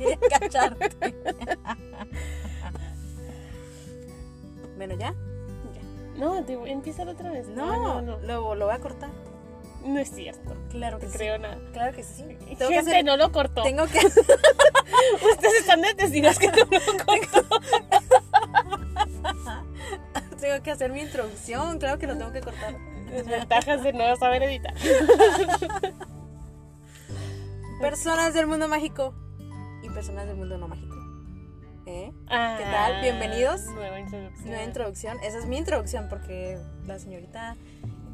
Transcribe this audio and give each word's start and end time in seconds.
Cacharte. 0.40 0.90
bueno, 4.76 4.94
¿ya? 4.98 5.14
No, 6.16 6.44
te 6.44 6.56
voy 6.56 6.70
a 6.70 6.72
empezar 6.72 7.08
otra 7.08 7.30
vez. 7.30 7.48
No, 7.48 7.76
no, 7.76 8.02
no. 8.02 8.18
Lo, 8.20 8.54
lo 8.54 8.66
voy 8.66 8.74
a 8.74 8.78
cortar. 8.78 9.10
No 9.84 9.98
es 9.98 10.10
cierto. 10.10 10.54
Claro 10.70 10.98
que 10.98 11.06
te 11.06 11.12
sí. 11.12 11.18
creo 11.18 11.38
nada. 11.38 11.58
Claro 11.72 11.96
que 11.96 12.02
sí. 12.02 12.24
Tengo 12.24 12.46
Gente, 12.46 12.68
que 12.68 12.78
hacer... 12.78 13.04
no 13.04 13.16
lo 13.16 13.32
cortó. 13.32 13.62
Tengo 13.62 13.86
que... 13.86 13.98
Ustedes 14.06 15.60
están 15.60 15.80
de 15.80 15.94
testigos 15.94 16.38
que 16.38 16.48
no 16.48 16.56
lo 16.56 16.66
cortó. 17.04 17.46
tengo 20.40 20.62
que 20.62 20.70
hacer 20.70 20.92
mi 20.92 21.00
introducción. 21.00 21.78
Claro 21.78 21.98
que 21.98 22.06
lo 22.06 22.18
tengo 22.18 22.32
que 22.32 22.40
cortar. 22.40 22.76
Desventajas 23.10 23.82
de 23.82 23.94
no 23.94 24.14
saber 24.16 24.42
editar. 24.42 24.74
Personas 27.80 28.34
del 28.34 28.46
mundo 28.46 28.68
mágico 28.68 29.14
y 29.82 29.88
personas 29.90 30.26
del 30.26 30.36
mundo 30.36 30.58
no 30.58 30.68
mágico. 30.68 30.96
¿Eh? 31.86 32.12
Ah, 32.28 32.56
¿Qué 32.58 32.64
tal? 32.64 33.02
Bienvenidos. 33.02 33.64
Nueva 33.66 33.98
introducción. 33.98 34.46
Nueva 34.46 34.64
introducción. 34.64 35.18
Esa 35.22 35.38
es 35.38 35.46
mi 35.46 35.56
introducción 35.56 36.08
porque 36.08 36.58
la 36.86 36.98
señorita 36.98 37.56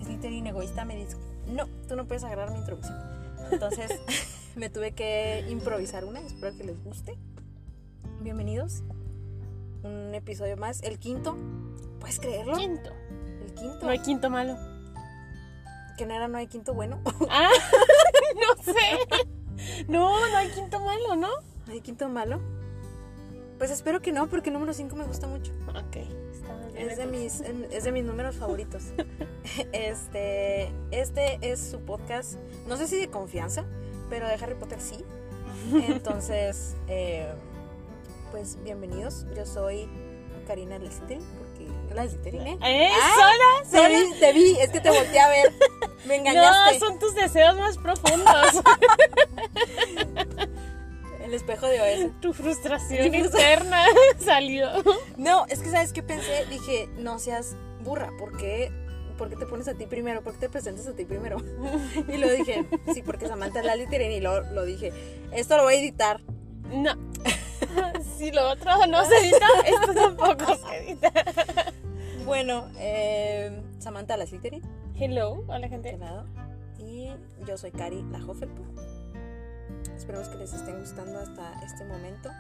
Slytherin 0.03 0.47
egoísta 0.47 0.85
me 0.85 0.97
dijo, 0.97 1.19
no, 1.49 1.67
tú 1.89 1.97
no 1.97 2.07
puedes 2.07 2.25
agarrar 2.25 2.53
mi 2.53 2.59
introducción. 2.59 2.97
Entonces 3.51 4.01
me 4.57 4.71
tuve 4.71 4.93
que 4.93 5.45
improvisar 5.49 6.05
una, 6.05 6.21
espero 6.21 6.57
que 6.57 6.65
les 6.65 6.83
guste. 6.83 7.19
Bienvenidos. 8.21 8.83
Un 9.83 10.15
episodio 10.15 10.57
más, 10.57 10.83
el 10.83 10.99
quinto. 10.99 11.37
¿Puedes 12.01 12.19
creerlo? 12.19 12.57
Quinto. 12.57 12.91
El 13.45 13.55
quinto. 13.55 13.81
No 13.83 13.89
hay 13.89 13.99
quinto 13.99 14.31
malo. 14.31 14.57
Que 15.99 16.07
no 16.07 16.15
era 16.15 16.29
no 16.29 16.39
hay 16.39 16.47
quinto 16.47 16.75
bueno. 16.75 17.01
Ah, 17.31 17.51
no 18.35 18.63
sé. 18.63 19.85
No, 19.89 20.29
no 20.29 20.37
hay 20.37 20.49
quinto 20.51 20.81
malo, 20.81 21.17
¿no? 21.17 21.56
¿No 21.67 21.73
hay 21.73 21.81
quinto 21.81 22.09
malo? 22.09 22.41
Pues 23.59 23.71
espero 23.71 24.01
que 24.03 24.13
no, 24.13 24.29
porque 24.29 24.51
el 24.51 24.55
número 24.55 24.73
5 24.75 24.95
me 24.97 25.05
gusta 25.05 25.27
mucho. 25.27 25.53
Ok. 25.71 25.97
bien, 26.75 26.91
Es 26.91 26.99
de, 26.99 27.07
mis, 27.07 27.41
es 27.41 27.85
de 27.85 27.93
mis 27.93 28.05
números 28.05 28.37
favoritos. 28.37 28.85
Este, 29.73 30.71
este 30.91 31.39
es 31.41 31.61
su 31.61 31.81
podcast, 31.81 32.35
no 32.67 32.77
sé 32.77 32.89
si 32.89 32.99
de 32.99 33.09
confianza, 33.09 33.65
pero 34.11 34.27
de 34.27 34.35
Harry 34.35 34.55
Potter 34.57 34.81
sí. 34.81 35.05
Entonces, 35.73 36.75
eh, 36.89 37.33
pues 38.33 38.59
bienvenidos. 38.65 39.25
Yo 39.37 39.47
soy 39.47 39.89
Karina 40.49 40.79
Lester, 40.79 41.21
porque 41.39 41.95
la 41.95 42.07
Slytherin, 42.09 42.47
¿eh? 42.47 42.59
¿Eh? 42.61 42.89
Ah, 42.93 43.15
¿Sola? 43.15 43.71
Te 43.71 43.89
vi, 43.89 44.21
te 44.21 44.33
vi, 44.33 44.59
es 44.61 44.71
que 44.71 44.81
te 44.81 44.91
volteé 44.91 45.21
a 45.21 45.29
ver. 45.29 45.53
Me 46.07 46.19
No, 46.23 46.29
engañaste. 46.31 46.81
son 46.81 46.99
tus 46.99 47.15
deseos 47.15 47.57
más 47.57 47.79
profundos. 47.79 48.63
Tu 52.21 52.33
frustración 52.33 53.15
interna 53.15 53.85
salió. 54.19 54.69
No, 55.17 55.47
es 55.47 55.61
que 55.61 55.71
¿sabes 55.71 55.93
qué 55.93 56.03
pensé? 56.03 56.47
Dije, 56.51 56.89
no 56.99 57.19
seas 57.19 57.57
burra, 57.83 58.11
¿por 58.19 58.37
qué, 58.37 58.71
por 59.19 59.29
qué 59.29 59.37
te 59.37 59.47
pones 59.47 59.69
a 59.69 59.75
ti 59.75 59.87
primero? 59.87 60.23
¿Por 60.23 60.35
qué 60.35 60.41
te 60.41 60.49
presentas 60.49 60.87
a 60.87 60.93
ti 60.93 61.05
primero? 61.05 61.39
Y 62.09 62.17
lo 62.19 62.31
dije, 62.31 62.67
sí, 62.93 63.03
porque 63.03 63.27
Samantha 63.29 63.61
es 63.61 63.67
la 63.67 63.75
Slytherin 63.75 64.13
y 64.13 64.21
lo, 64.21 64.41
lo 64.53 64.65
dije, 64.65 64.93
esto 65.33 65.57
lo 65.57 65.65
voy 65.65 65.75
a 65.75 65.81
editar. 65.81 66.21
No. 66.73 66.95
Si 68.17 68.33
lo 68.33 68.51
otro 68.51 68.87
no 68.87 69.05
se 69.05 69.19
edita, 69.19 69.47
esto 69.67 69.95
tampoco 69.95 70.57
se 70.57 70.79
edita. 70.79 71.13
Bueno, 72.25 72.69
eh, 72.79 73.63
Samantha 73.79 74.17
la 74.17 74.27
Slytherin, 74.27 74.63
Hello, 74.99 75.45
hola 75.47 75.69
gente. 75.69 75.99
Y 76.79 77.11
yo 77.47 77.59
soy 77.59 77.71
Cari 77.71 78.03
la 78.11 78.19
Hufflepuff. 78.19 78.67
Esperemos 80.07 80.29
que 80.29 80.39
les 80.39 80.53
estén 80.53 80.79
gustando 80.79 81.19
hasta 81.19 81.53
este 81.65 81.85
momento. 81.85 82.31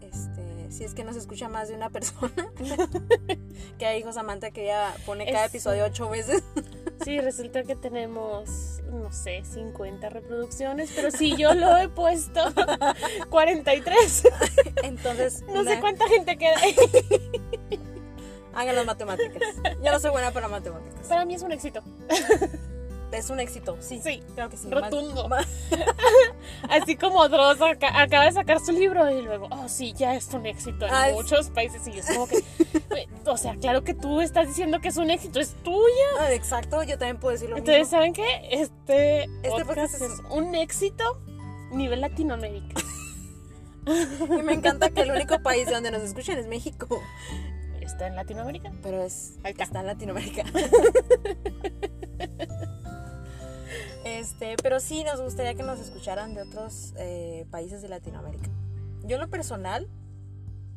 Este, 0.00 0.72
si 0.72 0.82
es 0.82 0.92
que 0.92 1.04
nos 1.04 1.14
escucha 1.14 1.48
más 1.48 1.68
de 1.68 1.76
una 1.76 1.88
persona, 1.88 2.32
que 3.78 3.86
ahí 3.86 3.98
dijo 3.98 4.12
Samantha 4.12 4.50
que 4.50 4.64
ella 4.64 4.92
pone 5.06 5.24
cada 5.26 5.44
Eso. 5.44 5.50
episodio 5.56 5.84
ocho 5.84 6.08
veces. 6.10 6.42
Sí, 7.04 7.18
resulta 7.18 7.62
que 7.62 7.76
tenemos, 7.76 8.82
no 8.90 9.10
sé, 9.10 9.42
50 9.42 10.10
reproducciones, 10.10 10.92
pero 10.94 11.10
si 11.10 11.34
yo 11.34 11.54
lo 11.54 11.74
he 11.78 11.88
puesto 11.88 12.40
43. 13.30 14.24
Entonces, 14.82 15.42
No 15.48 15.64
sé 15.64 15.76
na- 15.76 15.80
cuánta 15.80 16.06
gente 16.08 16.36
queda 16.36 16.58
ahí. 16.58 16.76
hagan 18.52 18.76
las 18.76 18.84
matemáticas. 18.84 19.40
Yo 19.82 19.92
no 19.92 19.98
soy 19.98 20.10
buena 20.10 20.30
para 20.32 20.48
matemáticas. 20.48 21.06
Para 21.08 21.24
mí 21.24 21.34
es 21.36 21.42
un 21.42 21.52
éxito. 21.52 21.82
Es 23.12 23.28
un 23.28 23.40
éxito, 23.40 23.76
sí. 23.80 24.00
Sí, 24.02 24.22
Claro 24.34 24.50
que 24.50 24.56
sí. 24.56 24.68
rotundo. 24.70 25.28
Más- 25.28 25.46
Así 26.70 26.94
como 26.96 27.28
Dross 27.28 27.60
aca- 27.60 28.00
acaba 28.00 28.24
de 28.26 28.32
sacar 28.32 28.60
su 28.60 28.70
libro 28.72 29.10
y 29.10 29.20
luego, 29.22 29.48
oh 29.50 29.68
sí, 29.68 29.92
ya 29.96 30.14
es 30.14 30.32
un 30.32 30.46
éxito 30.46 30.86
en 30.86 30.94
Ah, 30.94 31.08
muchos 31.12 31.50
países. 31.50 31.86
Y 31.88 31.98
es 31.98 32.06
como 32.06 32.28
que, 32.28 32.42
o 33.26 33.36
sea, 33.36 33.56
claro 33.56 33.82
que 33.82 33.94
tú 33.94 34.20
estás 34.20 34.46
diciendo 34.46 34.80
que 34.80 34.88
es 34.88 34.96
un 34.96 35.10
éxito, 35.10 35.40
es 35.40 35.54
tuyo. 35.64 35.80
Ah, 36.20 36.32
exacto, 36.32 36.82
yo 36.84 36.96
también 36.98 37.18
puedo 37.18 37.32
decir 37.32 37.50
lo 37.50 37.56
Entonces, 37.56 37.80
mismo. 37.82 37.98
¿saben 37.98 38.12
qué? 38.12 38.48
Este, 38.52 39.26
podcast 39.48 39.66
podcast 39.66 39.94
es- 40.02 40.20
un 40.30 40.54
éxito 40.54 41.20
nivel 41.72 42.00
Latinoamérica. 42.00 42.80
Y 43.86 44.42
me 44.42 44.52
encanta 44.52 44.90
que 44.90 45.00
el 45.00 45.10
único 45.10 45.42
país 45.42 45.66
de 45.66 45.72
donde 45.72 45.90
nos 45.90 46.02
escuchan 46.02 46.38
es 46.38 46.46
México. 46.46 46.86
¿Está 47.80 48.06
en 48.08 48.14
Latinoamérica? 48.14 48.70
Pero 48.82 49.02
es, 49.02 49.38
está. 49.42 49.64
está 49.64 49.80
en 49.80 49.86
Latinoamérica. 49.86 50.44
Este, 54.04 54.56
pero 54.62 54.80
sí 54.80 55.04
nos 55.04 55.20
gustaría 55.20 55.54
que 55.54 55.62
nos 55.62 55.78
escucharan 55.78 56.34
de 56.34 56.42
otros 56.42 56.94
eh, 56.96 57.46
países 57.50 57.82
de 57.82 57.88
Latinoamérica. 57.88 58.48
Yo 59.04 59.16
en 59.16 59.20
lo 59.22 59.28
personal, 59.28 59.88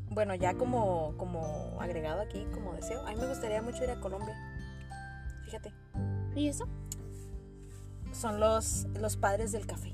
bueno, 0.09 0.35
ya 0.35 0.55
como, 0.55 1.13
como 1.17 1.77
agregado 1.79 2.21
aquí, 2.21 2.45
como 2.53 2.73
deseo, 2.73 3.05
a 3.05 3.11
mí 3.11 3.15
me 3.19 3.27
gustaría 3.27 3.61
mucho 3.61 3.83
ir 3.83 3.91
a 3.91 3.99
Colombia. 3.99 4.35
Fíjate, 5.45 5.73
¿Y 6.35 6.47
eso? 6.47 6.67
son 8.11 8.39
los, 8.39 8.85
los 8.99 9.17
padres 9.17 9.51
del 9.51 9.65
café. 9.65 9.93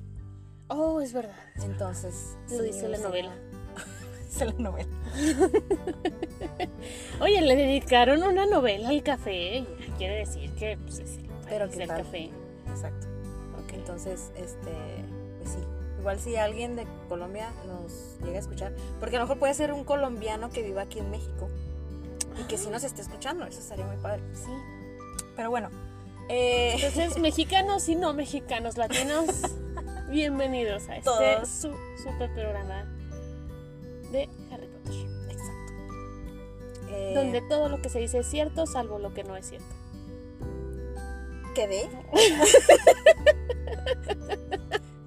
Oh, 0.67 0.99
es 1.01 1.13
verdad. 1.13 1.35
Entonces, 1.63 2.37
Lo 2.49 2.57
sí, 2.57 2.63
dice 2.65 2.87
la 2.89 2.97
novela. 2.97 3.31
Dice 4.27 4.45
la 4.45 4.53
novela. 4.53 4.89
Oye, 7.21 7.41
le 7.41 7.55
dedicaron 7.55 8.21
una 8.23 8.45
novela 8.45 8.89
al 8.89 9.01
café. 9.03 9.65
Quiere 9.97 10.17
decir 10.17 10.51
que 10.53 10.77
pues, 10.77 10.99
es 10.99 11.17
el 11.17 11.29
Pero 11.47 11.67
del 11.67 11.87
tal. 11.87 12.03
café. 12.03 12.29
Exacto. 12.69 13.07
Entonces, 13.89 14.29
este, 14.35 14.71
pues 15.39 15.53
sí. 15.53 15.59
Igual 15.99 16.19
si 16.19 16.35
alguien 16.35 16.75
de 16.75 16.85
Colombia 17.09 17.51
nos 17.65 18.19
llega 18.23 18.37
a 18.37 18.39
escuchar, 18.39 18.71
porque 18.99 19.15
a 19.15 19.19
lo 19.19 19.25
mejor 19.25 19.39
puede 19.39 19.53
ser 19.55 19.73
un 19.73 19.83
colombiano 19.83 20.51
que 20.51 20.61
viva 20.61 20.83
aquí 20.83 20.99
en 20.99 21.09
México 21.09 21.49
y 22.39 22.43
que 22.43 22.57
sí 22.57 22.69
nos 22.69 22.83
esté 22.83 23.01
escuchando, 23.01 23.45
eso 23.45 23.59
estaría 23.59 23.85
muy 23.85 23.97
padre. 23.97 24.21
Sí. 24.33 24.51
Pero 25.35 25.49
bueno, 25.49 25.69
eh, 26.29 26.73
Entonces, 26.75 27.17
mexicanos 27.19 27.89
y 27.89 27.95
no 27.95 28.13
mexicanos, 28.13 28.77
latinos, 28.77 29.25
bienvenidos 30.09 30.87
a 30.87 30.97
este 30.97 31.09
Todos. 31.09 31.49
su 31.49 31.73
super 32.01 32.31
programa 32.35 32.85
de 34.11 34.29
Harry 34.51 34.67
Potter. 34.67 35.07
exacto. 35.31 36.91
Eh, 36.91 37.13
Donde 37.15 37.41
todo 37.41 37.67
lo 37.69 37.81
que 37.81 37.89
se 37.89 37.99
dice 37.99 38.19
es 38.19 38.27
cierto, 38.27 38.67
salvo 38.67 38.99
lo 38.99 39.15
que 39.15 39.23
no 39.23 39.35
es 39.35 39.49
cierto. 39.49 39.78
Quedé. 41.53 41.89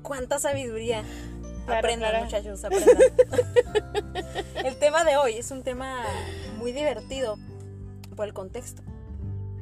Cuánta 0.03 0.38
sabiduría. 0.38 1.03
Claro, 1.64 1.78
aprendan, 1.78 2.10
claro. 2.10 2.25
muchachos, 2.25 2.64
aprendan. 2.64 2.97
el 4.64 4.76
tema 4.76 5.04
de 5.04 5.16
hoy 5.16 5.34
es 5.34 5.50
un 5.50 5.62
tema 5.62 6.03
muy 6.58 6.72
divertido 6.72 7.38
por 8.16 8.26
el 8.26 8.34
contexto. 8.34 8.82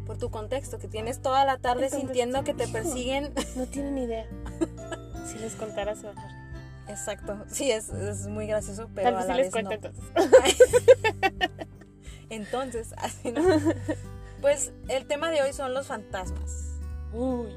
Por 0.07 0.19
tu 0.19 0.31
contexto, 0.31 0.79
que 0.79 0.89
tienes 0.89 1.21
toda 1.23 1.45
la 1.45 1.59
tarde 1.59 1.87
El 1.87 1.93
sintiendo 1.93 2.43
que 2.43 2.55
te 2.55 2.67
persiguen. 2.73 3.33
No 3.55 3.67
tienen 3.67 3.99
idea. 3.99 4.27
Si 5.27 5.39
les 5.39 5.55
contara 5.55 5.95
se 5.95 6.07
van 6.07 6.19
a 6.19 6.27
reír. 6.27 6.41
Exacto. 6.89 7.45
Sí, 7.49 7.71
es, 7.71 7.91
es 7.91 8.27
muy 8.27 8.47
gracioso, 8.47 8.89
pero 8.95 9.11
Tal 9.11 9.17
a 9.19 9.25
la 9.25 9.35
si 9.35 9.43
les 9.43 9.53
vez 9.53 9.65
no. 9.65 9.71
entonces. 9.71 10.05
Entonces, 12.31 12.95
así 12.97 13.33
no. 13.33 13.43
Pues 14.41 14.73
el 14.89 15.07
tema 15.07 15.31
de 15.31 15.43
hoy 15.43 15.53
son 15.53 15.75
los 15.75 15.89
fantasmas. 15.89 16.70
Uy, 17.13 17.49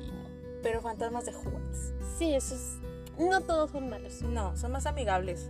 Pero 0.61 0.81
fantasmas 0.81 1.25
de 1.25 1.35
Hogwarts. 1.35 1.94
sí, 2.17 2.33
eso 2.33 2.55
es. 2.55 2.77
No 3.19 3.41
todos 3.41 3.71
son 3.71 3.89
malos. 3.89 4.21
No, 4.23 4.55
son 4.57 4.71
más 4.71 4.85
amigables. 4.85 5.50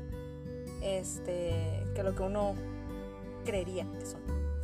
Este. 0.81 1.85
que 1.95 2.03
lo 2.03 2.13
que 2.15 2.23
uno 2.23 2.55
creería 3.45 3.85
que 4.00 4.05
son. 4.05 4.21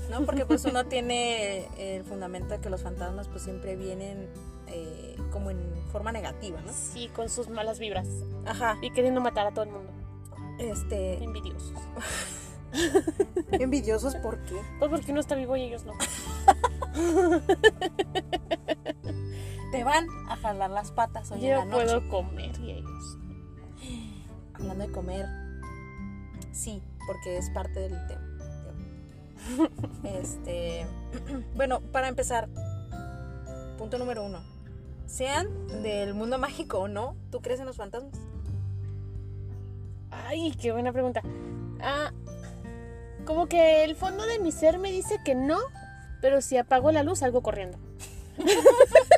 ¿No? 0.09 0.25
Porque 0.25 0.45
pues 0.45 0.65
uno 0.65 0.85
tiene 0.87 1.67
el 1.77 2.03
fundamento 2.03 2.55
de 2.55 2.59
que 2.59 2.69
los 2.69 2.81
fantasmas 2.81 3.27
pues 3.27 3.43
siempre 3.43 3.75
vienen 3.75 4.27
eh, 4.67 5.15
como 5.31 5.51
en 5.51 5.59
forma 5.91 6.11
negativa, 6.11 6.59
¿no? 6.61 6.71
Sí, 6.73 7.09
con 7.15 7.29
sus 7.29 7.49
malas 7.49 7.79
vibras. 7.79 8.07
Ajá. 8.45 8.77
Y 8.81 8.91
queriendo 8.91 9.21
matar 9.21 9.47
a 9.47 9.53
todo 9.53 9.65
el 9.65 9.71
mundo. 9.71 9.91
Este. 10.59 11.23
Envidiosos. 11.23 11.73
Envidiosos, 13.51 14.15
¿por 14.15 14.39
qué? 14.43 14.55
Pues 14.77 14.91
porque 14.91 15.11
uno 15.11 15.21
está 15.21 15.35
vivo 15.35 15.55
y 15.55 15.63
ellos 15.63 15.85
no. 15.85 15.93
Te 19.71 19.83
van 19.83 20.07
a 20.27 20.35
jalar 20.37 20.71
las 20.71 20.91
patas 20.91 21.31
hoy 21.31 21.45
en 21.45 21.51
la 21.51 21.59
Yo 21.59 21.65
noche. 21.65 21.85
puedo 21.85 22.09
comer 22.09 22.59
y 22.59 22.71
ellos. 22.71 23.17
Hablando 24.53 24.87
de 24.87 24.91
comer, 24.91 25.25
Sí, 26.51 26.81
porque 27.07 27.37
es 27.37 27.49
parte 27.51 27.79
del 27.79 28.07
tema. 28.07 28.25
Este, 30.03 30.85
bueno, 31.55 31.79
para 31.79 32.07
empezar, 32.07 32.49
punto 33.77 33.97
número 33.97 34.23
uno. 34.25 34.41
Sean 35.05 35.47
del 35.81 36.13
mundo 36.13 36.37
mágico 36.37 36.79
o 36.79 36.87
no, 36.87 37.15
¿tú 37.31 37.41
crees 37.41 37.59
en 37.59 37.65
los 37.65 37.77
fantasmas? 37.77 38.13
Ay, 40.11 40.51
qué 40.59 40.71
buena 40.71 40.91
pregunta. 40.91 41.21
Ah, 41.81 42.11
como 43.25 43.47
que 43.47 43.83
el 43.83 43.95
fondo 43.95 44.25
de 44.25 44.39
mi 44.39 44.51
ser 44.51 44.77
me 44.77 44.91
dice 44.91 45.19
que 45.23 45.35
no, 45.35 45.57
pero 46.21 46.41
si 46.41 46.57
apago 46.57 46.91
la 46.91 47.03
luz 47.03 47.19
salgo 47.19 47.41
corriendo. 47.41 47.77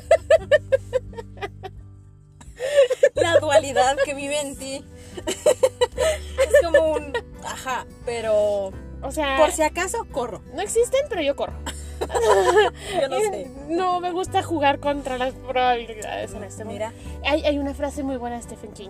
La 3.15 3.39
dualidad 3.39 3.97
que 4.03 4.13
vive 4.13 4.39
en 4.39 4.55
ti. 4.55 4.85
Es 5.17 6.61
como 6.63 6.93
un, 6.93 7.13
ajá, 7.43 7.85
pero 8.05 8.71
O 9.01 9.11
sea, 9.11 9.37
por 9.37 9.51
si 9.51 9.61
acaso 9.63 10.05
corro. 10.11 10.41
no 10.53 10.61
existen, 10.61 11.01
pero 11.09 11.21
yo 11.21 11.35
corro. 11.35 11.53
Yo 11.99 13.07
no 13.09 13.19
sé. 13.19 13.51
No 13.69 13.99
me 13.99 14.11
gusta 14.11 14.41
jugar 14.41 14.79
contra 14.79 15.17
las 15.17 15.33
probabilidades 15.33 16.33
en 16.33 16.43
este 16.43 16.65
Mira, 16.65 16.91
momento. 16.91 17.19
Hay, 17.29 17.43
hay 17.45 17.59
una 17.59 17.73
frase 17.73 18.03
muy 18.03 18.17
buena 18.17 18.37
de 18.37 18.43
Stephen 18.43 18.71
King. 18.71 18.89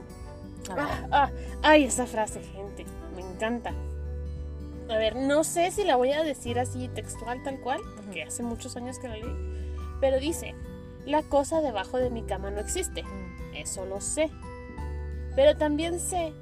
Ah, 0.69 1.07
ah, 1.11 1.31
ay, 1.63 1.83
esa 1.85 2.05
frase, 2.05 2.41
gente. 2.41 2.85
Me 3.15 3.21
encanta. 3.21 3.73
A 4.89 4.97
ver, 4.97 5.15
no 5.15 5.43
sé 5.43 5.71
si 5.71 5.83
la 5.83 5.95
voy 5.95 6.11
a 6.11 6.23
decir 6.23 6.59
así 6.59 6.87
textual 6.89 7.41
tal 7.43 7.59
cual, 7.61 7.81
porque 7.95 8.23
hace 8.23 8.43
muchos 8.43 8.75
años 8.77 8.99
que 8.99 9.07
la 9.07 9.17
leí. 9.17 9.35
Pero 9.99 10.19
dice, 10.19 10.53
la 11.05 11.23
cosa 11.23 11.61
debajo 11.61 11.97
de 11.97 12.09
mi 12.09 12.23
cama 12.23 12.51
no 12.51 12.59
existe. 12.59 13.03
Eso 13.53 13.85
lo 13.85 14.01
sé. 14.01 14.29
Pero 15.35 15.57
también 15.57 15.99
sé 15.99 16.33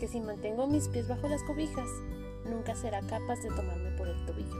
que 0.00 0.08
si 0.08 0.20
mantengo 0.20 0.66
mis 0.66 0.88
pies 0.88 1.08
bajo 1.08 1.28
las 1.28 1.42
cobijas, 1.42 1.88
nunca 2.44 2.74
será 2.74 3.00
capaz 3.02 3.40
de 3.40 3.48
tomarme 3.48 3.90
por 3.92 4.08
el 4.08 4.26
tobillo. 4.26 4.56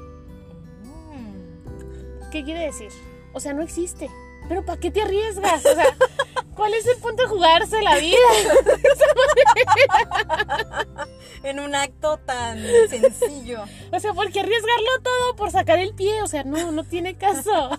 Mm. 0.85 2.31
¿Qué 2.31 2.45
quiere 2.45 2.61
decir? 2.61 2.91
O 3.33 3.41
sea, 3.41 3.53
no 3.53 3.63
existe. 3.63 4.11
Pero 4.49 4.65
¿para 4.65 4.79
qué 4.79 4.91
te 4.91 5.03
arriesgas? 5.03 5.65
O 5.65 5.75
sea, 5.75 5.97
¿cuál 6.55 6.75
es 6.75 6.87
el 6.87 6.97
punto 6.99 7.23
de 7.23 7.29
jugarse 7.29 7.83
la 7.83 7.97
vida? 7.97 8.17
En 11.43 11.61
un 11.61 11.77
acto 11.77 12.19
tan 12.19 12.59
sencillo. 12.89 13.63
O 13.93 14.01
sea, 14.01 14.13
¿por 14.15 14.33
qué 14.33 14.41
arriesgarlo 14.41 15.01
todo 15.03 15.37
por 15.37 15.53
sacar 15.53 15.79
el 15.79 15.95
pie? 15.95 16.23
O 16.23 16.27
sea, 16.27 16.43
no, 16.43 16.73
no 16.73 16.83
tiene 16.83 17.17
caso. 17.17 17.71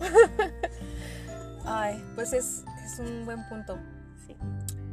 Ay, 1.64 2.02
pues 2.14 2.32
es, 2.32 2.64
es 2.84 2.98
un 2.98 3.24
buen 3.24 3.46
punto. 3.48 3.78
Sí. 4.26 4.36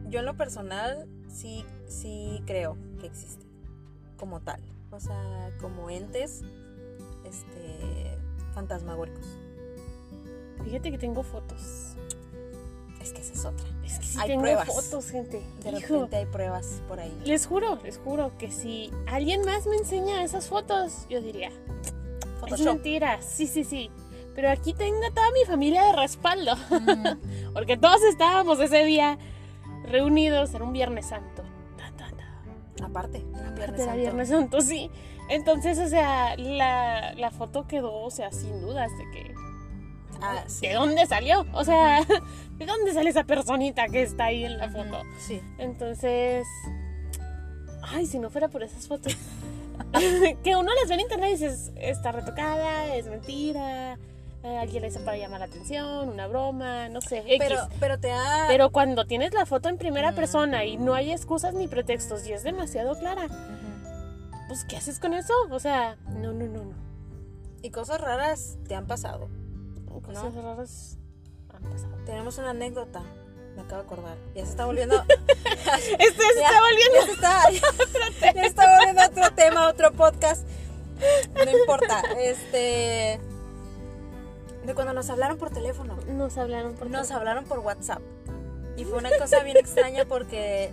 Yo 0.07 0.19
en 0.19 0.25
lo 0.25 0.35
personal 0.37 1.07
sí, 1.27 1.65
sí 1.87 2.41
creo 2.45 2.77
que 2.99 3.07
existe 3.07 3.45
como 4.17 4.39
tal. 4.41 4.61
O 4.91 4.99
sea, 4.99 5.51
como 5.61 5.89
entes 5.89 6.41
este, 7.25 8.17
fantasmagóricos. 8.53 9.25
Fíjate 10.63 10.91
que 10.91 10.97
tengo 10.97 11.23
fotos. 11.23 11.95
Es 13.01 13.13
que 13.13 13.21
esa 13.21 13.33
es 13.33 13.45
otra. 13.45 13.65
Es 13.85 13.97
que 13.99 14.05
sí 14.05 14.17
Hay 14.19 14.27
tengo 14.29 14.41
pruebas. 14.41 14.67
fotos, 14.67 15.09
gente. 15.09 15.41
De 15.63 15.69
Hijo, 15.69 15.93
repente 15.93 16.17
hay 16.17 16.25
pruebas 16.25 16.81
por 16.87 16.99
ahí. 16.99 17.17
les 17.25 17.45
juro, 17.47 17.79
les 17.81 17.97
juro 17.97 18.31
que 18.37 18.51
si 18.51 18.91
alguien 19.07 19.41
más 19.45 19.65
me 19.67 19.77
enseña 19.77 20.23
esas 20.23 20.47
fotos, 20.47 21.05
yo 21.09 21.21
diría, 21.21 21.47
es 21.49 21.93
Photoshop. 22.41 22.65
mentira. 22.65 23.21
Sí, 23.21 23.47
sí, 23.47 23.63
sí. 23.63 23.89
Pero 24.39 24.51
aquí 24.51 24.71
tengo 24.71 25.05
a 25.05 25.11
toda 25.11 25.29
mi 25.31 25.43
familia 25.43 25.83
de 25.83 25.91
respaldo. 25.91 26.55
Mm, 26.55 27.51
Porque 27.53 27.75
todos 27.75 28.01
estábamos 28.03 28.57
ese 28.61 28.85
día 28.85 29.17
reunidos 29.83 30.53
en 30.53 30.61
un 30.61 30.71
Viernes 30.71 31.07
Santo. 31.07 31.43
Aparte, 32.81 33.25
era 33.35 33.51
Viernes 33.51 33.67
Era 33.67 33.77
Santo. 33.77 33.99
Viernes 33.99 34.29
Santo, 34.29 34.61
sí. 34.61 34.89
Entonces, 35.27 35.77
o 35.77 35.89
sea, 35.89 36.37
la, 36.37 37.15
la 37.15 37.31
foto 37.31 37.67
quedó, 37.67 37.93
o 37.93 38.09
sea, 38.09 38.31
sin 38.31 38.61
dudas 38.61 38.89
de 38.97 39.11
que... 39.11 39.33
Ah, 40.21 40.45
sí. 40.47 40.67
¿De 40.67 40.73
dónde 40.73 41.05
salió? 41.05 41.45
O 41.51 41.65
sea, 41.65 41.99
¿de 42.57 42.65
dónde 42.65 42.93
sale 42.93 43.09
esa 43.09 43.25
personita 43.25 43.89
que 43.89 44.03
está 44.03 44.27
ahí 44.27 44.45
en 44.45 44.57
la 44.57 44.69
foto? 44.69 45.01
Sí. 45.17 45.41
Entonces... 45.57 46.47
Ay, 47.81 48.05
si 48.05 48.19
no 48.19 48.29
fuera 48.29 48.47
por 48.47 48.63
esas 48.63 48.87
fotos. 48.87 49.17
que 50.45 50.55
uno 50.55 50.71
las 50.75 50.87
ve 50.87 50.93
en 50.93 51.01
internet 51.01 51.29
y 51.31 51.33
dices, 51.33 51.73
está 51.75 52.13
retocada, 52.13 52.95
es 52.95 53.07
mentira, 53.07 53.99
eh, 54.43 54.57
alguien 54.57 54.81
la 54.81 54.87
hizo 54.87 54.99
para 55.03 55.17
llamar 55.17 55.39
la 55.41 55.45
atención, 55.47 56.09
una 56.09 56.27
broma, 56.27 56.87
no 56.89 57.01
sé. 57.01 57.19
X. 57.19 57.37
Pero, 57.39 57.67
pero 57.79 57.99
te 57.99 58.11
ha. 58.11 58.45
Pero 58.47 58.69
cuando 58.71 59.05
tienes 59.05 59.33
la 59.33 59.45
foto 59.45 59.69
en 59.69 59.77
primera 59.77 60.09
Ujú. 60.09 60.15
persona 60.17 60.63
y 60.65 60.77
no 60.77 60.93
hay 60.93 61.11
excusas 61.11 61.53
ni 61.53 61.67
pretextos 61.67 62.25
y 62.27 62.33
es 62.33 62.43
demasiado 62.43 62.97
clara, 62.97 63.27
pues 64.47 64.63
¿qué 64.65 64.77
haces 64.77 64.99
con 64.99 65.13
eso? 65.13 65.33
O 65.51 65.59
sea, 65.59 65.97
no, 66.07 66.31
no, 66.33 66.45
no, 66.45 66.63
no. 66.65 66.73
Y 67.61 67.71
cosas 67.71 67.99
raras 67.99 68.57
te 68.67 68.75
han 68.75 68.87
pasado. 68.87 69.29
Cosas 70.05 70.33
raras 70.33 70.97
han 71.53 71.63
pasado. 71.63 71.95
Tenemos 72.05 72.37
una 72.37 72.51
anécdota. 72.51 73.01
Me 73.55 73.63
acabo 73.63 73.81
de 73.81 73.87
acordar. 73.87 74.17
Ya 74.33 74.45
se 74.45 74.51
está 74.51 74.65
volviendo. 74.65 74.95
Este 75.99 76.23
se 76.23 76.39
Ya. 76.39 76.47
está 76.47 76.61
volviendo. 76.61 76.95
Ya 76.95 77.05
se 77.05 77.11
está, 77.11 78.31
ya 78.33 78.41
está 78.47 78.77
volviendo 78.77 79.01
otro 79.05 79.35
tema, 79.35 79.67
otro 79.67 79.91
podcast. 79.91 80.47
No 81.35 81.51
importa. 81.59 82.01
Este. 82.19 83.19
De 84.69 84.75
cuando 84.75 84.93
nos 84.93 85.09
hablaron 85.09 85.39
por 85.39 85.49
teléfono. 85.49 85.97
Nos 86.07 86.37
hablaron 86.37 86.75
por 86.75 86.83
Nos 86.91 87.07
teléfono. 87.07 87.17
hablaron 87.19 87.45
por 87.45 87.57
WhatsApp. 87.59 88.01
Y 88.77 88.85
fue 88.85 88.99
una 88.99 89.09
cosa 89.17 89.41
bien 89.43 89.57
extraña 89.57 90.05
porque, 90.05 90.69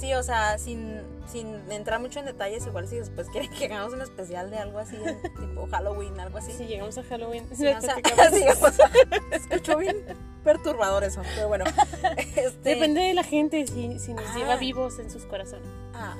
sí, 0.00 0.12
o 0.14 0.22
sea, 0.24 0.58
sin, 0.58 1.00
sin 1.30 1.54
entrar 1.70 2.00
mucho 2.00 2.18
en 2.18 2.26
detalles, 2.26 2.66
igual 2.66 2.88
si 2.88 2.96
después 2.96 3.28
quieren 3.30 3.48
que 3.52 3.66
hagamos 3.66 3.92
un 3.94 4.02
especial 4.02 4.50
de 4.50 4.58
algo 4.58 4.80
así, 4.80 4.96
tipo 5.38 5.68
Halloween, 5.70 6.18
algo 6.18 6.38
así. 6.38 6.50
Si 6.52 6.66
llegamos 6.66 6.98
a 6.98 7.04
Halloween, 7.04 7.46
Sí, 7.56 7.68
o 7.68 7.80
sea, 7.80 7.94
platicamos. 7.94 8.26
sí, 8.34 8.44
o 8.62 8.70
sea, 8.72 8.90
escuchó 9.30 9.78
bien 9.78 10.04
perturbador 10.42 11.04
eso, 11.04 11.22
pero 11.36 11.46
bueno. 11.46 11.64
Este, 12.34 12.70
Depende 12.70 13.00
de 13.00 13.14
la 13.14 13.22
gente 13.22 13.64
si, 13.68 13.98
si 14.00 14.12
nos 14.12 14.24
Ah. 14.26 14.34
lleva 14.36 14.56
vivos 14.56 14.98
en 14.98 15.08
sus 15.08 15.22
corazones. 15.24 15.68
Ah, 15.94 16.16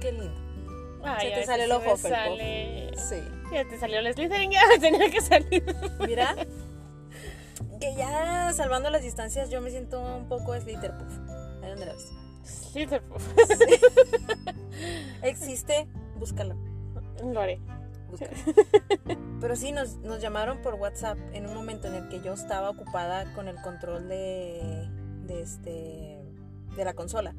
qué 0.00 0.12
lindo. 0.12 0.32
Ay, 1.04 1.26
te 1.28 1.34
a 1.34 1.36
veces 1.36 1.46
sale 1.46 1.64
el 1.64 1.72
ojo, 1.72 1.96
sale... 1.98 2.90
Sí. 2.96 3.22
Ya 3.54 3.64
te 3.64 3.78
salió 3.78 4.00
el 4.00 4.12
Slytherin, 4.12 4.50
ya 4.50 4.62
tenía 4.80 5.08
que 5.08 5.20
salir. 5.20 5.64
Mira, 6.04 6.34
que 7.80 7.94
ya 7.96 8.52
salvando 8.52 8.90
las 8.90 9.02
distancias, 9.02 9.48
yo 9.48 9.60
me 9.60 9.70
siento 9.70 10.00
un 10.00 10.26
poco 10.26 10.60
Slitterpuff. 10.60 11.18
Ahí 11.62 11.70
donde 11.70 11.86
la 11.86 11.92
ves. 11.92 12.12
Slytherin. 12.42 13.06
Existe, 15.22 15.86
búscalo. 16.16 16.56
Lo 17.22 17.40
haré. 17.40 17.60
búscalo. 18.10 18.32
Pero 19.40 19.54
sí, 19.54 19.70
nos, 19.70 19.98
nos 19.98 20.20
llamaron 20.20 20.60
por 20.60 20.74
WhatsApp 20.74 21.16
en 21.32 21.46
un 21.46 21.54
momento 21.54 21.86
en 21.86 21.94
el 21.94 22.08
que 22.08 22.20
yo 22.20 22.32
estaba 22.32 22.70
ocupada 22.70 23.32
con 23.34 23.46
el 23.46 23.54
control 23.62 24.08
de, 24.08 24.88
de, 25.26 25.42
este, 25.42 26.18
de 26.76 26.84
la 26.84 26.94
consola. 26.94 27.36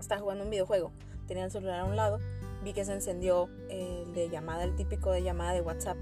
Estaba 0.00 0.20
jugando 0.20 0.42
un 0.42 0.50
videojuego. 0.50 0.90
Tenía 1.28 1.44
el 1.44 1.52
celular 1.52 1.78
a 1.78 1.84
un 1.84 1.94
lado. 1.94 2.18
Vi 2.62 2.72
que 2.72 2.84
se 2.84 2.92
encendió 2.92 3.48
el 3.68 4.12
de 4.14 4.28
llamada, 4.28 4.64
el 4.64 4.76
típico 4.76 5.10
de 5.10 5.22
llamada 5.22 5.52
de 5.52 5.60
WhatsApp. 5.60 5.96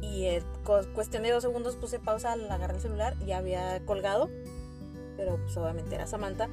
Y 0.00 0.26
en 0.26 0.42
cuestión 0.94 1.22
de 1.24 1.30
dos 1.30 1.42
segundos 1.42 1.76
puse 1.76 1.98
pausa 1.98 2.32
al 2.32 2.50
agarrar 2.50 2.76
el 2.76 2.80
celular 2.80 3.16
ya 3.26 3.38
había 3.38 3.84
colgado. 3.84 4.30
Pero 5.16 5.36
pues 5.36 5.56
obviamente 5.56 5.94
era 5.94 6.06
Samantha. 6.06 6.48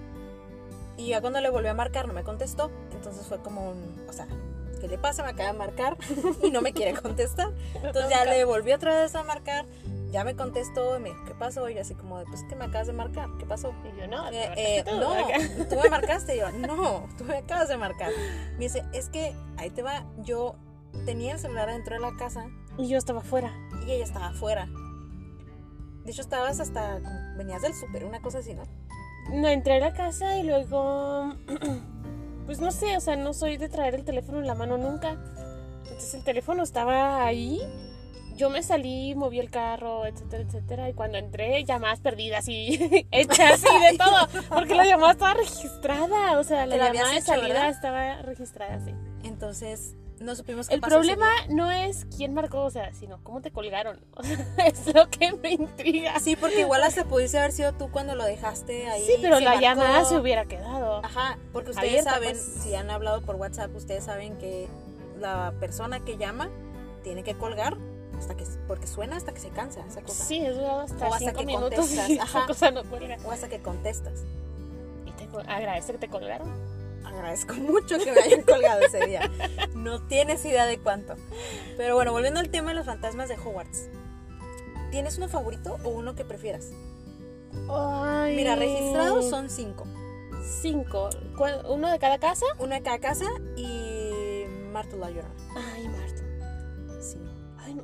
Y 0.97 1.07
ya 1.07 1.21
cuando 1.21 1.39
le 1.41 1.49
volví 1.49 1.67
a 1.67 1.73
marcar 1.73 2.07
no 2.07 2.13
me 2.13 2.23
contestó. 2.23 2.69
Entonces 2.91 3.25
fue 3.25 3.39
como 3.39 3.71
un... 3.71 4.05
O 4.09 4.13
sea, 4.13 4.27
¿qué 4.81 4.87
le 4.87 4.97
pasa? 4.97 5.23
Me 5.23 5.29
acaba 5.29 5.51
de 5.53 5.57
marcar 5.57 5.97
y 6.43 6.51
no 6.51 6.61
me 6.61 6.73
quiere 6.73 6.93
contestar. 6.93 7.51
Entonces 7.75 8.09
ya 8.09 8.25
le 8.25 8.43
volví 8.43 8.73
otra 8.73 9.01
vez 9.01 9.15
a 9.15 9.23
marcar. 9.23 9.65
Ya 10.13 10.23
me 10.23 10.35
contestó 10.35 10.95
y 10.95 10.99
me 11.01 11.09
dijo, 11.09 11.25
¿qué 11.25 11.33
pasó? 11.33 11.67
Y 11.69 11.73
yo 11.73 11.81
así 11.81 11.95
como 11.95 12.23
pues 12.25 12.43
que 12.43 12.55
me 12.55 12.65
acabas 12.65 12.85
de 12.85 12.93
marcar. 12.93 13.29
¿Qué 13.39 13.47
pasó? 13.47 13.73
Y 13.83 13.99
yo, 13.99 14.07
no, 14.07 14.29
Eh, 14.29 14.53
eh, 14.55 14.83
tú, 14.87 14.95
no, 14.99 15.11
acá. 15.11 15.39
tú 15.69 15.75
me 15.81 15.89
marcaste. 15.89 16.35
Y 16.35 16.39
yo, 16.39 16.51
no, 16.67 17.07
tú 17.17 17.23
me 17.23 17.37
acabas 17.37 17.67
de 17.67 17.77
marcar. 17.77 18.11
Me 18.53 18.65
dice, 18.65 18.83
es 18.93 19.09
que 19.09 19.35
ahí 19.57 19.71
te 19.71 19.81
va. 19.81 20.05
Yo 20.19 20.55
tenía 21.07 21.33
el 21.33 21.39
celular 21.39 21.67
adentro 21.67 21.95
de 21.95 22.01
la 22.01 22.15
casa 22.15 22.45
Y 22.77 22.87
yo 22.87 22.99
estaba 22.99 23.21
afuera. 23.21 23.51
y 23.87 23.91
ella 23.91 24.03
estaba 24.03 24.27
afuera. 24.27 24.67
De 26.05 26.11
hecho, 26.11 26.21
estabas 26.21 26.59
hasta, 26.59 26.99
venías 27.35 27.63
del 27.63 27.73
súper, 27.73 28.05
una 28.05 28.21
cosa 28.21 28.37
así, 28.37 28.53
¿no? 28.53 28.63
No, 29.31 29.47
entré 29.47 29.77
a 29.77 29.79
la 29.79 29.93
casa 29.93 30.37
y 30.37 30.43
luego, 30.43 31.33
pues 32.45 32.59
no 32.59 32.71
sé, 32.71 32.97
o 32.97 32.99
sea, 32.99 33.15
no 33.15 33.33
soy 33.33 33.57
de 33.57 33.67
traer 33.69 33.95
el 33.95 34.03
teléfono 34.03 34.39
en 34.39 34.45
la 34.45 34.53
mano 34.53 34.77
nunca. 34.77 35.17
Entonces 35.83 36.13
el 36.13 36.23
teléfono 36.23 36.61
estaba 36.61 37.25
ahí, 37.25 37.61
yo 38.35 38.49
me 38.49 38.63
salí, 38.63 39.15
moví 39.15 39.39
el 39.39 39.49
carro, 39.49 40.05
etcétera, 40.05 40.43
etcétera. 40.43 40.89
Y 40.89 40.93
cuando 40.93 41.17
entré, 41.17 41.63
llamadas 41.63 41.99
perdidas 41.99 42.47
y 42.47 43.07
hechas 43.11 43.61
y 43.61 43.91
de 43.91 43.97
todo, 43.97 44.27
porque 44.49 44.75
la 44.75 44.85
llamada 44.85 45.11
estaba 45.13 45.33
registrada, 45.35 46.39
o 46.39 46.43
sea, 46.43 46.65
la 46.65 46.73
¿Te 46.75 46.77
la 46.79 46.85
habías 46.87 47.03
llamada 47.03 47.13
de 47.13 47.19
hecho, 47.19 47.25
salida 47.27 47.53
verdad? 47.53 47.69
estaba 47.69 48.21
registrada, 48.21 48.79
sí. 48.85 48.91
Entonces 49.23 49.95
no 50.19 50.35
supimos 50.35 50.67
qué 50.69 50.75
El 50.75 50.79
pasó 50.81 50.95
problema 50.95 51.27
no 51.49 51.69
es 51.71 52.05
quién 52.15 52.33
marcó, 52.33 52.61
o 52.63 52.69
sea, 52.69 52.93
sino 52.93 53.21
cómo 53.23 53.41
te 53.41 53.51
colgaron. 53.51 53.99
O 54.15 54.23
sea, 54.23 54.37
es 54.67 54.93
lo 54.93 55.09
que 55.09 55.33
me 55.33 55.51
intriga. 55.51 56.19
Sí, 56.19 56.35
porque 56.35 56.61
igual 56.61 56.83
hasta 56.83 57.03
pudiste 57.05 57.37
haber 57.39 57.51
sido 57.51 57.73
tú 57.73 57.91
cuando 57.91 58.15
lo 58.15 58.23
dejaste 58.23 58.87
ahí. 58.87 59.03
Sí, 59.05 59.13
pero 59.21 59.39
la 59.39 59.51
marcó. 59.51 59.61
llamada 59.61 60.05
se 60.05 60.17
hubiera 60.17 60.45
quedado. 60.45 61.03
Ajá, 61.03 61.37
porque 61.51 61.71
ustedes 61.71 61.89
Abierta, 61.91 62.11
saben, 62.11 62.29
pues. 62.31 62.63
si 62.63 62.73
han 62.75 62.89
hablado 62.89 63.21
por 63.21 63.35
WhatsApp, 63.35 63.75
ustedes 63.75 64.03
saben 64.05 64.37
que 64.37 64.67
la 65.19 65.53
persona 65.59 65.99
que 65.99 66.17
llama 66.17 66.49
tiene 67.03 67.23
que 67.23 67.35
colgar 67.35 67.77
hasta 68.17 68.35
que 68.35 68.45
porque 68.67 68.87
suena 68.87 69.17
hasta 69.17 69.33
que 69.33 69.39
se 69.39 69.49
cansa 69.49 69.85
esa 69.85 70.01
cosa. 70.01 70.23
Sí, 70.23 70.39
es 70.39 70.55
durado 70.55 70.81
hasta 70.81 71.07
O 71.07 71.13
hasta 71.13 71.19
cinco 71.29 71.39
que 71.39 71.45
minutos 71.45 71.75
contestas, 71.79 72.09
y 72.09 72.19
ajá. 72.19 72.37
esa 72.39 72.47
cosa 72.47 72.71
no 72.71 72.83
cuelga. 72.85 73.17
O 73.25 73.31
hasta 73.31 73.49
que 73.49 73.59
contestas. 73.61 74.23
Y 75.05 75.11
te 75.11 75.27
agradece 75.47 75.91
que 75.93 75.97
te 75.99 76.07
colgaron. 76.09 76.49
Agradezco 77.05 77.53
mucho 77.55 77.97
que 77.99 78.11
me 78.11 78.21
hayan 78.21 78.41
colgado 78.47 78.81
ese 78.81 79.05
día. 79.05 79.29
No 79.75 80.01
tienes 80.07 80.43
idea 80.45 80.65
de 80.65 80.79
cuánto. 80.79 81.15
Pero 81.77 81.95
bueno, 81.95 82.11
volviendo 82.13 82.39
al 82.39 82.49
tema 82.49 82.69
de 82.69 82.75
los 82.75 82.85
fantasmas 82.85 83.27
de 83.29 83.35
Hogwarts. 83.35 83.89
¿Tienes 84.91 85.17
uno 85.17 85.27
favorito 85.27 85.77
o 85.83 85.89
uno 85.89 86.15
que 86.15 86.23
prefieras? 86.23 86.69
Ay. 87.69 88.35
Mira, 88.35 88.55
registrados 88.55 89.29
son 89.29 89.49
cinco. 89.49 89.85
cinco. 90.61 91.09
¿Cuál- 91.37 91.65
¿Uno 91.67 91.91
de 91.91 91.99
cada 91.99 92.19
casa? 92.19 92.45
Uno 92.59 92.73
de 92.75 92.81
cada 92.81 92.99
casa 92.99 93.25
y 93.55 94.43
Marta 94.71 94.95
la 94.95 95.09
Llorona. 95.09 95.33
Ay, 95.73 95.87
Martu. 95.87 96.02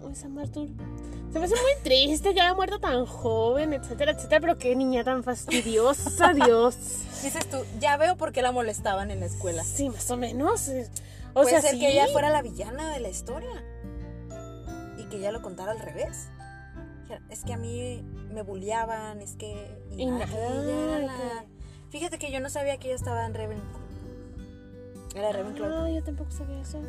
No, 0.10 0.14
esa 0.14 0.28
Martu. 0.30 0.68
Se 1.32 1.38
me 1.38 1.46
hace 1.46 1.54
muy 1.56 1.84
triste 1.84 2.34
que 2.34 2.42
haya 2.42 2.56
muerto 2.56 2.80
tan 2.80 3.06
joven, 3.06 3.74
etcétera, 3.74 4.14
etcétera. 4.14 4.42
Pero 4.42 4.58
qué 4.58 4.76
niña 4.76 5.04
tan 5.04 5.24
fastidiosa, 5.24 6.34
Dios. 6.34 6.76
Dices 7.22 7.48
tú, 7.50 7.58
ya 7.80 7.98
veo 7.98 8.18
por 8.18 8.32
qué 8.32 8.42
la 8.42 8.52
molestaban 8.52 9.12
en 9.12 9.20
la 9.20 9.28
escuela. 9.28 9.64
Sí, 9.64 9.90
más 9.90 10.10
o 10.10 10.18
menos. 10.18 10.68
eh, 10.70 10.90
O 11.34 11.42
Puede 11.44 11.50
sea, 11.52 11.62
ser 11.62 11.72
sí. 11.72 11.80
que 11.80 11.92
ella 11.92 12.08
fuera 12.12 12.32
la 12.32 12.42
villana 12.42 12.92
de 12.92 13.00
la 13.00 13.10
historia 13.10 13.64
y 14.98 15.04
que 15.06 15.18
ella 15.18 15.32
lo 15.32 15.42
contara 15.44 15.72
al 15.74 15.80
revés. 15.80 16.30
Es 17.30 17.44
que 17.44 17.54
a 17.54 17.58
mí 17.58 18.04
me 18.32 18.42
bulleaban, 18.42 19.22
es 19.22 19.36
que. 19.36 19.78
Y, 19.92 20.06
nada, 20.08 20.26
ella 20.26 21.00
la- 21.00 21.46
Fíjate 21.90 22.18
que 22.20 22.32
yo 22.32 22.40
no 22.40 22.50
sabía 22.50 22.78
que 22.78 22.88
ella 22.88 22.96
estaba 22.96 23.26
en 23.26 23.34
Ravenclaw. 23.36 23.82
Era 25.16 25.32
Ravenclaw. 25.32 25.86
Ah, 25.86 25.90
yo 25.92 26.04
tampoco 26.04 26.30
sabía 26.32 26.60
eso. 26.62 26.80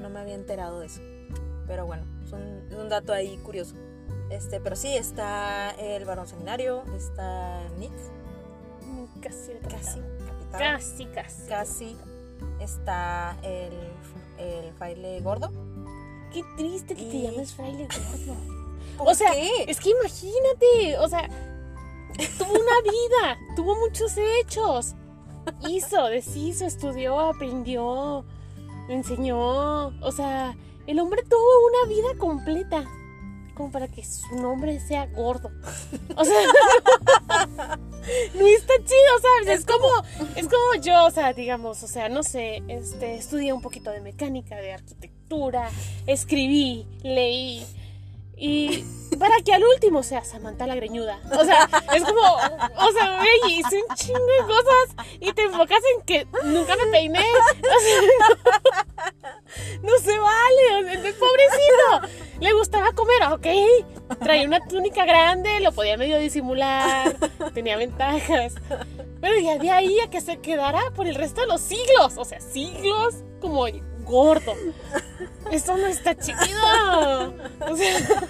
No, 0.00 0.08
me 0.10 0.20
había 0.20 0.34
enterado 0.34 0.80
de 0.80 0.86
eso. 0.86 1.00
Pero 1.66 1.86
bueno, 1.86 2.04
es 2.24 2.32
un, 2.32 2.66
es 2.70 2.74
un 2.76 2.88
dato 2.88 3.12
ahí 3.12 3.36
curioso. 3.38 3.74
Este, 4.30 4.60
pero 4.60 4.76
sí, 4.76 4.94
está 4.96 5.70
el 5.72 6.04
varón 6.04 6.26
seminario, 6.26 6.82
está 6.96 7.62
Nick, 7.78 7.92
Casi, 9.22 9.52
el 9.52 9.58
casi, 9.60 10.00
capitán. 10.00 10.26
capitán. 10.26 10.60
Casi, 10.60 11.06
casi. 11.06 11.48
Casi. 11.48 11.96
Está 12.60 13.36
el, 13.42 13.72
el 14.38 14.72
fraile 14.74 15.20
gordo. 15.20 15.50
Qué 16.32 16.44
triste 16.56 16.94
que 16.94 17.04
te 17.04 17.22
llames 17.22 17.52
fraile 17.54 17.86
gordo. 17.88 18.36
¿Por 18.98 19.08
O 19.08 19.14
sea, 19.14 19.32
qué? 19.32 19.64
es 19.66 19.80
que 19.80 19.90
imagínate, 19.90 20.98
o 20.98 21.08
sea, 21.08 21.28
tuvo 22.38 22.52
una 22.52 22.82
vida, 22.82 23.38
tuvo 23.56 23.76
muchos 23.76 24.16
hechos. 24.16 24.94
Hizo, 25.68 26.04
deshizo, 26.06 26.66
estudió, 26.66 27.18
aprendió, 27.18 28.24
enseñó. 28.88 29.88
O 30.00 30.12
sea, 30.12 30.56
el 30.86 30.98
hombre 30.98 31.22
tuvo 31.22 31.66
una 31.68 31.94
vida 31.94 32.18
completa. 32.18 32.84
Como 33.54 33.72
para 33.72 33.88
que 33.88 34.04
su 34.04 34.36
nombre 34.36 34.78
sea 34.78 35.06
gordo. 35.06 35.50
O 36.16 36.24
sea, 36.24 36.40
no 38.34 38.46
está 38.46 38.74
chido, 38.76 39.18
¿sabes? 39.20 39.58
Es 39.58 39.66
como, 39.66 39.88
es 40.36 40.46
como 40.46 40.80
yo, 40.80 41.06
o 41.06 41.10
sea, 41.10 41.32
digamos, 41.32 41.82
o 41.82 41.88
sea, 41.88 42.08
no 42.08 42.22
sé, 42.22 42.62
este, 42.68 43.16
estudié 43.16 43.52
un 43.52 43.60
poquito 43.60 43.90
de 43.90 44.00
mecánica, 44.00 44.54
de 44.56 44.74
arquitectura, 44.74 45.70
escribí, 46.06 46.86
leí. 47.02 47.66
Y 48.38 48.84
para 49.18 49.36
que 49.44 49.52
al 49.52 49.64
último 49.64 50.02
sea 50.02 50.24
Samantha 50.24 50.66
la 50.66 50.74
greñuda. 50.74 51.18
O 51.38 51.44
sea, 51.44 51.68
es 51.94 52.02
como, 52.04 52.20
o 52.20 52.92
sea, 52.92 53.16
güey, 53.18 53.58
hice 53.58 53.82
un 53.88 53.96
chingo 53.96 54.18
de 54.18 54.46
cosas 54.46 55.06
y 55.20 55.32
te 55.32 55.42
enfocas 55.42 55.80
en 55.96 56.02
que 56.04 56.26
nunca 56.44 56.76
me 56.76 56.86
peiné. 56.90 57.18
O 57.18 57.80
sea, 57.80 59.36
no, 59.82 59.98
se 59.98 60.18
vale. 60.18 60.98
o 60.98 61.02
sea, 61.02 61.12
pobrecito. 61.18 62.28
Le 62.40 62.52
gustaba 62.52 62.92
comer, 62.92 63.24
ok. 63.32 64.18
Traía 64.20 64.46
una 64.46 64.60
túnica 64.66 65.04
grande, 65.04 65.60
lo 65.60 65.72
podía 65.72 65.96
medio 65.96 66.18
disimular, 66.18 67.16
tenía 67.54 67.76
ventajas. 67.76 68.54
Pero 69.20 69.40
ya 69.40 69.58
de 69.58 69.70
ahí 69.70 69.98
a 70.00 70.10
que 70.10 70.20
se 70.20 70.38
quedara 70.38 70.90
por 70.94 71.06
el 71.06 71.16
resto 71.16 71.40
de 71.40 71.48
los 71.48 71.60
siglos. 71.60 72.14
O 72.16 72.24
sea, 72.24 72.40
siglos 72.40 73.16
como 73.40 73.66
gordo. 74.08 74.54
Eso 75.50 75.76
no 75.76 75.86
está 75.86 76.16
chido. 76.16 77.34
O 77.60 77.76
sea, 77.76 78.27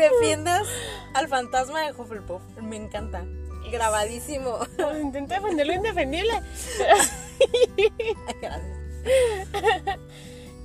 defiendas 0.00 0.66
al 1.14 1.28
fantasma 1.28 1.82
de 1.82 1.92
Hufflepuff. 1.92 2.42
Me 2.62 2.76
encanta. 2.76 3.24
Grabadísimo. 3.70 4.58
intenté 5.00 5.34
defender 5.34 5.66
lo 5.66 5.72
indefendible. 5.74 6.32
Gracias. 8.40 8.80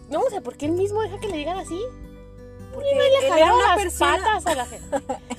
No, 0.09 0.19
o 0.21 0.29
sea, 0.29 0.41
¿por 0.41 0.55
qué 0.57 0.65
él 0.67 0.73
mismo 0.73 1.01
deja 1.01 1.19
que 1.19 1.27
le 1.27 1.37
digan 1.37 1.57
así? 1.57 1.79
Porque 2.73 2.89
Le 2.93 3.07
él 3.07 3.33
era 3.37 3.53
una 3.55 3.67
las 3.67 3.77
persona. 3.83 4.17
patas 4.17 4.45
a 4.47 4.55
la 4.55 4.65
gente. 4.65 4.97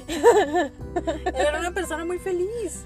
Él 1.26 1.35
era 1.35 1.59
una 1.59 1.73
persona 1.75 2.05
muy 2.05 2.19
feliz. 2.19 2.85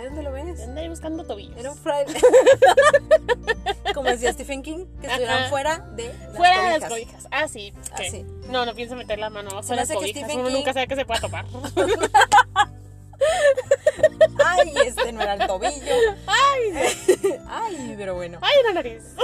Ahí 0.00 0.06
donde 0.06 0.22
lo 0.22 0.32
ves. 0.32 0.66
Ahí 0.76 0.88
buscando 0.88 1.24
tobillos. 1.24 1.58
Era 1.58 1.72
un 1.72 1.76
fraile. 1.76 2.18
Como 3.94 4.08
decía 4.08 4.32
Stephen 4.32 4.62
King, 4.62 4.86
que 5.00 5.06
estuvieran 5.08 5.38
Ajá. 5.40 5.48
fuera 5.50 5.78
de 5.94 6.06
las 6.08 6.36
Fuera 6.36 6.62
de 6.72 6.78
las 6.78 6.88
cobijas. 6.88 7.12
cobijas. 7.24 7.28
Ah, 7.30 7.48
sí. 7.48 8.24
No, 8.48 8.64
no 8.64 8.74
pienso 8.74 8.96
meter 8.96 9.18
la 9.18 9.28
mano 9.28 9.50
me 9.50 9.76
las 9.76 9.88
que 9.88 9.94
cobijas. 9.94 10.22
Stephen 10.22 10.40
Uno 10.40 10.48
King- 10.48 10.54
nunca 10.56 10.72
sabe 10.72 10.88
que 10.88 10.96
se 10.96 11.04
pueda 11.04 11.20
topar. 11.20 11.44
Ay, 14.46 14.72
este 14.86 15.12
no 15.12 15.20
era 15.20 15.34
el 15.34 15.46
tobillo. 15.46 15.94
Ay, 16.26 16.72
Ay, 17.48 17.94
pero 17.98 18.14
bueno. 18.14 18.38
ay, 18.40 18.54
la 18.64 18.72
nariz. 18.72 19.02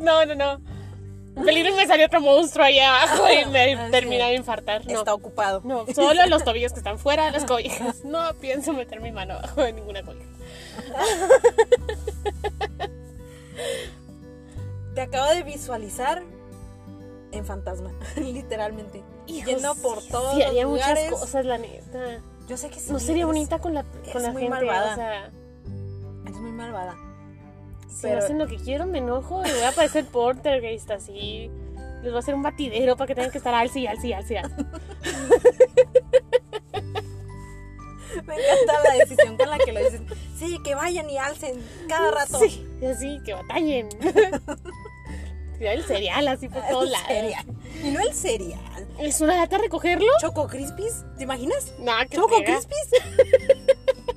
No, 0.00 0.24
no, 0.24 0.34
no. 0.34 0.58
Peligro 1.44 1.74
me 1.76 1.86
salió 1.86 2.06
otro 2.06 2.20
monstruo 2.20 2.64
ahí 2.64 2.78
abajo 2.78 3.24
y 3.30 3.44
me 3.50 3.74
Así 3.74 3.90
terminé 3.90 4.22
es. 4.24 4.28
de 4.30 4.34
infartar. 4.36 4.86
No. 4.86 4.98
Está 4.98 5.14
ocupado. 5.14 5.60
No, 5.64 5.84
solo 5.94 6.26
los 6.26 6.44
tobillos 6.44 6.72
que 6.72 6.78
están 6.80 6.98
fuera 6.98 7.26
de 7.26 7.32
las 7.32 7.44
cobijas. 7.44 8.04
No 8.04 8.34
pienso 8.40 8.72
meter 8.72 9.00
mi 9.00 9.12
mano 9.12 9.34
abajo 9.34 9.62
de 9.62 9.72
ninguna 9.72 10.02
cobija. 10.02 10.26
Te 14.94 15.00
acabo 15.02 15.30
de 15.32 15.42
visualizar 15.44 16.22
en 17.30 17.44
fantasma, 17.44 17.92
literalmente. 18.16 19.02
Yendo 19.26 19.74
por 19.76 20.02
todos 20.02 20.34
sí, 20.36 20.42
los 20.54 20.70
muchas 20.70 20.98
cosas, 21.10 21.44
la 21.44 21.58
neta. 21.58 22.20
Yo 22.48 22.56
sé 22.56 22.70
que 22.70 22.80
sí. 22.80 22.90
No 22.90 22.98
sería 22.98 23.26
bonita 23.26 23.58
con 23.58 23.74
la, 23.74 23.84
con 23.84 24.00
es 24.06 24.22
la 24.22 24.30
muy 24.32 24.42
gente. 24.42 24.56
malvada. 24.56 24.92
O 24.92 24.96
sea, 24.96 25.30
Eres 26.24 26.36
muy 26.40 26.52
malvada. 26.52 26.96
Si 28.00 28.06
Pero- 28.06 28.18
hacen 28.18 28.38
lo 28.38 28.46
que 28.46 28.56
quiero, 28.56 28.86
me 28.86 28.98
enojo 28.98 29.42
y 29.46 29.50
voy 29.50 29.62
a 29.62 29.72
parecer 29.72 30.04
Poltergeist 30.06 30.90
así. 30.90 31.50
Les 32.02 32.12
voy 32.12 32.16
a 32.16 32.18
hacer 32.20 32.34
un 32.34 32.42
batidero 32.42 32.96
para 32.96 33.08
que 33.08 33.14
tengan 33.16 33.30
que 33.32 33.38
estar 33.38 33.54
alce 33.54 33.80
y 33.80 33.86
alce 33.88 34.06
y 34.08 34.12
alce. 34.12 34.38
alce. 34.38 34.54
Me 38.24 38.34
encanta 38.34 38.72
la 38.84 38.94
decisión 39.04 39.36
con 39.36 39.50
la 39.50 39.58
que 39.58 39.72
lo 39.72 39.80
dicen. 39.80 40.06
Sí, 40.36 40.58
que 40.64 40.74
vayan 40.74 41.08
y 41.10 41.18
alcen 41.18 41.60
cada 41.88 42.10
rato. 42.10 42.38
Sí, 42.40 42.66
y 42.80 42.86
así, 42.86 43.20
que 43.24 43.34
batallen. 43.34 43.88
El 45.60 45.82
cereal 45.82 46.28
así 46.28 46.48
por 46.48 46.62
todos 46.68 46.84
El 46.84 46.92
lados. 46.92 47.08
cereal. 47.08 47.44
Y 47.82 47.90
no 47.90 47.98
el 48.00 48.14
cereal. 48.14 48.86
¿Es 49.00 49.20
una 49.20 49.36
lata 49.38 49.58
recogerlo? 49.58 50.06
Choco 50.20 50.46
Crispies, 50.46 51.04
¿te 51.16 51.24
imaginas? 51.24 51.74
No, 51.80 51.90
que 52.08 52.14
Choco 52.16 52.36
friega. 52.36 52.52
Crispies. 52.60 52.90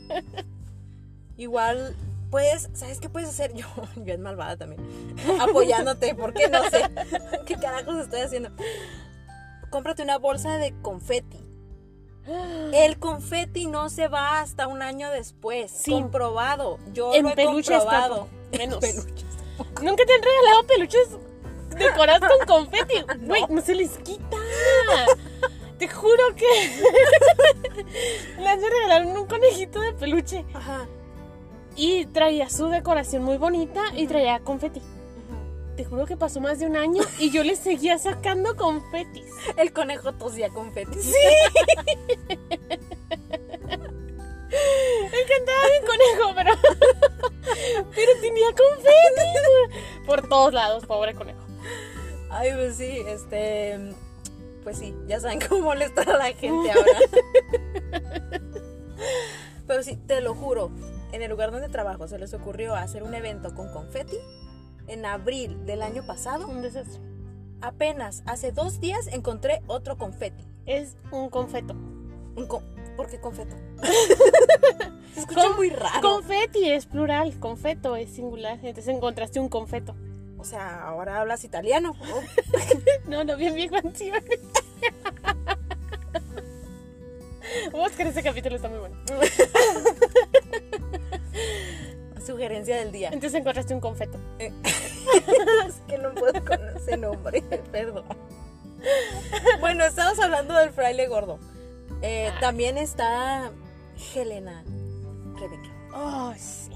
Igual, 1.37 1.95
pues, 2.31 2.69
¿sabes 2.73 2.99
qué 2.99 3.09
puedes 3.09 3.29
hacer? 3.29 3.53
Yo, 3.55 3.67
yo 3.97 4.13
es 4.13 4.19
malvada 4.19 4.57
también. 4.57 4.81
Apoyándote, 5.39 6.15
porque 6.15 6.47
no 6.49 6.63
sé 6.69 6.89
qué 7.45 7.55
carajos 7.55 7.97
estoy 7.97 8.21
haciendo. 8.21 8.49
Cómprate 9.69 10.01
una 10.01 10.17
bolsa 10.17 10.57
de 10.57 10.73
confeti. 10.81 11.45
El 12.73 12.99
confeti 12.99 13.67
no 13.67 13.89
se 13.89 14.07
va 14.07 14.41
hasta 14.41 14.67
un 14.67 14.81
año 14.81 15.09
después. 15.09 15.71
Sí. 15.71 15.91
Comprobado. 15.91 16.77
Yo 16.93 17.13
En 17.13 17.23
lo 17.23 17.31
he 17.31 17.35
peluche 17.35 17.75
está 17.75 17.79
comprobado. 17.79 18.27
menos. 18.57 18.79
Peluches. 18.79 19.25
¿Nunca 19.81 20.05
te 20.05 20.13
han 20.13 20.21
regalado 20.21 20.67
peluches 20.67 21.09
decorados 21.77 22.29
con 22.29 22.47
confeti? 22.47 23.03
Güey, 23.21 23.43
no. 23.49 23.61
se 23.61 23.75
les 23.75 23.97
quita. 23.99 24.37
Te 25.77 25.87
juro 25.87 26.35
que 26.35 26.45
le 28.39 28.47
han 28.47 28.61
regalaron 28.61 29.17
un 29.17 29.25
conejito 29.25 29.81
de 29.81 29.93
peluche 29.93 30.45
Ajá. 30.53 30.87
Y 31.75 32.05
traía 32.07 32.49
su 32.49 32.67
decoración 32.67 33.23
muy 33.23 33.37
bonita 33.37 33.81
y 33.95 34.07
traía 34.07 34.39
confeti. 34.39 34.81
Te 35.75 35.85
juro 35.85 36.05
que 36.05 36.17
pasó 36.17 36.41
más 36.41 36.59
de 36.59 36.67
un 36.67 36.75
año 36.75 37.01
y 37.19 37.31
yo 37.31 37.43
le 37.43 37.55
seguía 37.55 37.97
sacando 37.97 38.55
confetis. 38.55 39.25
El 39.57 39.71
conejo 39.73 40.13
tosía 40.13 40.49
confeti. 40.49 40.97
El 40.97 41.05
encantaba 45.21 45.63
mi 45.69 45.87
conejo, 45.87 46.33
pero. 46.35 46.51
pero 47.95 48.11
tenía 48.19 48.47
confeti 48.47 49.39
por, 50.05 50.21
por 50.21 50.29
todos 50.29 50.53
lados, 50.53 50.85
pobre 50.85 51.13
conejo. 51.15 51.39
Ay, 52.29 52.51
pues 52.53 52.75
sí, 52.75 53.03
este. 53.07 53.93
Pues 54.63 54.77
sí, 54.77 54.93
ya 55.07 55.19
saben 55.19 55.39
cómo 55.47 55.61
molestar 55.61 56.09
a 56.09 56.17
la 56.17 56.33
gente 56.33 56.71
ahora. 56.71 56.99
Pero 59.67 59.83
sí, 59.83 59.95
te 59.95 60.21
lo 60.21 60.35
juro, 60.35 60.69
en 61.11 61.21
el 61.21 61.29
lugar 61.29 61.51
donde 61.51 61.69
trabajo 61.69 62.07
se 62.07 62.17
les 62.17 62.33
ocurrió 62.33 62.75
hacer 62.75 63.03
un 63.03 63.13
evento 63.13 63.53
con 63.55 63.71
confeti 63.71 64.17
en 64.87 65.05
abril 65.05 65.65
del 65.65 65.81
año 65.81 66.05
pasado. 66.05 66.47
Un 66.47 66.61
desastre. 66.61 67.01
Apenas 67.61 68.23
hace 68.25 68.51
dos 68.51 68.79
días 68.79 69.07
encontré 69.07 69.61
otro 69.67 69.97
confeti. 69.97 70.43
Es 70.65 70.95
un 71.11 71.29
confeto. 71.29 71.73
Un 71.73 72.45
con- 72.47 72.63
¿Por 72.95 73.07
qué 73.07 73.19
confeto? 73.19 73.55
Se 75.13 75.19
escucha 75.21 75.41
Con- 75.47 75.55
muy 75.57 75.69
raro. 75.69 76.01
Confeti 76.01 76.69
es 76.69 76.85
plural, 76.85 77.37
confeto 77.39 77.95
es 77.95 78.09
singular. 78.11 78.57
Entonces 78.63 78.87
encontraste 78.87 79.39
un 79.39 79.49
confeto. 79.49 79.95
o 80.37 80.43
sea, 80.43 80.83
ahora 80.87 81.19
hablas 81.19 81.43
italiano. 81.43 81.95
Oh, 82.01 82.21
No, 83.07 83.23
no, 83.23 83.35
bien, 83.37 83.53
bien 83.55 83.69
encima. 83.83 84.17
Vamos 87.73 87.91
que 87.91 88.03
ese 88.03 88.23
capítulo 88.23 88.55
está 88.55 88.69
muy 88.69 88.79
bueno. 88.79 88.95
Sugerencia 92.61 92.75
del 92.77 92.91
día. 92.91 93.09
Entonces 93.11 93.39
encontraste 93.39 93.73
un 93.73 93.81
confeto. 93.81 94.17
Es 94.39 95.81
que 95.87 95.97
no 95.97 96.13
puedo 96.13 96.43
con 96.45 96.59
ese 96.77 96.97
nombre, 96.97 97.41
perdón. 97.71 98.05
Bueno, 99.59 99.83
estamos 99.85 100.19
hablando 100.19 100.55
del 100.55 100.71
fraile 100.71 101.07
gordo. 101.07 101.39
Eh, 102.01 102.29
Ah. 102.31 102.37
también 102.39 102.77
está 102.77 103.51
Helena 104.15 104.63
Rebecca. 105.39 105.69
Oh, 105.93 106.33
sí. 106.37 106.71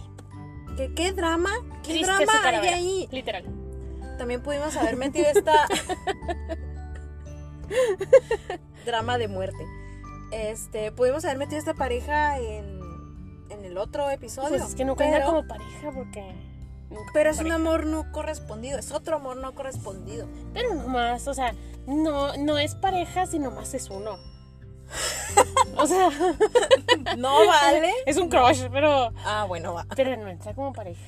¿Qué, 0.77 0.94
qué 0.94 1.13
drama? 1.13 1.51
¿Qué 1.84 1.94
Triste 1.94 2.25
drama 2.25 2.60
hay 2.62 2.68
ahí? 2.68 3.08
Literal. 3.12 3.46
También 4.18 4.42
pudimos 4.44 4.75
haber 4.75 4.98
metido 4.98 5.27
esta 5.27 5.68
drama 8.86 9.18
de 9.18 9.27
muerte. 9.27 9.65
Este, 10.32 10.92
pudimos 10.92 11.24
haber 11.25 11.38
metido 11.38 11.60
esta 11.60 11.74
pareja 11.74 12.38
en 12.39 12.75
el 13.75 13.79
otro 13.79 14.10
episodio. 14.10 14.50
Pues 14.50 14.63
es 14.63 14.75
que 14.75 14.86
no 14.86 14.96
cuenta 14.96 15.17
pero, 15.17 15.27
como 15.27 15.48
pareja 15.48 15.91
porque. 15.94 16.34
pero 17.13 17.29
es 17.29 17.39
un 17.39 17.51
amor 17.51 17.86
no 17.86 18.10
correspondido, 18.13 18.79
es 18.79 18.91
otro 18.91 19.17
amor 19.17 19.36
no 19.36 19.53
correspondido. 19.53 20.29
Pero 20.53 20.74
nomás, 20.74 21.27
o 21.27 21.34
sea, 21.34 21.53
no, 21.86 22.38
no 22.38 22.58
es 22.58 22.74
pareja, 22.75 23.25
sino 23.25 23.51
más 23.51 23.74
es 23.74 23.89
uno. 23.89 24.17
O 25.77 25.88
sea, 25.88 26.10
No 27.17 27.46
vale. 27.46 27.91
es 28.05 28.15
un 28.15 28.29
crush, 28.29 28.67
pero. 28.72 29.12
Ah, 29.25 29.44
bueno, 29.46 29.74
va. 29.74 29.86
Pero 29.94 30.15
no 30.15 30.29
entra 30.29 30.53
como 30.53 30.72
pareja. 30.72 31.01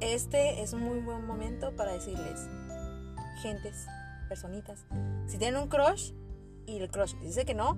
Este 0.00 0.62
es 0.62 0.72
un 0.72 0.80
muy 0.80 0.98
buen 1.00 1.26
momento 1.26 1.76
para 1.76 1.92
decirles, 1.92 2.48
gentes, 3.42 3.86
personitas, 4.28 4.86
si 5.26 5.36
tienen 5.36 5.60
un 5.60 5.68
crush 5.68 6.12
y 6.66 6.78
el 6.78 6.90
crush 6.90 7.14
dice 7.16 7.44
que 7.44 7.54
no, 7.54 7.76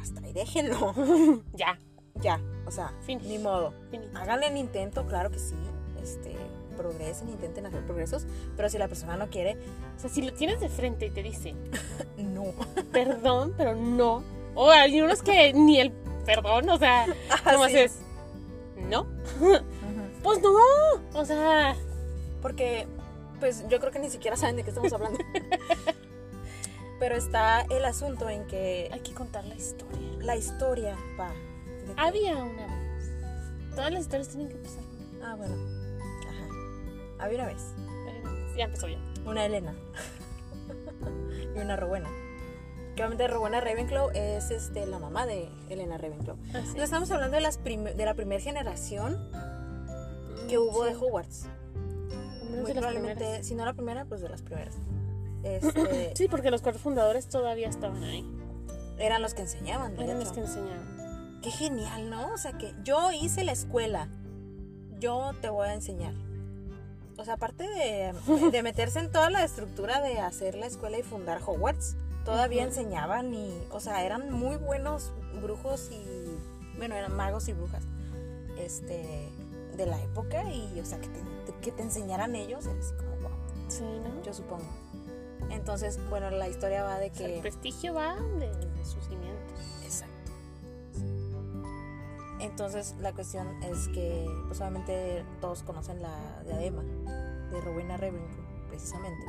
hasta 0.00 0.20
ahí 0.20 0.32
déjenlo. 0.32 0.94
Ya, 1.54 1.78
ya, 2.20 2.40
o 2.66 2.70
sea, 2.70 2.92
Fin. 3.02 3.20
ni 3.24 3.38
modo. 3.38 3.74
Háganle 4.14 4.48
el 4.48 4.56
intento, 4.56 5.06
claro 5.06 5.30
que 5.30 5.38
sí. 5.38 5.56
Este, 6.02 6.36
progresen, 6.72 7.28
intenten 7.28 7.66
hacer 7.66 7.84
progresos, 7.84 8.26
pero 8.56 8.68
si 8.68 8.78
la 8.78 8.88
persona 8.88 9.16
no 9.16 9.28
quiere, 9.30 9.56
O 9.96 10.00
sea, 10.00 10.10
si 10.10 10.22
lo 10.22 10.32
tienes 10.32 10.60
de 10.60 10.68
frente 10.68 11.06
y 11.06 11.10
te 11.10 11.22
dice, 11.22 11.54
no. 12.16 12.44
perdón, 12.92 13.54
pero 13.56 13.74
no. 13.76 14.22
O 14.54 14.70
hay 14.70 15.00
unos 15.00 15.22
que 15.22 15.52
ni 15.52 15.80
el 15.80 15.92
perdón, 16.26 16.68
o 16.68 16.78
sea, 16.78 17.06
nomás 17.46 17.66
Así 17.68 17.78
es, 17.78 17.98
no. 18.88 19.06
Pues 20.22 20.40
no, 20.40 20.52
o 21.14 21.24
sea, 21.24 21.74
Porque, 22.42 22.86
pues 23.40 23.64
yo 23.68 23.80
creo 23.80 23.90
que 23.90 23.98
ni 23.98 24.08
siquiera 24.08 24.36
saben 24.36 24.54
de 24.54 24.62
qué 24.62 24.70
estamos 24.70 24.92
hablando. 24.92 25.18
pero 27.00 27.16
está 27.16 27.62
el 27.62 27.84
asunto 27.84 28.30
en 28.30 28.46
que 28.46 28.88
hay 28.92 29.00
que 29.00 29.12
contar 29.14 29.44
la 29.44 29.56
historia. 29.56 29.98
la 30.20 30.36
historia 30.36 30.96
va. 31.18 31.32
Había 31.96 32.36
una 32.36 32.66
vez. 32.66 33.10
Todas 33.74 33.92
las 33.92 34.02
historias 34.02 34.28
tienen 34.28 34.48
que 34.48 34.56
pasar. 34.56 34.82
Ah, 35.22 35.34
bueno. 35.34 35.54
Ajá. 36.28 37.24
Había 37.24 37.38
una 37.38 37.46
vez. 37.46 37.62
Ya 38.56 38.64
empezó 38.64 38.88
ya. 38.88 38.98
Una 39.24 39.44
Elena. 39.46 39.74
y 41.56 41.58
una 41.58 41.76
Rowena. 41.76 42.08
Que 42.96 43.02
obviamente 43.02 43.26
Rowena 43.28 43.60
Ravenclaw 43.60 44.10
es 44.14 44.50
este, 44.50 44.84
la 44.86 44.98
mamá 44.98 45.26
de 45.26 45.48
Elena 45.70 45.96
Ravenclaw. 45.96 46.36
Así. 46.48 46.56
Entonces 46.58 46.82
estamos 46.82 47.10
hablando 47.10 47.36
de, 47.36 47.40
las 47.40 47.62
de 47.64 48.04
la 48.04 48.14
primera 48.14 48.40
generación 48.42 49.30
que 50.48 50.58
hubo 50.58 50.84
de 50.84 50.94
Hogwarts. 50.94 51.46
Muy 52.50 52.72
probablemente, 52.72 53.42
si 53.42 53.54
no 53.54 53.64
la 53.64 53.72
primera, 53.72 54.04
pues 54.04 54.20
de 54.20 54.28
las 54.28 54.42
primeras. 54.42 54.76
Este, 55.42 56.12
Sí, 56.14 56.28
porque 56.28 56.52
los 56.52 56.62
cuatro 56.62 56.80
fundadores 56.80 57.26
todavía 57.26 57.68
estaban 57.68 58.00
ahí. 58.04 58.24
Eran 58.96 59.22
los 59.22 59.34
que 59.34 59.42
enseñaban, 59.42 59.98
Eran 59.98 60.20
los 60.20 60.30
que 60.30 60.38
enseñaban. 60.38 60.91
Qué 61.42 61.50
genial, 61.50 62.08
¿no? 62.10 62.32
O 62.32 62.38
sea 62.38 62.52
que 62.52 62.74
yo 62.84 63.10
hice 63.12 63.44
la 63.44 63.52
escuela. 63.52 64.08
Yo 64.98 65.32
te 65.40 65.48
voy 65.48 65.68
a 65.68 65.74
enseñar. 65.74 66.14
O 67.18 67.24
sea, 67.24 67.34
aparte 67.34 67.68
de, 67.68 68.14
de 68.50 68.62
meterse 68.62 68.98
en 69.00 69.10
toda 69.10 69.28
la 69.30 69.44
estructura 69.44 70.00
de 70.00 70.20
hacer 70.20 70.54
la 70.54 70.66
escuela 70.66 70.98
y 70.98 71.02
fundar 71.02 71.40
Hogwarts, 71.44 71.96
todavía 72.24 72.62
enseñaban 72.62 73.34
y, 73.34 73.52
o 73.70 73.80
sea, 73.80 74.04
eran 74.04 74.32
muy 74.32 74.56
buenos 74.56 75.12
brujos 75.40 75.90
y, 75.90 76.02
bueno, 76.78 76.94
eran 76.94 77.14
magos 77.16 77.48
y 77.48 77.52
brujas, 77.52 77.84
este, 78.58 79.28
de 79.76 79.86
la 79.86 80.00
época 80.02 80.50
y, 80.52 80.78
o 80.80 80.84
sea, 80.84 81.00
que 81.00 81.08
te, 81.08 81.20
que 81.60 81.72
te 81.72 81.82
enseñaran 81.82 82.34
ellos, 82.34 82.66
era 82.66 82.78
así 82.78 82.94
como, 82.94 83.10
wow, 83.28 83.38
Sí, 83.68 83.84
¿no? 83.84 84.22
yo 84.22 84.32
supongo. 84.32 84.64
Entonces, 85.50 85.98
bueno, 86.08 86.30
la 86.30 86.48
historia 86.48 86.82
va 86.82 86.98
de 86.98 87.10
O 87.10 87.14
sea, 87.14 87.26
el 87.26 87.34
que... 87.34 87.40
prestigio 87.40 87.94
va 87.94 88.14
de, 88.38 88.48
de 88.48 88.84
sus 88.84 89.04
cimientos. 89.04 89.31
Entonces 92.42 92.96
la 93.00 93.12
cuestión 93.12 93.62
es 93.62 93.88
que, 93.88 94.26
pues 94.48 94.60
obviamente 94.60 95.24
todos 95.40 95.62
conocen 95.62 96.02
la 96.02 96.42
diadema 96.44 96.82
de 96.82 97.60
Rowena 97.60 97.96
Ravenclaw, 97.96 98.68
precisamente. 98.68 99.24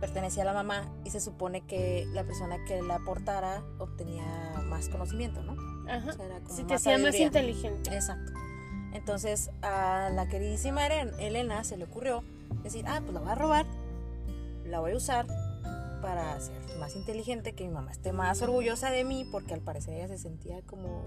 Pertenecía 0.00 0.42
a 0.44 0.46
la 0.46 0.52
mamá 0.52 0.92
y 1.04 1.10
se 1.10 1.20
supone 1.20 1.62
que 1.62 2.06
la 2.12 2.24
persona 2.24 2.64
que 2.66 2.80
la 2.82 3.00
portara 3.00 3.62
obtenía 3.78 4.24
más 4.68 4.88
conocimiento, 4.88 5.42
¿no? 5.42 5.56
Ajá. 5.90 6.10
O 6.10 6.12
sea, 6.12 6.26
era 6.26 6.40
como 6.40 6.54
Si 6.54 6.64
te 6.64 6.74
hacía 6.74 6.98
más 6.98 7.14
inteligente. 7.16 7.94
Exacto. 7.94 8.32
Entonces 8.92 9.50
a 9.62 10.08
la 10.10 10.28
queridísima 10.28 10.86
Elena 10.86 11.64
se 11.64 11.76
le 11.76 11.84
ocurrió 11.84 12.22
decir, 12.62 12.84
ah, 12.86 13.00
pues 13.00 13.12
la 13.12 13.20
voy 13.20 13.30
a 13.30 13.34
robar, 13.34 13.66
la 14.64 14.78
voy 14.78 14.92
a 14.92 14.96
usar 14.96 15.26
para 16.00 16.38
ser 16.38 16.54
más 16.78 16.94
inteligente, 16.94 17.54
que 17.54 17.64
mi 17.64 17.72
mamá 17.72 17.90
esté 17.90 18.12
más 18.12 18.40
orgullosa 18.42 18.90
de 18.90 19.04
mí, 19.04 19.26
porque 19.32 19.54
al 19.54 19.60
parecer 19.62 19.94
ella 19.94 20.08
se 20.08 20.18
sentía 20.18 20.60
como... 20.62 21.02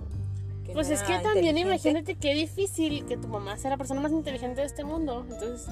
que 0.68 0.74
Pues 0.74 0.88
no 0.90 0.94
es 0.94 1.04
que 1.04 1.18
también 1.20 1.58
imagínate 1.58 2.16
qué 2.16 2.34
difícil 2.34 3.06
que 3.06 3.18
tu 3.18 3.28
mamá 3.28 3.58
sea 3.58 3.72
la 3.72 3.78
persona 3.78 4.02
más 4.02 4.12
inteligente 4.12 4.62
de 4.62 4.68
este 4.68 4.84
mundo. 4.84 5.26
Entonces, 5.30 5.68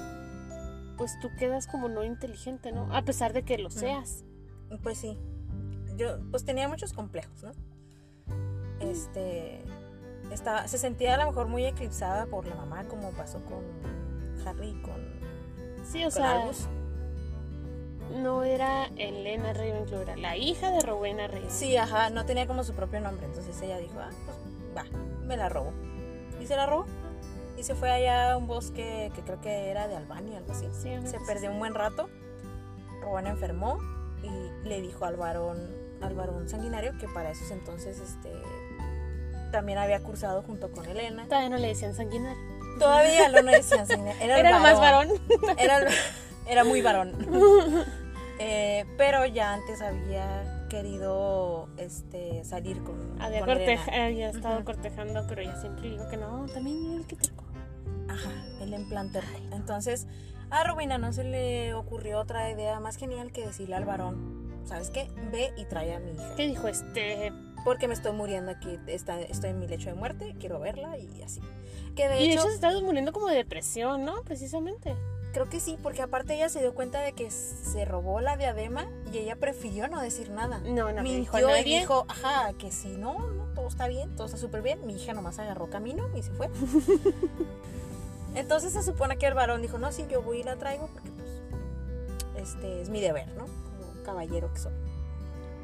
pues 0.97 1.19
tú 1.21 1.29
quedas 1.37 1.67
como 1.67 1.89
no 1.89 2.03
inteligente, 2.03 2.71
¿no? 2.71 2.93
A 2.95 3.03
pesar 3.03 3.33
de 3.33 3.43
que 3.43 3.57
lo 3.57 3.69
seas. 3.69 4.23
Pues 4.81 4.97
sí. 4.97 5.17
Yo, 5.97 6.17
pues 6.31 6.43
tenía 6.45 6.67
muchos 6.67 6.93
complejos, 6.93 7.43
¿no? 7.43 7.51
Este. 8.79 9.61
Estaba, 10.31 10.67
se 10.67 10.77
sentía 10.79 11.15
a 11.15 11.17
lo 11.17 11.27
mejor 11.27 11.47
muy 11.47 11.65
eclipsada 11.65 12.25
por 12.25 12.47
la 12.47 12.55
mamá, 12.55 12.85
como 12.85 13.11
pasó 13.11 13.43
con 13.45 13.63
Harry 14.45 14.69
y 14.69 14.81
con, 14.81 14.95
Sí, 15.83 15.99
o 16.01 16.05
con 16.05 16.11
sea, 16.11 16.41
Albus. 16.41 16.67
no 18.23 18.43
era 18.43 18.85
Elena 18.97 19.53
Ravenclaw, 19.53 20.01
era 20.01 20.15
la 20.17 20.35
hija 20.35 20.71
de 20.71 20.79
Rowena 20.81 21.27
Ravenclaw. 21.27 21.51
Sí, 21.51 21.77
ajá, 21.77 22.09
no 22.09 22.25
tenía 22.25 22.47
como 22.47 22.63
su 22.63 22.73
propio 22.73 23.01
nombre. 23.01 23.27
Entonces 23.27 23.61
ella 23.61 23.77
dijo, 23.77 23.99
ah, 23.99 24.09
pues 24.25 24.37
va, 24.75 24.85
me 25.23 25.37
la 25.37 25.49
robo. 25.49 25.73
Y 26.39 26.47
se 26.47 26.55
la 26.55 26.65
robó. 26.65 26.85
Y 27.57 27.63
se 27.63 27.75
fue 27.75 27.89
allá 27.89 28.33
a 28.33 28.37
un 28.37 28.47
bosque 28.47 29.11
que 29.15 29.21
creo 29.21 29.39
que 29.39 29.69
era 29.69 29.87
de 29.87 29.95
Albania, 29.95 30.39
algo 30.39 30.51
así. 30.51 30.67
Sí, 30.73 30.89
Se 31.07 31.19
perdió 31.21 31.51
un 31.51 31.59
buen 31.59 31.73
rato. 31.73 32.09
Rowena 33.01 33.29
enfermó 33.29 33.79
y 34.23 34.67
le 34.67 34.81
dijo 34.81 35.05
al 35.05 35.15
varón, 35.15 35.57
al 36.01 36.15
varón 36.15 36.49
sanguinario 36.49 36.97
que 36.97 37.07
para 37.07 37.31
esos 37.31 37.51
entonces 37.51 37.99
este, 37.99 38.31
también 39.51 39.77
había 39.77 40.01
cursado 40.01 40.41
junto 40.41 40.71
con 40.71 40.85
Elena. 40.85 41.25
Todavía 41.25 41.49
no 41.49 41.57
le 41.57 41.67
decían 41.69 41.95
sanguinario. 41.95 42.37
Todavía 42.79 43.29
no 43.29 43.41
le 43.41 43.51
decían 43.57 43.87
sanguinario. 43.87 44.35
Era, 44.35 44.59
más 44.59 44.79
varón. 44.79 45.09
Era, 45.57 45.87
era 46.47 46.63
muy 46.63 46.81
varón. 46.81 47.13
Eh, 48.37 48.83
pero 48.97 49.25
ya 49.25 49.53
antes 49.53 49.81
había 49.81 50.54
querido 50.67 51.69
este, 51.77 52.43
salir 52.43 52.81
con, 52.83 53.21
Había, 53.21 53.39
con 53.41 53.49
Elena. 53.49 53.81
corteja- 53.83 54.05
había 54.05 54.29
estado 54.29 54.63
cortejando, 54.65 55.25
pero 55.27 55.41
ella 55.41 55.59
siempre 55.59 55.83
le 55.89 55.89
dijo 55.97 56.09
que 56.09 56.17
no, 56.17 56.45
también 56.47 56.93
él 56.93 57.05
que 57.07 57.15
te 57.15 57.29
Ajá, 58.07 58.29
el 58.61 58.73
implante. 58.73 59.19
Entonces, 59.51 60.07
a 60.49 60.63
Rubina 60.63 60.97
no 60.97 61.11
se 61.11 61.23
le 61.23 61.73
ocurrió 61.73 62.19
otra 62.19 62.49
idea 62.51 62.79
más 62.79 62.97
genial 62.97 63.31
que 63.31 63.45
decirle 63.45 63.75
al 63.75 63.85
varón, 63.85 64.61
¿sabes 64.65 64.89
qué? 64.89 65.09
Ve 65.31 65.51
y 65.57 65.65
trae 65.65 65.93
a 65.95 65.99
mi 65.99 66.11
hija. 66.11 66.35
¿Qué 66.35 66.47
dijo 66.47 66.67
este 66.67 67.33
porque 67.65 67.87
me 67.87 67.95
estoy 67.95 68.11
muriendo 68.11 68.51
aquí, 68.51 68.77
está, 68.85 69.19
estoy 69.19 69.49
en 69.49 69.59
mi 69.59 69.67
lecho 69.67 69.89
de 69.89 69.95
muerte, 69.95 70.35
quiero 70.39 70.59
verla 70.59 70.99
y 70.99 71.23
así. 71.23 71.41
Que 71.95 72.07
de 72.07 72.19
y 72.21 72.27
de 72.27 72.33
hecho, 72.33 72.41
hecho 72.41 72.49
se 72.49 72.55
está 72.55 72.79
muriendo 72.79 73.11
como 73.11 73.27
de 73.27 73.37
depresión, 73.37 74.05
¿no? 74.05 74.21
Precisamente. 74.23 74.95
Creo 75.35 75.49
que 75.49 75.59
sí, 75.59 75.77
porque 75.83 76.01
aparte 76.01 76.33
ella 76.33 76.47
se 76.47 76.61
dio 76.61 76.73
cuenta 76.73 77.01
de 77.01 77.11
que 77.11 77.29
se 77.29 77.83
robó 77.83 78.21
la 78.21 78.37
diadema 78.37 78.87
y 79.11 79.17
ella 79.17 79.35
prefirió 79.35 79.89
no 79.89 79.99
decir 79.99 80.29
nada. 80.29 80.59
No, 80.59 80.93
no 80.93 81.03
dijo 81.03 81.35
Mintió 81.35 81.39
y 81.39 81.51
nadie. 81.51 81.79
dijo, 81.81 82.05
ajá, 82.07 82.53
que 82.53 82.71
si 82.71 82.95
no, 82.95 83.19
no, 83.31 83.43
todo 83.53 83.67
está 83.67 83.89
bien, 83.89 84.15
todo 84.15 84.27
está 84.27 84.37
súper 84.37 84.61
bien. 84.61 84.87
Mi 84.87 84.95
hija 84.95 85.13
nomás 85.13 85.37
agarró 85.37 85.69
camino 85.69 86.07
y 86.15 86.23
se 86.23 86.31
fue. 86.31 86.49
Entonces 88.35 88.71
se 88.71 88.81
supone 88.81 89.17
que 89.17 89.27
el 89.27 89.33
varón 89.33 89.61
dijo, 89.61 89.77
no, 89.77 89.91
sí, 89.91 90.05
yo 90.09 90.21
voy 90.21 90.39
y 90.39 90.43
la 90.43 90.55
traigo 90.55 90.87
porque 90.87 91.09
pues 91.11 92.47
este 92.53 92.81
es 92.81 92.89
mi 92.89 93.01
deber, 93.01 93.27
¿no? 93.35 93.43
Como 93.43 94.03
caballero 94.05 94.53
que 94.53 94.59
soy. 94.59 94.73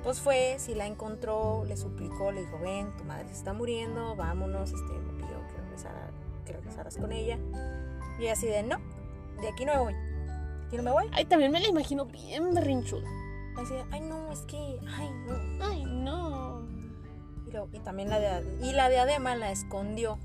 Pues 0.04 0.20
fue, 0.20 0.58
si 0.60 0.76
la 0.76 0.86
encontró, 0.86 1.64
le 1.66 1.78
suplicó, 1.78 2.34
le 2.34 2.42
dijo, 2.42 2.60
ven, 2.60 2.94
tu 2.98 3.06
madre 3.06 3.30
se 3.30 3.36
está 3.36 3.54
muriendo, 3.54 4.18
vámonos, 4.18 4.74
este, 4.74 4.92
me 5.00 5.14
pidió 5.14 5.48
que, 5.48 5.62
regresara, 5.62 6.12
que 6.46 6.52
regresaras 6.52 6.98
con 6.98 7.14
ella. 7.14 7.40
Y 8.20 8.28
así 8.28 8.48
de, 8.48 8.64
no, 8.64 8.78
de 9.42 9.50
aquí 9.50 9.66
no 9.66 9.74
me 9.74 9.80
voy. 9.80 9.94
¿De 9.94 10.68
aquí 10.68 10.78
no 10.78 10.84
me 10.84 10.92
voy? 10.92 11.06
Ay, 11.12 11.26
también 11.26 11.52
me 11.52 11.60
la 11.60 11.68
imagino 11.68 12.06
bien 12.06 12.54
berrinchuda. 12.54 13.08
Así 13.58 13.74
de, 13.74 13.84
ay, 13.92 14.02
no, 14.02 14.32
es 14.32 14.40
que, 14.42 14.58
ay, 14.88 15.10
no. 15.28 15.66
Ay, 15.66 15.86
no. 15.86 16.62
Y, 17.74 17.80
también 17.80 18.10
la 18.10 18.20
de, 18.20 18.66
y 18.66 18.72
la 18.72 18.90
diadema 18.90 19.36
la 19.36 19.52
escondió. 19.52 20.18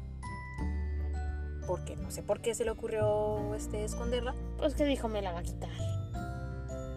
Porque 1.67 1.97
no 1.97 2.11
sé 2.13 2.23
por 2.23 2.41
qué 2.41 2.55
se 2.55 2.65
le 2.65 2.71
ocurrió 2.71 3.55
este, 3.57 3.85
esconderla. 3.85 4.35
Pues 4.59 4.75
que 4.75 4.85
dijo, 4.85 5.09
me 5.09 5.23
la 5.23 5.33
va 5.33 5.41
a 5.41 5.43
quitar. 5.43 5.71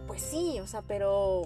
Pues 0.05 0.21
sí, 0.21 0.60
o 0.60 0.67
sea, 0.67 0.84
pero. 0.84 1.43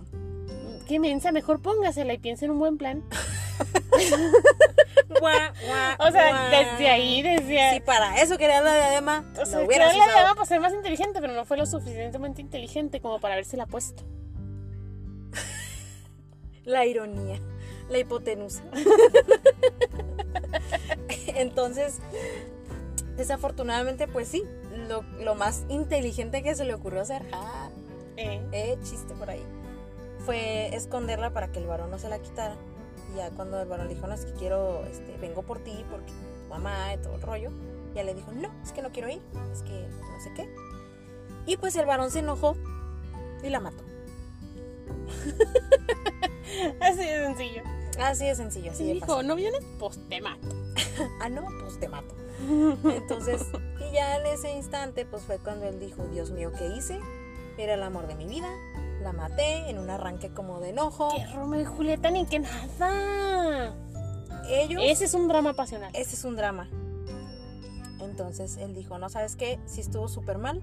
Qué 0.87 0.99
mensa, 0.99 1.31
mejor 1.31 1.61
póngasela 1.61 2.13
y 2.13 2.17
piense 2.17 2.43
en 2.43 2.51
un 2.51 2.59
buen 2.59 2.77
plan. 2.77 3.03
Guá, 5.19 5.53
guá, 5.67 5.97
O 6.07 6.11
sea, 6.11 6.29
guá. 6.29 6.49
desde 6.49 6.89
ahí, 6.89 7.21
desde 7.21 7.61
ahí. 7.61 7.75
Si 7.75 7.79
para 7.81 8.21
eso 8.21 8.37
quería 8.37 8.61
la 8.61 8.75
diadema, 8.75 9.25
O 9.41 9.45
sea, 9.45 9.65
creo 9.65 9.87
la 9.87 9.93
llama 10.15 10.35
para 10.35 10.45
ser 10.45 10.59
más 10.59 10.73
inteligente, 10.73 11.19
pero 11.21 11.33
no 11.33 11.45
fue 11.45 11.57
lo 11.57 11.65
suficientemente 11.65 12.41
inteligente 12.41 12.99
como 13.01 13.19
para 13.19 13.33
habérsela 13.35 13.65
puesto. 13.65 14.03
La 16.65 16.85
ironía, 16.85 17.39
la 17.89 17.97
hipotenusa. 17.99 18.63
Entonces, 21.35 21.99
desafortunadamente, 23.17 24.07
pues 24.07 24.27
sí, 24.29 24.43
lo, 24.87 25.03
lo 25.19 25.35
más 25.35 25.65
inteligente 25.69 26.41
que 26.43 26.55
se 26.55 26.63
le 26.65 26.73
ocurrió 26.73 27.01
hacer, 27.01 27.23
ah, 27.33 27.69
Eh. 28.17 28.41
eh, 28.51 28.77
chiste 28.83 29.13
por 29.15 29.29
ahí, 29.29 29.43
fue 30.25 30.73
esconderla 30.75 31.31
para 31.31 31.51
que 31.51 31.59
el 31.59 31.67
varón 31.67 31.91
no 31.91 31.99
se 31.99 32.09
la 32.09 32.19
quitara. 32.19 32.55
Ya 33.15 33.29
cuando 33.31 33.61
el 33.61 33.67
varón 33.67 33.87
le 33.87 33.95
dijo, 33.95 34.07
no, 34.07 34.13
es 34.13 34.25
que 34.25 34.33
quiero, 34.33 34.85
este, 34.85 35.17
vengo 35.17 35.43
por 35.43 35.59
ti, 35.59 35.85
porque 35.89 36.11
tu 36.11 36.49
mamá 36.49 36.93
y 36.93 36.97
todo 36.97 37.15
el 37.15 37.21
rollo, 37.21 37.51
ya 37.93 38.03
le 38.03 38.13
dijo, 38.13 38.31
no, 38.31 38.49
es 38.63 38.71
que 38.71 38.81
no 38.81 38.91
quiero 38.91 39.09
ir, 39.09 39.21
es 39.51 39.61
que 39.61 39.87
no 39.87 40.21
sé 40.21 40.31
qué. 40.35 40.53
Y 41.45 41.57
pues 41.57 41.75
el 41.75 41.85
varón 41.85 42.11
se 42.11 42.19
enojó 42.19 42.55
y 43.43 43.49
la 43.49 43.59
mató. 43.59 43.83
Así 46.81 46.97
de 46.99 47.25
sencillo. 47.27 47.61
Así 47.99 48.25
de 48.25 48.35
sencillo, 48.35 48.71
así 48.71 48.79
Sí, 48.79 48.87
de 48.87 48.93
dijo, 48.95 49.05
fácil. 49.07 49.27
no 49.27 49.35
vienes, 49.35 49.61
pues 49.79 49.99
te 50.09 50.21
mato. 50.21 50.47
Ah, 51.21 51.29
no, 51.29 51.43
pues 51.61 51.79
te 51.79 51.87
mato. 51.89 52.13
Entonces, 52.89 53.45
y 53.79 53.93
ya 53.93 54.17
en 54.17 54.25
ese 54.27 54.51
instante, 54.53 55.05
pues 55.05 55.23
fue 55.23 55.37
cuando 55.39 55.65
él 55.67 55.79
dijo, 55.79 56.03
Dios 56.07 56.31
mío, 56.31 56.51
¿qué 56.57 56.67
hice? 56.67 56.99
Era 57.57 57.73
el 57.75 57.83
amor 57.83 58.07
de 58.07 58.15
mi 58.15 58.25
vida. 58.27 58.47
La 59.01 59.11
maté 59.11 59.69
en 59.69 59.79
un 59.79 59.89
arranque 59.89 60.29
como 60.29 60.59
de 60.59 60.69
enojo. 60.69 61.09
Que 61.15 61.25
Romeo 61.33 61.61
y 61.61 61.65
Julieta 61.65 62.11
ni 62.11 62.25
que 62.25 62.39
nada. 62.39 63.75
Ellos, 64.47 64.81
Ese 64.85 65.05
es 65.05 65.13
un 65.13 65.27
drama 65.27 65.53
pasional. 65.53 65.91
ese 65.93 66.15
es 66.15 66.23
un 66.25 66.35
drama. 66.35 66.69
Entonces 68.01 68.57
él 68.57 68.73
dijo, 68.75 68.97
no, 68.97 69.09
¿sabes 69.09 69.35
qué? 69.35 69.59
Si 69.65 69.81
estuvo 69.81 70.07
súper 70.07 70.37
mal, 70.37 70.61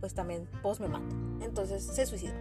pues 0.00 0.14
también, 0.14 0.48
pues 0.62 0.80
me 0.80 0.88
mato. 0.88 1.14
Entonces 1.40 1.82
se 1.84 2.06
suicidó. 2.06 2.34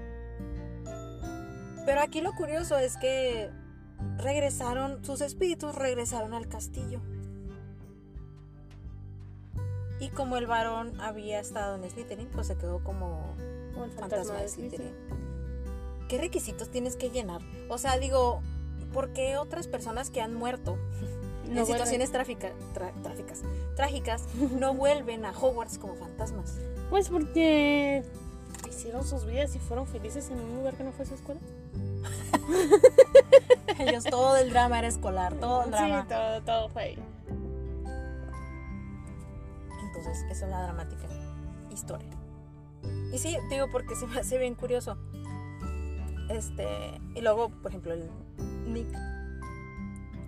Pero 1.85 2.01
aquí 2.01 2.21
lo 2.21 2.33
curioso 2.33 2.77
es 2.77 2.97
que 2.97 3.51
regresaron, 4.17 5.05
sus 5.05 5.21
espíritus 5.21 5.75
regresaron 5.75 6.33
al 6.33 6.47
castillo. 6.47 6.99
Y 9.99 10.09
como 10.09 10.37
el 10.37 10.47
varón 10.47 10.99
había 10.99 11.39
estado 11.39 11.75
en 11.75 11.89
Slytherin, 11.89 12.27
pues 12.29 12.47
se 12.47 12.57
quedó 12.57 12.83
como 12.83 13.35
El 13.83 13.91
fantasma 13.91 14.35
de 14.41 14.47
Slytherin. 14.49 14.93
¿Qué 16.07 16.17
requisitos 16.19 16.69
tienes 16.69 16.95
que 16.95 17.09
llenar? 17.09 17.41
O 17.69 17.77
sea, 17.77 17.97
digo, 17.97 18.41
¿por 18.93 19.09
qué 19.13 19.37
otras 19.37 19.67
personas 19.67 20.09
que 20.09 20.21
han 20.21 20.33
muerto 20.35 20.77
No 21.49 21.59
en 21.61 21.65
situaciones 21.67 22.11
tráfica- 22.11 22.53
tra- 22.73 22.93
tráficas, 23.03 23.41
trágicas 23.75 24.23
no 24.59 24.73
vuelven 24.73 25.25
a 25.25 25.31
Hogwarts 25.31 25.77
como 25.77 25.95
fantasmas? 25.95 26.57
Pues 26.89 27.09
porque 27.09 28.03
hicieron 28.69 29.03
sus 29.05 29.25
vidas 29.25 29.55
y 29.55 29.59
fueron 29.59 29.85
felices 29.87 30.29
en 30.29 30.39
un 30.39 30.55
lugar 30.57 30.75
que 30.75 30.83
no 30.83 30.91
fue 30.91 31.05
su 31.05 31.13
escuela. 31.15 31.39
Ellos 33.79 34.03
todo 34.05 34.37
el 34.37 34.49
drama 34.51 34.79
era 34.79 34.87
escolar, 34.87 35.33
todo 35.35 35.63
el 35.65 35.71
drama. 35.71 36.01
Sí, 36.03 36.07
todo, 36.09 36.41
todo 36.43 36.69
fue 36.69 36.81
ahí. 36.83 36.99
Entonces, 39.87 40.23
esa 40.31 40.45
es 40.45 40.51
la 40.51 40.61
dramática 40.63 41.07
historia. 41.71 42.07
Y 43.13 43.17
sí, 43.17 43.37
digo, 43.49 43.67
porque 43.71 43.95
se 43.95 44.07
me 44.07 44.19
hace 44.19 44.37
bien 44.37 44.55
curioso. 44.55 44.97
Este, 46.29 46.67
y 47.13 47.21
luego, 47.21 47.49
por 47.49 47.71
ejemplo, 47.71 47.93
el 47.93 48.09
Nick 48.67 48.87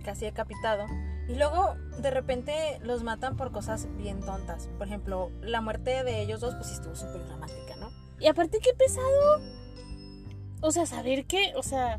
casi 0.04 0.24
decapitado. 0.24 0.86
Y 1.28 1.34
luego, 1.34 1.74
de 2.00 2.10
repente, 2.10 2.78
los 2.82 3.02
matan 3.02 3.36
por 3.36 3.52
cosas 3.52 3.88
bien 3.98 4.20
tontas. 4.20 4.68
Por 4.78 4.86
ejemplo, 4.86 5.30
la 5.42 5.60
muerte 5.60 6.02
de 6.02 6.22
ellos 6.22 6.40
dos, 6.40 6.54
pues 6.54 6.68
sí 6.68 6.74
estuvo 6.74 6.94
súper 6.94 7.26
dramática, 7.26 7.76
¿no? 7.76 7.90
Y 8.18 8.26
aparte, 8.26 8.58
qué 8.60 8.72
pesado. 8.72 9.42
O 10.62 10.70
sea, 10.70 10.86
saber 10.86 11.26
que, 11.26 11.52
o 11.56 11.62
sea, 11.62 11.98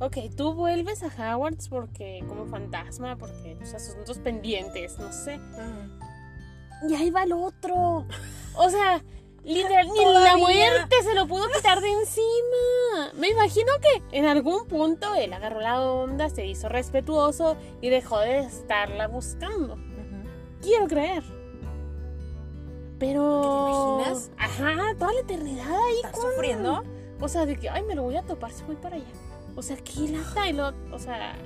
ok, 0.00 0.16
tú 0.34 0.54
vuelves 0.54 1.02
a 1.02 1.08
Hogwarts 1.08 1.68
porque, 1.68 2.24
como 2.26 2.46
fantasma, 2.46 3.16
porque, 3.16 3.58
o 3.60 3.66
sea, 3.66 3.76
asuntos 3.76 4.18
pendientes, 4.18 4.98
no 4.98 5.12
sé. 5.12 5.38
Y 6.88 6.94
ahí 6.94 7.10
va 7.10 7.24
el 7.24 7.32
otro. 7.32 8.06
O 8.54 8.70
sea, 8.70 9.02
literal, 9.44 9.88
ni 9.88 10.04
la 10.04 10.36
muerte 10.36 10.96
se 11.02 11.14
lo 11.14 11.26
pudo 11.26 11.48
quitar 11.54 11.80
de 11.80 11.90
encima. 11.90 13.12
Me 13.14 13.28
imagino 13.30 13.70
que 13.80 14.16
en 14.16 14.26
algún 14.26 14.66
punto 14.66 15.14
él 15.14 15.32
agarró 15.32 15.60
la 15.60 15.80
onda, 15.80 16.28
se 16.30 16.46
hizo 16.46 16.68
respetuoso 16.68 17.56
y 17.80 17.88
dejó 17.90 18.18
de 18.20 18.40
estarla 18.40 19.08
buscando. 19.08 19.76
Quiero 20.60 20.86
creer. 20.86 21.22
Pero. 22.98 23.98
¿Te 24.04 24.04
imaginas? 24.04 24.30
Ajá, 24.38 24.94
toda 24.98 25.12
la 25.12 25.20
eternidad 25.20 25.66
ahí. 25.70 25.96
¿Estás 25.96 26.12
con- 26.12 26.30
sufriendo? 26.30 26.84
O 27.20 27.28
sea, 27.28 27.46
de 27.46 27.56
que, 27.56 27.68
ay, 27.68 27.82
me 27.82 27.94
lo 27.94 28.02
voy 28.04 28.16
a 28.16 28.22
topar 28.22 28.52
si 28.52 28.62
voy 28.64 28.76
para 28.76 28.96
allá. 28.96 29.04
O 29.56 29.62
sea, 29.62 29.76
qué 29.76 30.08
lata. 30.08 30.48
Y 30.48 30.52
lo, 30.52 30.72
o 30.92 30.98
sea, 30.98 31.36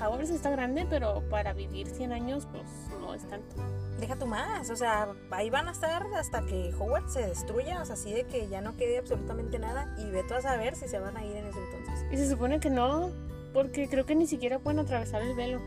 Hogwarts 0.00 0.30
está 0.30 0.50
grande, 0.50 0.86
pero 0.88 1.22
para 1.30 1.52
vivir 1.54 1.88
100 1.88 2.12
años, 2.12 2.46
pues 2.52 2.64
no 3.08 3.14
es 3.14 3.28
tanto. 3.28 3.56
Deja 3.98 4.16
tú 4.16 4.26
más, 4.26 4.70
o 4.70 4.76
sea, 4.76 5.08
ahí 5.30 5.50
van 5.50 5.66
a 5.68 5.72
estar 5.72 6.06
hasta 6.14 6.44
que 6.46 6.72
Hogwarts 6.78 7.14
se 7.14 7.26
destruya, 7.26 7.82
o 7.82 7.84
sea, 7.84 7.94
así 7.94 8.12
de 8.12 8.24
que 8.24 8.48
ya 8.48 8.60
no 8.60 8.76
quede 8.76 8.98
absolutamente 8.98 9.58
nada 9.58 9.92
y 9.98 10.10
ve 10.10 10.22
tú 10.28 10.34
a 10.34 10.40
saber 10.40 10.76
si 10.76 10.86
se 10.88 10.98
van 11.00 11.16
a 11.16 11.24
ir 11.24 11.36
en 11.36 11.46
ese 11.46 11.58
entonces. 11.58 12.06
Y 12.12 12.16
se 12.16 12.28
supone 12.28 12.60
que 12.60 12.70
no, 12.70 13.10
porque 13.52 13.88
creo 13.88 14.06
que 14.06 14.14
ni 14.14 14.26
siquiera 14.26 14.58
pueden 14.58 14.78
atravesar 14.78 15.22
el 15.22 15.34
velo 15.34 15.60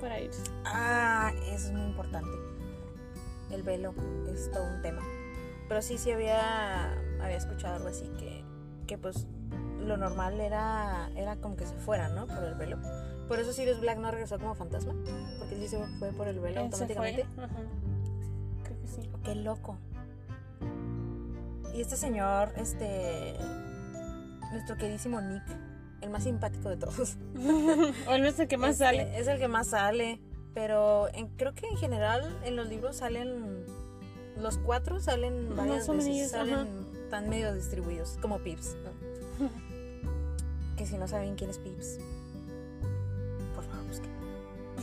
para 0.00 0.20
irse. 0.20 0.42
Ah, 0.64 1.32
eso 1.46 1.68
es 1.68 1.72
muy 1.72 1.86
importante. 1.86 2.30
El 3.50 3.62
velo 3.62 3.94
es 4.32 4.50
todo 4.50 4.64
un 4.64 4.82
tema. 4.82 5.02
Pero 5.68 5.82
sí, 5.82 5.98
sí 5.98 6.10
había, 6.12 6.92
había 7.20 7.36
escuchado 7.36 7.76
algo 7.76 7.88
así 7.88 8.08
que, 8.18 8.44
que 8.86 8.98
pues 8.98 9.26
lo 9.80 9.96
normal 9.96 10.40
era, 10.40 11.10
era 11.16 11.36
como 11.36 11.56
que 11.56 11.66
se 11.66 11.74
fueran, 11.76 12.14
¿no? 12.14 12.26
Por 12.26 12.44
el 12.44 12.54
velo. 12.54 12.78
Por 13.28 13.40
eso 13.40 13.52
Sirius 13.52 13.80
Black 13.80 13.98
no 13.98 14.10
regresó 14.10 14.38
como 14.38 14.54
fantasma, 14.54 14.92
porque 15.38 15.56
sí 15.56 15.68
se 15.68 15.78
fue 15.98 16.12
por 16.12 16.28
el 16.28 16.40
velo 16.40 16.54
fue. 16.54 16.62
automáticamente. 16.64 17.22
Ajá. 17.38 17.48
Creo 18.64 18.80
que 18.80 18.86
sí. 18.88 19.10
Qué 19.24 19.34
loco. 19.34 19.78
Y 21.74 21.80
este 21.80 21.96
señor, 21.96 22.52
este. 22.56 23.34
Nuestro 24.52 24.76
queridísimo 24.76 25.20
Nick, 25.20 25.42
el 26.02 26.10
más 26.10 26.22
simpático 26.24 26.68
de 26.68 26.76
todos. 26.76 27.16
o 28.08 28.12
el 28.12 28.24
es 28.26 28.38
el 28.38 28.46
que 28.46 28.56
más 28.56 28.72
Este, 28.72 28.84
sale. 28.84 29.18
Es 29.18 29.26
el 29.26 29.38
que 29.38 29.48
más 29.48 29.68
sale. 29.68 30.20
Pero 30.54 31.08
en- 31.14 31.28
creo 31.36 31.52
que 31.54 31.66
en 31.66 31.76
general 31.76 32.38
en 32.44 32.54
los 32.56 32.68
libros 32.68 32.96
salen. 32.96 33.64
Los 34.40 34.58
cuatro 34.58 35.00
salen 35.00 35.56
varias 35.56 35.78
Más 35.78 35.88
o 35.88 35.92
veces. 35.94 36.10
menos, 36.14 36.30
Salen 36.30 36.54
ajá. 36.54 36.66
tan 37.10 37.28
medio 37.28 37.54
distribuidos, 37.54 38.18
como 38.20 38.38
Pips, 38.40 38.76
¿no? 38.84 39.48
que 40.76 40.86
si 40.86 40.98
no 40.98 41.06
saben 41.08 41.34
quién 41.36 41.50
es 41.50 41.58
Pips. 41.58 41.98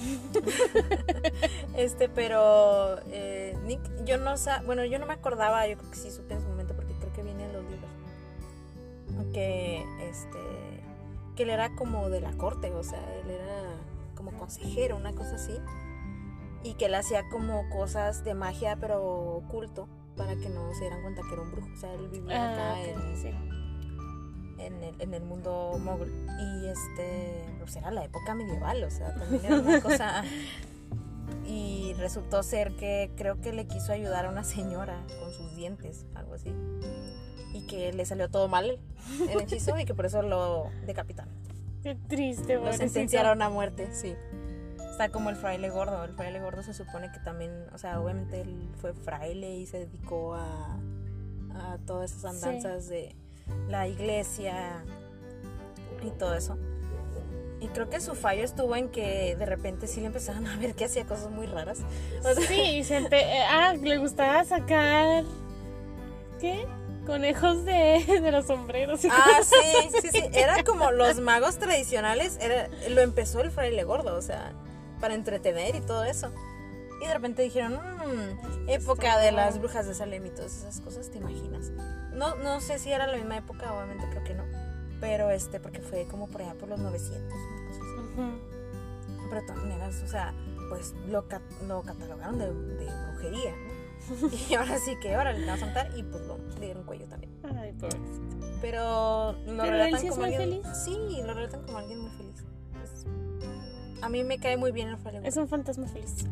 este, 1.76 2.10
pero 2.10 3.00
eh, 3.08 3.58
Nick, 3.64 3.82
yo 4.06 4.18
no 4.18 4.38
sa 4.38 4.62
bueno, 4.64 4.86
yo 4.86 5.00
no 5.00 5.06
me 5.06 5.14
acordaba, 5.14 5.68
yo 5.68 5.78
creo 5.78 5.90
que 5.92 5.98
sí 5.98 6.12
supe 6.12 6.34
en 6.34 6.42
su 6.42 6.48
momento 6.48 6.76
porque 6.76 6.94
creo 6.96 7.14
que 7.14 7.24
viene 7.24 7.46
en 7.46 7.54
los 7.54 7.64
libros. 7.64 7.90
Que 9.34 9.86
este 10.10 10.40
que 11.36 11.44
él 11.44 11.50
era 11.50 11.74
como 11.76 12.10
de 12.10 12.20
la 12.22 12.32
corte, 12.34 12.72
o 12.72 12.84
sea, 12.84 13.00
él 13.22 13.30
era 13.32 13.64
como 14.16 14.32
consejero, 14.34 14.98
una 14.98 15.14
cosa 15.14 15.36
así. 15.36 15.58
Y 16.64 16.74
que 16.76 16.86
él 16.86 16.96
hacía 16.96 17.28
como 17.30 17.70
cosas 17.70 18.24
de 18.24 18.34
magia, 18.34 18.78
pero 18.80 19.02
oculto, 19.38 19.88
para 20.18 20.36
que 20.36 20.50
no 20.50 20.74
se 20.74 20.82
dieran 20.82 21.02
cuenta 21.02 21.22
que 21.28 21.34
era 21.34 21.42
un 21.42 21.52
brujo. 21.52 21.70
O 21.74 21.78
sea, 21.78 21.94
él 21.94 22.08
vivía 22.10 22.36
Ah, 22.38 22.74
acá 22.74 22.82
en, 22.84 23.18
sí. 23.18 23.30
En 24.66 24.84
el, 24.84 25.02
en 25.02 25.14
el 25.14 25.24
mundo 25.24 25.78
mogul. 25.80 26.12
Y 26.40 26.68
este, 26.68 27.46
pues 27.60 27.76
era 27.76 27.92
la 27.92 28.04
época 28.06 28.34
medieval, 28.36 28.84
o 28.84 28.90
sea, 28.92 29.14
también 29.16 29.46
era 29.46 29.60
una 29.60 29.82
cosa. 29.82 30.24
Y 31.48 31.94
resultó 31.98 32.44
ser 32.44 32.76
que 32.76 33.12
creo 33.18 33.42
que 33.42 33.52
le 33.52 33.66
quiso 33.66 33.92
ayudar 33.92 34.26
a 34.26 34.30
una 34.30 34.44
señora 34.44 35.04
con 35.20 35.34
sus 35.34 35.56
dientes, 35.56 36.06
algo 36.14 36.36
así. 36.36 36.54
Y 37.54 37.66
que 37.68 37.92
le 37.94 38.06
salió 38.06 38.30
todo 38.30 38.48
mal 38.48 38.80
el 39.30 39.42
hechizo 39.42 39.78
y 39.78 39.86
que 39.86 39.94
por 39.94 40.06
eso 40.06 40.22
lo 40.22 40.70
decapitaron. 40.86 41.34
Qué 41.84 41.96
triste, 42.08 42.56
Lo 42.56 42.72
sentenciaron 42.74 43.42
a 43.42 43.50
muerte, 43.50 43.90
sí. 43.92 44.14
Está 44.92 45.10
como 45.10 45.30
el 45.30 45.36
fraile 45.36 45.70
gordo. 45.70 46.04
El 46.04 46.14
fraile 46.14 46.40
gordo 46.40 46.64
se 46.64 46.74
supone 46.74 47.12
que 47.12 47.20
también, 47.20 47.52
o 47.74 47.78
sea, 47.78 48.00
obviamente 48.00 48.42
él 48.42 48.70
fue 48.80 48.94
fraile 48.94 49.56
y 49.56 49.66
se 49.66 49.80
dedicó 49.88 50.36
a, 50.36 50.78
a 51.56 51.78
todas 51.86 52.12
esas 52.12 52.38
Sí. 52.40 52.46
andanzas 52.46 52.88
de 52.88 53.16
la 53.70 53.88
iglesia 53.88 54.84
y 56.04 56.10
todo 56.12 56.36
eso. 56.36 56.58
Y 57.60 57.68
creo 57.68 57.90
que 57.92 58.02
su 58.02 58.16
fallo 58.16 58.44
estuvo 58.44 58.76
en 58.76 58.90
que 58.90 59.36
de 59.36 59.46
repente 59.46 59.86
sí 59.86 60.00
le 60.02 60.08
empezaron 60.08 60.48
a 60.48 60.58
ver 60.58 60.74
que 60.74 60.86
hacía 60.86 61.06
cosas 61.06 61.30
muy 61.30 61.46
raras. 61.46 61.80
O 62.20 62.34
sea, 62.34 62.48
Sí, 62.48 62.84
se 62.84 62.98
eh, 62.98 63.44
ah, 63.48 63.76
le 63.80 63.98
gustaba 63.98 64.44
sacar. 64.44 65.24
¿Qué? 66.40 66.66
Conejos 67.06 67.64
de, 67.66 68.04
de 68.22 68.32
los 68.32 68.48
sombreros. 68.48 69.06
y 69.06 69.10
Ah, 69.12 69.42
sí, 69.44 69.90
sí, 70.02 70.10
sí. 70.12 70.24
Era 70.34 70.64
como 70.64 70.92
los 70.92 71.20
magos 71.20 71.60
tradicionales. 71.60 72.40
Era, 72.42 72.68
lo 72.90 73.02
empezó 73.02 73.42
el 73.42 73.52
fraile 73.52 73.84
gordo, 73.84 74.16
o 74.16 74.22
sea, 74.24 74.54
para 75.00 75.14
entretener 75.14 75.76
y 75.76 75.82
todo 75.82 76.04
eso. 76.04 76.32
Y 77.02 77.08
de 77.08 77.14
repente 77.14 77.42
dijeron, 77.42 77.74
"Mm, 77.74 78.70
época 78.70 79.18
de 79.18 79.32
las 79.32 79.58
brujas 79.60 79.88
de 79.88 79.94
Salem 79.96 80.26
y 80.26 80.30
todas 80.30 80.56
esas 80.56 80.80
cosas, 80.82 81.10
¿te 81.10 81.18
imaginas? 81.18 81.72
No, 82.14 82.36
no 82.36 82.62
sé 82.62 82.78
si 82.78 82.92
era 82.92 83.08
la 83.08 83.18
misma 83.18 83.38
época, 83.38 83.74
obviamente 83.74 84.06
creo 84.12 84.24
que 84.24 84.36
no. 84.36 84.44
Pero 85.00 85.32
este, 85.32 85.60
porque 85.60 85.82
fue 85.82 86.06
como 86.06 86.28
por 86.28 86.42
allá 86.44 86.54
por 86.54 86.70
los 86.70 86.80
900, 86.80 87.20
una 87.34 87.68
cosa 87.68 87.80
así. 87.82 88.20
Ujú. 88.22 89.28
Pero 89.30 89.42
de 89.42 89.48
todas 89.48 89.64
maneras, 89.64 90.02
o 90.04 90.08
sea, 90.08 90.34
pues 90.70 90.94
lo, 91.10 91.28
ca- 91.28 91.42
lo 91.68 91.82
catalogaron 91.82 92.38
de, 92.38 92.46
de 92.54 92.86
brujería, 93.12 93.52
¿no? 93.52 94.30
Y 94.50 94.54
ahora 94.54 94.78
sí 94.80 94.96
que 95.02 95.16
ahora 95.16 95.34
le 95.34 95.46
vamos 95.46 95.64
a 95.64 95.66
matar 95.68 95.90
y 95.98 96.04
pues 96.04 96.24
lo, 96.28 96.38
le 96.60 96.66
dieron 96.68 96.84
cuello 96.84 97.06
también. 97.08 97.32
Ay, 97.44 97.72
pobrecito. 97.74 98.38
Pero 98.62 99.32
lo 99.34 99.46
Pero 99.46 99.64
relatan 99.64 99.94
él 99.96 100.00
sí 100.00 100.08
es 100.08 100.12
como 100.12 100.26
muy 100.28 100.36
alguien. 100.36 100.62
feliz. 100.64 100.78
Sí, 100.86 101.22
lo 101.26 101.34
relatan 101.34 101.64
como 101.64 101.78
alguien 101.80 102.00
muy 102.00 102.12
feliz. 102.12 102.44
Pues, 102.74 103.06
a 104.04 104.10
mí 104.10 104.24
me 104.24 104.38
cae 104.40 104.58
muy 104.58 104.72
bien 104.72 104.88
el 104.90 104.98
fraile 104.98 105.28
Es 105.28 105.38
un 105.38 105.48
fantasma 105.48 105.88
feliz. 105.88 106.26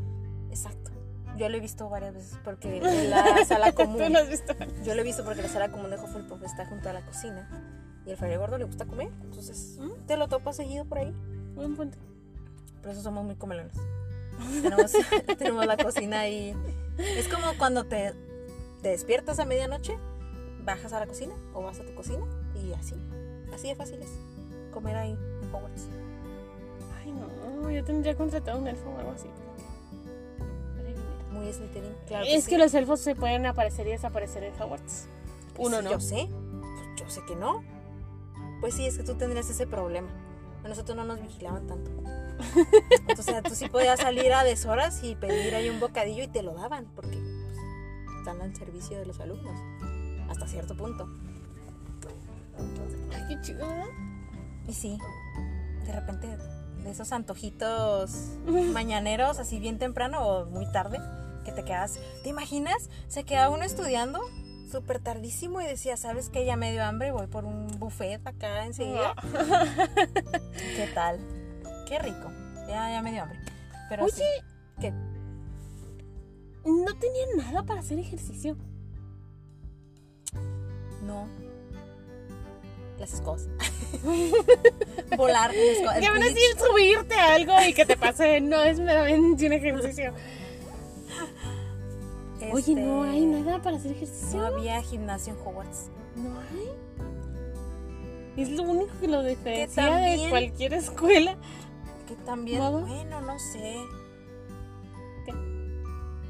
Exacto. 0.60 0.91
Yo 1.38 1.48
lo 1.48 1.56
he 1.58 1.60
visto 1.60 1.88
varias 1.89 2.13
veces 2.13 2.38
porque 2.43 2.82
la 3.10 3.45
sala 3.45 3.72
Tú 3.72 3.78
común. 3.84 4.12
lo 4.12 4.19
has 4.19 4.30
visto. 4.30 4.54
Yo 4.84 4.93
lo 4.95 5.02
he 5.02 5.04
visto 5.04 5.24
porque 5.24 5.41
la 5.41 5.48
sala 5.48 5.69
común 5.69 5.89
de 5.89 5.98
Hufflepuff 5.98 6.43
está 6.43 6.65
junto 6.65 6.89
a 6.89 6.93
la 6.93 7.06
cocina. 7.06 7.48
Y 8.06 8.12
el 8.12 8.17
fraile 8.17 8.38
gordo 8.38 8.58
le 8.58 8.65
gusta 8.65 8.86
comer. 8.86 9.10
Entonces, 9.22 9.78
¿Mm? 9.80 10.06
te 10.06 10.17
lo 10.17 10.28
topas 10.28 10.56
seguido 10.56 10.86
por 10.86 10.98
ahí. 10.98 11.13
Buen 11.56 11.76
punto. 11.76 11.98
Por 12.82 12.91
eso 12.91 13.02
somos 13.02 13.24
muy 13.24 13.36
comelones. 13.36 13.76
Tenemos, 14.62 14.91
tenemos 15.38 15.65
la 15.65 15.78
cocina 15.78 16.22
ahí. 16.22 16.56
Es 16.98 17.28
como 17.28 17.58
cuando 17.58 17.86
te, 17.86 18.13
te 18.82 18.89
despiertas 18.89 19.39
a 19.39 19.45
medianoche, 19.45 19.98
bajas 20.63 20.93
a 20.93 21.00
la 21.00 21.08
cocina 21.08 21.36
o 21.54 21.62
vas 21.62 21.80
a 21.80 21.86
tu 21.86 21.93
cocina 21.93 22.26
y 22.56 22.74
así. 22.74 22.95
Así 23.54 23.67
de 23.67 23.76
fácil 23.76 24.02
es 24.02 24.10
comer 24.72 24.95
ahí 24.95 25.12
en 25.12 25.54
Hogwarts. 25.54 25.88
Ay, 26.98 27.12
no. 27.12 27.69
Yo 27.69 27.84
tendría 27.84 28.15
contratado 28.15 28.60
un 28.60 28.67
elfo 28.67 28.89
o 28.89 28.98
algo 28.98 29.12
así. 29.12 29.28
Muy 31.39 31.54
Slytherin. 31.54 31.95
Claro 32.08 32.25
es 32.28 32.47
que 32.47 32.58
los 32.58 32.73
elfos 32.73 32.99
se 32.99 33.15
pueden 33.15 33.45
aparecer 33.45 33.88
y 33.88 33.91
desaparecer 33.91 34.43
en 34.43 34.54
Hogwarts. 34.62 35.08
Uno 35.58 35.78
Sí, 35.78 35.84
no. 35.84 35.91
Yo 35.91 35.99
sé. 35.99 36.30
Pues 36.30 36.88
yo 36.97 37.10
sé 37.10 37.21
que 37.28 37.36
no. 37.36 37.63
Pues 38.60 38.73
sí, 38.73 38.86
es 38.86 38.97
que 38.97 39.04
tú 39.04 39.15
tendrías 39.15 39.49
ese 39.49 39.65
problema. 39.65 40.10
A 40.63 40.67
nosotros 40.67 40.97
no 40.97 41.06
nos 41.06 41.21
vigilaban 41.21 41.65
tanto. 41.67 41.91
Entonces 43.08 43.43
tú 43.43 43.56
sí 43.56 43.69
podías 43.69 43.99
salir 43.99 44.34
a 44.34 44.43
deshoras 44.43 45.04
y 45.04 45.15
pedir 45.15 45.56
ahí 45.56 45.69
un 45.69 45.80
bocadillo 45.80 46.23
y 46.23 46.28
te 46.28 46.43
lo 46.43 46.54
daban, 46.54 46.86
porque 46.95 47.17
pues, 47.17 48.17
están 48.17 48.41
al 48.41 48.56
servicio 48.56 48.99
de 48.99 49.06
los 49.06 49.19
alumnos. 49.19 49.58
Hasta 50.30 50.47
cierto 50.47 50.75
punto. 50.75 51.10
Ay, 53.13 53.23
qué 53.30 53.41
chido. 53.41 53.65
Y 54.67 54.73
sí, 54.73 54.97
de 55.86 55.93
repente 55.93 56.28
de 56.84 56.91
esos 56.91 57.12
antojitos 57.12 58.12
mañaneros, 58.73 59.39
así 59.39 59.60
bien 59.60 59.80
temprano 59.80 60.21
o 60.21 60.45
muy 60.45 60.69
tarde, 60.71 60.99
que 61.50 61.56
te 61.56 61.64
quedas. 61.64 62.00
¿Te 62.24 62.30
imaginas? 62.30 62.90
Se 63.08 63.24
quedaba 63.24 63.54
uno 63.54 63.64
estudiando 63.64 64.22
súper 64.72 65.00
tardísimo 65.00 65.62
y 65.62 65.66
decía, 65.66 65.98
¿sabes 65.98 66.30
qué? 66.30 66.46
Ya 66.46 66.56
me 66.56 66.72
dio 66.72 66.84
hambre, 66.84 67.12
voy 67.12 67.28
por 67.28 67.46
un 67.46 67.68
buffet 67.80 68.26
acá 68.26 68.66
enseguida. 68.66 69.16
¿Qué 70.76 70.88
tal? 70.94 71.20
Qué 71.88 71.98
rico. 72.00 72.32
Ya, 72.68 72.92
ya 72.92 73.02
me 73.02 73.12
dio 73.12 73.24
hambre. 73.24 73.40
Pero 73.90 74.06
Oye. 74.06 74.14
sí. 74.14 74.24
¿Qué? 74.80 74.92
No 76.66 76.94
tenía 77.00 77.26
nada 77.38 77.64
para 77.64 77.80
hacer 77.80 77.98
ejercicio. 77.98 78.56
No. 81.02 81.28
Las 83.00 83.14
escobas. 83.14 83.48
Volar. 85.18 85.52
las 85.52 85.64
escobas, 85.64 85.98
el 85.98 86.04
Ya 86.04 86.12
van 86.12 86.22
a 86.22 86.28
Quidditch. 86.28 86.44
decir 86.44 86.68
subirte 86.68 87.16
a 87.16 87.34
algo 87.34 87.54
y 87.68 87.74
que 87.74 87.86
te 87.86 87.98
pase. 87.98 88.40
No 88.40 88.62
es 88.62 88.80
meramente 88.80 89.48
un 89.48 89.54
ejercicio. 89.54 90.14
Oye, 92.54 92.76
no 92.76 93.06
Este, 93.06 93.18
hay 93.18 93.26
nada 93.26 93.62
para 93.62 93.78
hacer 93.78 93.92
ejercicio. 93.92 94.40
No 94.40 94.46
había 94.46 94.82
gimnasio 94.82 95.34
en 95.34 95.40
Hogwarts. 95.40 95.90
No 96.16 96.40
hay. 96.40 96.70
Es 98.42 98.50
lo 98.52 98.64
único 98.64 98.92
que 99.00 99.08
lo 99.08 99.22
diferencia 99.24 99.84
de 99.86 99.90
también- 99.92 100.30
cualquier 100.30 100.74
escuela. 100.74 101.36
Que 102.08 102.16
también, 102.16 102.60
bueno, 102.60 103.22
no 103.22 103.38
sé. 103.40 103.78
¿Qué? 105.26 105.34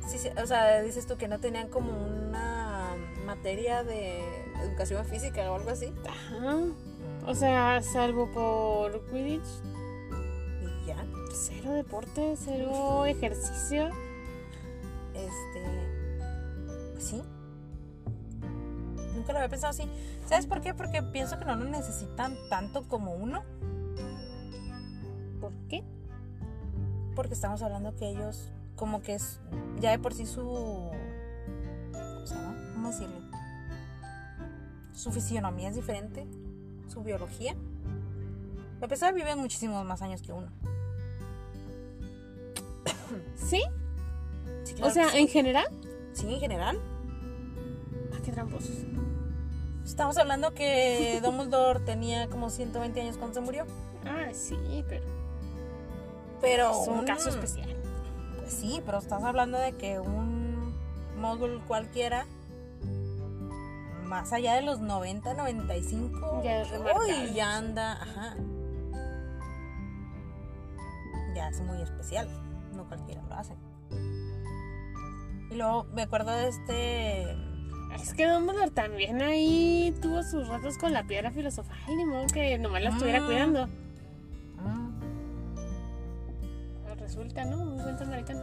Sí, 0.07 0.17
sí, 0.17 0.29
o 0.41 0.45
sea, 0.47 0.81
dices 0.81 1.05
tú 1.07 1.17
que 1.17 1.27
no 1.27 1.39
tenían 1.39 1.69
como 1.69 1.91
una 1.91 2.95
materia 3.25 3.83
de 3.83 4.19
educación 4.63 5.05
física 5.05 5.49
o 5.51 5.55
algo 5.55 5.69
así. 5.69 5.93
Ajá. 6.07 6.57
O 7.27 7.35
sea, 7.35 7.81
salvo 7.83 8.27
por 8.31 9.05
Quidditch, 9.11 9.43
Y 10.83 10.87
ya, 10.87 11.05
cero 11.33 11.73
deporte, 11.73 12.35
cero 12.43 13.05
ejercicio. 13.05 13.89
este. 15.13 15.98
Sí. 16.99 17.21
Nunca 19.15 19.31
lo 19.33 19.39
había 19.39 19.49
pensado 19.49 19.71
así. 19.71 19.83
¿Sabes 20.27 20.45
por 20.45 20.61
qué? 20.61 20.73
Porque 20.73 21.01
pienso 21.01 21.39
que 21.39 21.45
no 21.45 21.55
lo 21.55 21.65
necesitan 21.65 22.37
tanto 22.49 22.87
como 22.87 23.13
uno. 23.13 23.43
¿Por 25.41 25.51
qué? 25.69 25.83
Porque 27.15 27.33
estamos 27.33 27.61
hablando 27.61 27.95
que 27.95 28.09
ellos, 28.09 28.51
como 28.75 29.01
que 29.01 29.15
es 29.15 29.39
ya 29.79 29.91
de 29.91 29.99
por 29.99 30.13
sí 30.13 30.25
su. 30.25 30.41
¿Cómo 31.91 32.25
se 32.25 32.35
llama? 32.35 32.71
¿Cómo 32.73 32.87
decirlo? 32.89 33.19
Su 34.93 35.11
fisionomía 35.11 35.69
es 35.69 35.75
diferente, 35.75 36.27
su 36.87 37.01
biología. 37.01 37.55
A 38.81 38.87
pesar 38.87 39.13
viven 39.13 39.39
muchísimos 39.39 39.85
más 39.85 40.01
años 40.01 40.21
que 40.21 40.31
uno. 40.31 40.47
¿Sí? 43.35 43.61
Sí, 44.63 44.75
O 44.81 44.89
sea, 44.89 45.09
sí. 45.09 45.17
en 45.19 45.27
general. 45.27 45.67
Sí, 46.21 46.33
en 46.33 46.39
general. 46.39 46.79
Ah, 48.13 48.17
qué 48.23 48.31
tramposos. 48.31 48.71
Estamos 49.85 50.17
hablando 50.17 50.53
que 50.53 51.19
Dumbledore 51.23 51.79
tenía 51.81 52.27
como 52.29 52.49
120 52.49 53.01
años 53.01 53.17
cuando 53.17 53.35
se 53.35 53.41
murió. 53.41 53.65
Ah, 54.05 54.29
sí, 54.33 54.55
pero 54.87 55.05
Pero 56.41 56.71
es 56.81 56.87
un 56.87 56.99
un- 56.99 57.05
caso 57.05 57.29
especial. 57.29 57.75
Pues 58.37 58.53
sí, 58.53 58.81
pero 58.85 58.97
estás 58.99 59.23
hablando 59.23 59.57
de 59.57 59.73
que 59.73 59.99
un 59.99 60.73
mogul 61.19 61.61
cualquiera, 61.67 62.25
más 64.05 64.31
allá 64.33 64.55
de 64.55 64.61
los 64.61 64.79
90, 64.79 65.33
95, 65.33 66.41
Ya 66.43 66.61
es 66.61 66.69
uy, 66.71 67.33
ya 67.33 67.57
anda, 67.57 67.93
ajá. 68.01 68.35
Ya 71.35 71.49
es 71.49 71.61
muy 71.61 71.81
especial, 71.81 72.27
no 72.75 72.87
cualquiera 72.87 73.21
lo 73.23 73.35
hace. 73.35 73.53
Y 75.51 75.55
luego 75.55 75.85
me 75.93 76.03
acuerdo 76.03 76.31
de 76.31 76.47
este... 76.49 77.23
Es 77.95 78.13
que 78.13 78.27
Dumbledore 78.27 78.71
también 78.71 79.21
ahí 79.21 79.93
tuvo 80.01 80.21
sus 80.23 80.47
ratos 80.47 80.77
con 80.77 80.93
la 80.93 81.03
piedra 81.07 81.31
filosofal, 81.31 81.77
ni 81.97 82.05
modo 82.05 82.27
que 82.27 82.57
nomás 82.57 82.81
la 82.83 82.89
estuviera 82.91 83.21
Mm. 83.21 83.25
cuidando. 83.25 83.67
mm, 84.57 84.99
Resulta, 86.99 87.43
¿no? 87.45 87.57
Muy 87.65 87.81
buen 87.83 87.97
samaritano. 87.97 88.41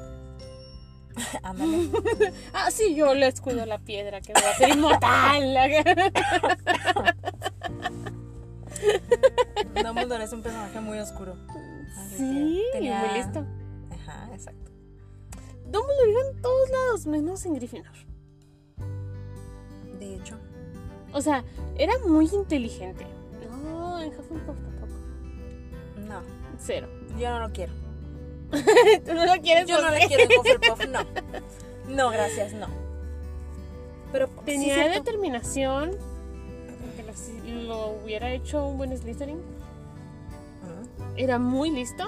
ándale. 1.42 1.88
Ah, 2.52 2.70
sí, 2.70 2.94
yo 2.96 3.14
les 3.14 3.40
cuido 3.40 3.64
la 3.66 3.78
piedra, 3.78 4.20
que 4.20 4.32
me 4.34 4.40
va 4.42 4.48
a 4.48 4.50
hacer 4.50 4.68
inmortal. 4.70 5.54
Dumbledore 9.82 10.24
es 10.24 10.32
un 10.32 10.42
personaje 10.42 10.80
muy 10.80 10.98
oscuro. 10.98 11.36
Sí, 12.16 12.62
tenía- 12.72 13.04
muy 13.06 13.16
listo. 13.18 13.46
Ajá, 13.92 14.28
exacto. 14.34 14.70
Dumbledore 15.70 16.10
iba 16.10 16.20
en 16.32 16.42
todos 16.42 16.70
lados, 16.70 17.06
menos 17.06 17.44
en 17.46 17.54
Gryffindor. 17.54 17.92
De 19.98 20.14
hecho, 20.14 20.36
O 21.12 21.20
sea, 21.20 21.44
era 21.76 21.94
muy 22.06 22.28
inteligente. 22.32 23.06
No, 23.50 24.00
en 24.00 24.08
Hufflepuff 24.10 24.56
tampoco. 24.60 24.92
no, 26.06 26.22
Cero. 26.58 26.88
yo 27.18 27.30
no 27.30 27.40
lo 27.40 27.52
quiero. 27.52 27.72
¿Tú 29.04 29.12
no 29.14 29.26
lo 29.26 29.42
quieres 29.42 29.66
Yo 29.66 29.80
no 29.82 29.90
lo 29.90 29.96
quiero 30.06 30.22
en 30.22 30.30
Hufflepuff, 30.40 30.86
no. 30.88 31.00
No, 31.88 32.10
gracias, 32.10 32.52
no. 32.54 32.66
Pero 34.12 34.28
Tenía 34.44 34.84
sí, 34.84 34.90
determinación. 34.90 35.90
Que 36.96 37.02
lo, 37.02 37.12
si 37.14 37.40
lo 37.66 37.88
hubiera 38.02 38.30
hecho 38.32 38.64
un 38.66 38.78
buen 38.78 38.96
Slytherin. 38.96 39.40
Era 41.16 41.38
muy 41.38 41.70
listo. 41.70 42.04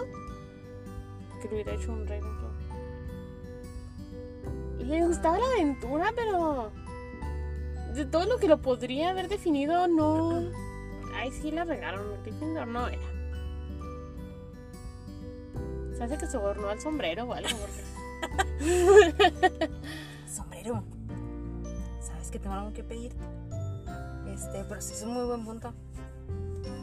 Que 1.41 1.49
lo 1.49 1.55
hubiera 1.55 1.75
hecho 1.75 1.93
un 1.93 2.07
Ravenclaw. 2.07 2.38
Le 4.79 5.07
gustaba 5.07 5.39
la 5.39 5.47
aventura, 5.47 6.13
pero. 6.15 6.71
De 7.95 8.05
todo 8.05 8.27
lo 8.27 8.39
que 8.39 8.49
lo 8.49 8.61
podría 8.63 9.11
haber 9.11 9.29
definido, 9.29 9.89
no. 9.89 10.51
Ay, 11.15 11.31
sí 11.33 11.51
la 11.51 11.65
regaron. 11.65 12.23
Gryffindor 12.23 12.67
no 12.67 12.89
era. 12.89 13.03
Se 15.97 16.05
hace 16.05 16.17
que 16.17 16.27
se 16.27 16.39
borró 16.39 16.71
al 16.71 16.81
sombrero 16.81 17.25
o 17.25 17.33
algo. 17.33 17.49
Porque... 17.59 17.89
Sombrero. 20.29 20.85
¿Sabes 22.01 22.31
que 22.31 22.39
tengo 22.39 22.55
algo 22.55 22.73
que 22.73 22.85
pedirte? 22.85 23.25
Este, 24.33 24.65
pero 24.69 24.81
sí 24.81 24.95
es 24.95 25.03
un 25.03 25.15
muy 25.15 25.25
buen 25.25 25.45
punto. 25.45 25.73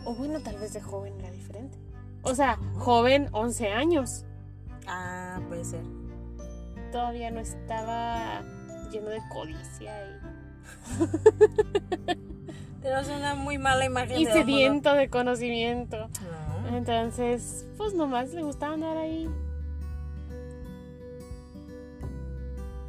O 0.04 0.14
bueno, 0.14 0.42
tal 0.42 0.58
vez 0.58 0.74
de 0.74 0.82
joven 0.82 1.18
era 1.20 1.32
diferente. 1.32 1.78
O 2.24 2.36
sea, 2.36 2.60
joven, 2.76 3.30
11 3.32 3.72
años. 3.72 4.26
Ah, 4.88 5.40
puede 5.48 5.64
ser. 5.64 5.84
Todavía 6.92 7.32
no 7.32 7.40
estaba 7.40 8.42
lleno 8.92 9.10
de 9.10 9.22
codicia 9.32 9.94
y, 10.08 10.36
Tenemos 12.82 13.08
una 13.08 13.36
muy 13.36 13.58
mala 13.58 13.86
imagen 13.86 14.20
y 14.20 14.26
de 14.26 14.32
sediento 14.34 14.94
de 14.94 15.10
conocimiento. 15.10 16.08
No. 16.08 16.78
Entonces, 16.78 17.66
pues 17.78 17.94
nomás 17.94 18.32
le 18.34 18.44
gustaba 18.44 18.74
andar 18.74 18.98
ahí. 18.98 19.30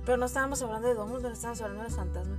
Pero 0.04 0.18
no 0.18 0.26
estábamos 0.26 0.60
hablando 0.62 0.88
de 0.88 0.94
Dumbledore, 0.94 1.32
estábamos 1.32 1.62
hablando 1.62 1.82
de 1.84 1.88
los 1.88 1.96
fantasmas. 1.96 2.38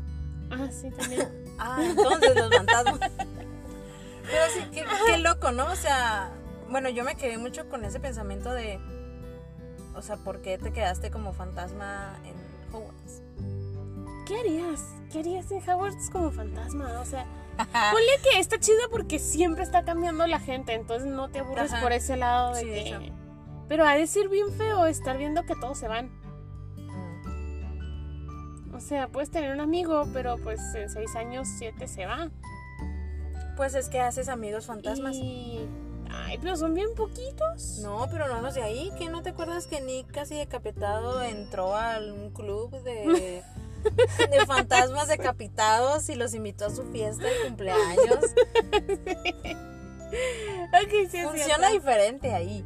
Ah, 0.52 0.68
sí, 0.72 0.92
también. 0.92 1.48
Ah, 1.60 1.80
entonces 1.82 2.36
los 2.36 2.56
fantasmas. 2.56 3.00
Pero 3.00 4.44
sí, 4.54 4.60
qué, 4.72 4.86
qué 5.08 5.18
loco, 5.18 5.52
¿no? 5.52 5.72
O 5.72 5.76
sea, 5.76 6.30
bueno, 6.70 6.90
yo 6.90 7.04
me 7.04 7.16
quedé 7.16 7.40
mucho 7.40 7.68
con 7.68 7.84
ese 7.84 8.00
pensamiento 8.00 8.54
de, 8.54 8.80
o 9.98 10.02
sea, 10.02 10.18
¿por 10.18 10.42
qué 10.42 10.58
te 10.58 10.72
quedaste 10.72 11.12
como 11.12 11.34
fantasma 11.34 12.18
en 12.24 12.36
Hogwarts? 12.74 13.22
¿Qué 14.28 14.40
harías? 14.40 14.84
¿Qué 15.12 15.20
harías 15.20 15.52
en 15.52 15.68
Hogwarts 15.68 16.10
como 16.12 16.32
fantasma? 16.32 17.00
O 17.02 17.06
sea, 17.06 17.26
ponle 17.58 18.12
que 18.24 18.40
está 18.40 18.60
chido 18.60 18.90
porque 18.92 19.20
siempre 19.20 19.64
está 19.64 19.84
cambiando 19.84 20.28
la 20.28 20.40
gente, 20.40 20.74
entonces 20.74 21.10
no 21.10 21.30
te 21.30 21.40
aburres 21.40 21.74
Ajá. 21.74 21.82
por 21.82 21.94
ese 21.94 22.16
lado 22.16 22.54
de 22.54 22.62
Sí, 22.62 22.68
que... 22.68 23.12
Pero 23.68 23.86
ha 23.86 23.96
de 23.96 24.08
ser 24.08 24.30
bien 24.30 24.52
feo 24.54 24.86
estar 24.86 25.18
viendo 25.18 25.44
que 25.44 25.56
todos 25.56 25.78
se 25.78 25.88
van. 25.88 26.10
Mm. 26.76 28.76
O 28.76 28.80
sea, 28.80 29.08
puedes 29.08 29.32
tener 29.32 29.52
un 29.52 29.60
amigo, 29.60 30.08
pero 30.14 30.38
pues 30.38 30.62
en 30.76 30.90
seis 30.90 31.16
años, 31.16 31.48
siete 31.58 31.88
se 31.88 32.06
va. 32.06 32.30
Pues 33.58 33.74
es 33.74 33.90
que 33.90 34.00
haces 34.00 34.30
amigos 34.30 34.68
fantasmas. 34.68 35.16
Y... 35.16 35.68
Ay, 36.10 36.38
pero 36.42 36.56
son 36.56 36.74
bien 36.74 36.94
poquitos. 36.96 37.80
No, 37.80 38.08
pero 38.12 38.28
no 38.28 38.42
los 38.42 38.54
de 38.56 38.64
ahí. 38.64 38.92
¿Que 38.98 39.10
no 39.10 39.22
te 39.22 39.30
acuerdas 39.30 39.68
que 39.68 39.82
Nick 39.82 40.12
casi 40.12 40.36
decapitado 40.36 41.22
entró 41.22 41.76
a 41.76 42.00
un 42.00 42.32
club 42.32 42.72
de, 42.84 43.44
de 44.32 44.46
fantasmas 44.46 45.08
decapitados 45.08 46.10
y 46.10 46.16
los 46.16 46.34
invitó 46.34 46.66
a 46.66 46.70
su 46.70 46.84
fiesta 46.92 47.24
de 47.24 47.48
cumpleaños? 47.48 48.34
Sí, 51.12 51.22
Funciona 51.24 51.70
diferente 51.70 52.34
ahí. 52.34 52.66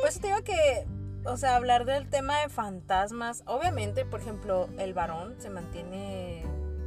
Pues 0.00 0.20
te 0.20 0.28
digo 0.28 0.42
que, 0.42 0.86
o 1.24 1.36
sea, 1.36 1.56
hablar 1.56 1.84
del 1.84 2.08
tema 2.08 2.40
de 2.40 2.48
fantasmas, 2.48 3.42
obviamente, 3.46 4.04
por 4.04 4.20
ejemplo, 4.20 4.68
el 4.78 4.94
varón 4.94 5.34
se 5.38 5.50
mantiene, 5.50 6.44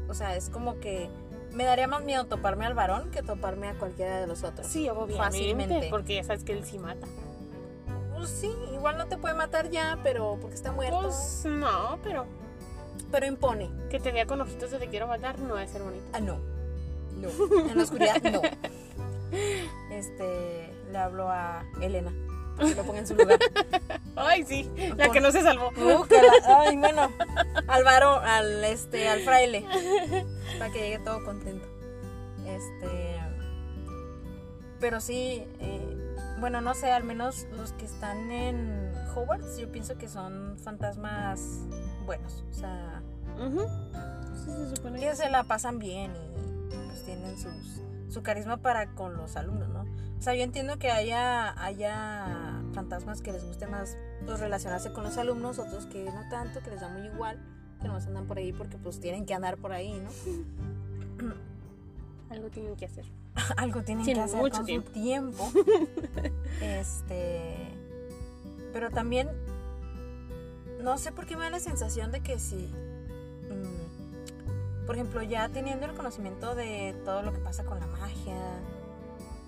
o 0.07 0.13
sea, 0.13 0.35
es 0.35 0.49
como 0.49 0.79
que 0.79 1.09
me 1.57 1.63
daría 1.63 1.87
más 1.87 2.03
miedo 2.03 2.25
toparme 2.25 2.67
al 2.67 2.75
varón 2.75 3.09
que 3.09 3.23
toparme 3.23 3.67
a 3.67 3.73
cualquiera 3.73 4.21
de 4.21 4.27
los 4.27 4.43
otros. 4.43 4.67
Sí, 4.67 4.87
obviamente. 4.89 5.17
Fácilmente. 5.17 5.87
Porque 5.89 6.15
ya 6.15 6.23
sabes 6.23 6.43
que 6.43 6.53
él 6.53 6.63
sí 6.63 6.77
mata. 6.77 7.07
Pues 8.15 8.29
sí, 8.29 8.51
igual 8.73 8.97
no 8.99 9.07
te 9.07 9.17
puede 9.17 9.33
matar 9.33 9.71
ya, 9.71 9.99
pero 10.03 10.37
porque 10.39 10.55
está 10.55 10.71
muerto. 10.71 11.01
Pues 11.01 11.43
no, 11.45 11.97
pero 12.03 12.27
pero 13.11 13.25
impone. 13.25 13.71
que 13.89 13.99
te 13.99 14.11
vea 14.11 14.27
con 14.27 14.39
ojitos 14.39 14.69
de 14.69 14.77
te 14.77 14.87
quiero 14.87 15.07
matar 15.07 15.39
no 15.39 15.55
debe 15.55 15.67
ser 15.67 15.81
bonito. 15.81 16.05
Ah, 16.13 16.19
no. 16.19 16.39
No. 17.19 17.29
En 17.69 17.75
la 17.75 17.83
oscuridad, 17.83 18.21
no. 18.21 18.41
Este, 19.91 20.71
le 20.91 20.97
hablo 20.97 21.29
a 21.29 21.65
Elena. 21.81 22.13
Que 22.59 22.75
lo 22.75 22.83
ponga 22.83 22.99
en 22.99 23.07
su 23.07 23.15
lugar. 23.15 23.39
Ay, 24.15 24.43
sí, 24.45 24.69
la 24.97 25.09
que 25.09 25.21
no 25.21 25.31
se 25.31 25.41
salvó. 25.43 25.69
Uh, 25.69 26.03
que 26.07 26.15
la- 26.15 26.59
ay, 26.61 26.75
bueno. 26.79 27.11
Al 27.67 27.83
varón, 27.83 28.23
al 28.25 28.63
este, 28.63 29.07
al 29.09 29.19
fraile. 29.21 29.63
Para 30.57 30.71
que 30.71 30.79
llegue 30.79 30.99
todo 30.99 31.23
contento. 31.23 31.67
Este. 32.47 33.17
Pero 34.79 34.99
sí, 35.01 35.43
eh, 35.59 36.15
bueno, 36.39 36.61
no 36.61 36.73
sé, 36.73 36.91
al 36.91 37.03
menos 37.03 37.45
los 37.57 37.73
que 37.73 37.85
están 37.85 38.31
en 38.31 38.91
Hogwarts, 39.15 39.57
yo 39.57 39.71
pienso 39.71 39.97
que 39.97 40.07
son 40.07 40.57
fantasmas 40.63 41.39
buenos. 42.05 42.43
O 42.51 42.53
sea, 42.53 43.01
Ujú. 43.37 43.67
Sí, 44.35 44.51
se 44.69 44.75
supone 44.75 44.99
que 44.99 45.15
se 45.15 45.29
la 45.29 45.43
pasan 45.43 45.77
bien 45.79 46.11
y 46.71 46.75
pues 46.87 47.03
tienen 47.05 47.35
sus, 47.37 47.81
su 48.09 48.23
carisma 48.23 48.57
para 48.57 48.93
con 48.95 49.15
los 49.17 49.35
alumnos, 49.35 49.69
¿no? 49.69 49.81
O 50.17 50.21
sea, 50.21 50.33
yo 50.33 50.43
entiendo 50.43 50.79
que 50.79 50.89
haya, 50.89 51.53
haya 51.63 52.61
fantasmas 52.73 53.21
que 53.21 53.31
les 53.31 53.45
guste 53.45 53.67
más 53.67 53.97
pues, 54.25 54.39
relacionarse 54.39 54.91
con 54.91 55.03
los 55.03 55.17
alumnos, 55.17 55.59
otros 55.59 55.85
que 55.85 56.05
no 56.05 56.27
tanto, 56.29 56.61
que 56.61 56.71
les 56.71 56.81
da 56.81 56.89
muy 56.89 57.07
igual, 57.07 57.39
que 57.81 57.87
nomás 57.87 58.07
andan 58.07 58.25
por 58.25 58.37
ahí 58.37 58.51
porque 58.51 58.77
pues 58.77 58.99
tienen 58.99 59.25
que 59.25 59.33
andar 59.33 59.57
por 59.57 59.71
ahí, 59.73 59.99
¿no? 59.99 60.09
algo 62.29 62.49
tienen 62.49 62.75
que 62.75 62.85
hacer. 62.85 63.05
Algo 63.57 63.83
tienen 63.83 64.03
Tienen 64.03 64.23
que 64.23 64.29
hacer 64.29 64.41
mucho 64.41 64.57
con 64.57 64.65
tiempo. 64.65 64.87
su 64.87 64.93
tiempo. 64.93 65.51
este. 66.61 67.55
Pero 68.73 68.89
también. 68.89 69.29
No 70.81 70.97
sé 70.97 71.11
por 71.11 71.25
qué 71.25 71.35
me 71.35 71.43
da 71.43 71.51
la 71.51 71.59
sensación 71.59 72.11
de 72.11 72.21
que 72.21 72.39
si. 72.39 72.73
Por 74.87 74.95
ejemplo, 74.95 75.21
ya 75.21 75.49
teniendo 75.49 75.85
el 75.85 75.93
conocimiento 75.93 76.55
de 76.55 76.95
todo 77.03 77.21
lo 77.21 77.33
que 77.33 77.39
pasa 77.39 77.65
con 77.65 77.79
la 77.79 77.87
magia. 77.87 78.37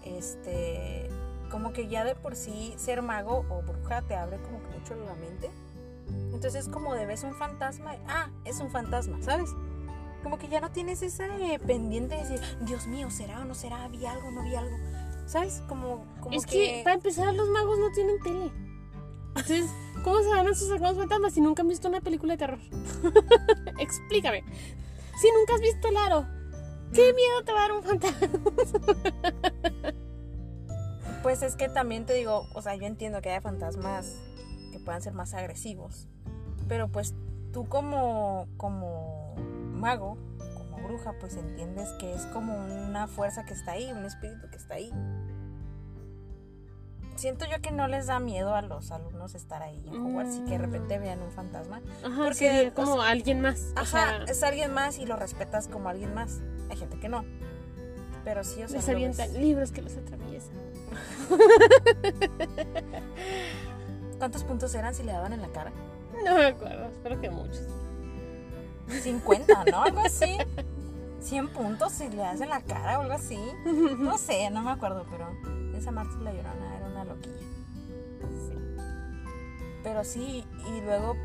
Este. 0.04 1.10
Como 1.50 1.74
que 1.74 1.88
ya 1.88 2.04
de 2.04 2.14
por 2.14 2.36
sí 2.36 2.76
ser 2.78 3.02
mago 3.02 3.46
o 3.50 3.62
bruja 3.64 4.04
te 4.04 4.16
abre 4.16 4.38
como 4.38 4.62
que 4.62 4.78
mucho 4.78 4.96
la 4.96 5.16
mente. 5.16 5.50
Entonces, 6.34 6.68
como 6.68 6.94
de 6.94 7.06
ves 7.06 7.24
un 7.24 7.34
fantasma. 7.34 7.96
Ah, 8.08 8.30
es 8.44 8.60
un 8.60 8.70
fantasma, 8.70 9.20
¿sabes? 9.22 9.50
Como 10.22 10.38
que 10.38 10.50
ya 10.50 10.60
no 10.60 10.70
tienes 10.72 11.02
ese 11.02 11.28
pendiente 11.66 12.16
de 12.16 12.22
decir, 12.22 12.42
Dios 12.62 12.86
mío, 12.86 13.10
¿será 13.10 13.40
o 13.40 13.46
no 13.46 13.56
será? 13.56 13.88
¿Vi 13.88 14.06
algo 14.06 14.30
no 14.32 14.44
vi 14.44 14.56
algo? 14.56 14.78
¿Sabes? 15.26 15.64
Como, 15.70 16.06
como 16.20 16.36
es 16.36 16.46
que... 16.46 16.82
para 16.84 16.96
empezar 16.96 17.34
los 17.34 17.48
magos 17.50 17.80
no 17.80 17.90
tienen 17.92 18.20
tele. 18.22 18.52
Entonces, 19.30 19.72
¿cómo 20.04 20.20
se 20.22 20.28
van 20.28 20.40
a 20.40 20.44
los 20.44 20.98
fantasmas 20.98 21.34
si 21.34 21.40
nunca 21.40 21.62
han 21.62 21.70
visto 21.70 21.88
una 21.88 22.02
película 22.02 22.34
de 22.34 22.38
terror? 22.38 22.60
Explícame. 23.80 24.44
Si 25.20 25.30
nunca 25.32 25.56
has 25.56 25.62
visto 25.62 25.88
el 25.90 25.98
aro, 25.98 26.26
¿qué 26.94 27.14
miedo 27.14 27.44
te 27.44 27.52
va 27.52 27.60
a 27.60 27.62
dar 27.68 27.72
un 27.74 27.84
fantasma? 27.84 28.30
Pues 31.22 31.44
es 31.44 31.58
que 31.58 31.68
también 31.68 32.06
te 32.06 32.14
digo, 32.14 32.48
o 32.54 32.62
sea, 32.62 32.76
yo 32.76 32.86
entiendo 32.86 33.22
que 33.22 33.30
haya 33.30 33.42
fantasmas 33.42 34.16
que 34.72 34.80
puedan 34.80 35.02
ser 35.02 35.12
más 35.12 35.34
agresivos. 35.34 36.08
Pero 36.70 36.88
pues 36.88 37.14
tú 37.52 37.68
como, 37.68 38.48
como 38.56 39.36
mago, 39.74 40.18
como 40.56 40.78
bruja, 40.88 41.14
pues 41.20 41.36
entiendes 41.36 41.90
que 42.00 42.14
es 42.14 42.26
como 42.28 42.56
una 42.56 43.08
fuerza 43.08 43.44
que 43.44 43.54
está 43.54 43.74
ahí, 43.74 43.92
un 43.92 44.06
espíritu 44.06 44.50
que 44.50 44.56
está 44.56 44.76
ahí. 44.76 44.94
Siento 47.20 47.44
yo 47.52 47.60
que 47.62 47.72
no 47.72 47.90
les 47.90 48.08
da 48.08 48.22
miedo 48.22 48.56
a 48.56 48.62
los 48.62 48.92
alumnos 48.92 49.36
estar 49.36 49.62
ahí 49.62 49.84
en 49.88 50.02
Hogwarts 50.02 50.38
y 50.38 50.46
que 50.46 50.52
de 50.52 50.58
repente 50.60 50.98
vean 51.00 51.22
un 51.22 51.32
fantasma. 51.32 51.82
Ajá, 52.02 52.24
Porque, 52.24 52.72
como 52.74 52.96
sea, 53.02 53.10
alguien 53.10 53.42
más. 53.42 53.74
o 53.76 53.80
Ajá, 53.80 53.86
sea, 53.86 54.24
es 54.26 54.42
alguien 54.42 54.74
más 54.74 55.00
y 55.00 55.06
lo 55.06 55.18
respetas 55.18 55.68
como 55.68 55.90
alguien 55.90 56.14
más. 56.14 56.40
Hay 56.70 56.78
gente 56.78 56.98
que 56.98 57.10
no. 57.10 57.26
Pero 58.24 58.46
sí, 58.46 58.64
o 58.64 58.70
sea, 58.70 58.78
les 58.80 58.88
avientan 58.88 59.34
ves. 59.34 59.42
libros 59.42 59.72
que 59.74 59.82
los 59.82 59.98
atraviesan. 59.98 60.54
¿Cuántos 64.18 64.46
puntos 64.46 64.74
eran 64.76 64.96
si 64.96 65.04
le 65.04 65.12
daban 65.12 65.34
en 65.34 65.42
la 65.42 65.50
cara? 65.50 65.74
No 66.24 66.36
me 66.36 66.46
acuerdo, 66.46 66.86
espero 66.88 67.20
que 67.20 67.30
muchos. 67.30 67.68
50, 69.02 69.66
¿no? 69.72 69.84
Algo 69.84 70.00
así. 70.02 70.38
100 71.22 71.50
puntos 71.50 71.92
si 71.92 72.08
le 72.10 72.24
hacen 72.24 72.48
la 72.48 72.62
cara 72.62 72.98
o 72.98 73.02
algo 73.02 73.14
así. 73.14 73.38
No 73.98 74.18
sé, 74.18 74.50
no 74.52 74.62
me 74.62 74.72
acuerdo, 74.72 75.06
pero 75.12 75.28
esa 75.78 75.92
Marta 75.92 76.16
la 76.22 76.32
Llorona 76.32 76.79
Pero 79.84 80.04
sí, 80.04 80.44
y 80.68 80.82
luego, 80.82 81.16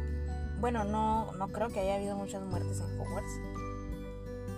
bueno, 0.60 0.84
no, 0.84 1.32
no 1.32 1.48
creo 1.48 1.68
que 1.68 1.80
haya 1.80 1.96
habido 1.96 2.16
muchas 2.16 2.42
muertes 2.42 2.80
en 2.80 3.00
Hogwarts. 3.00 3.32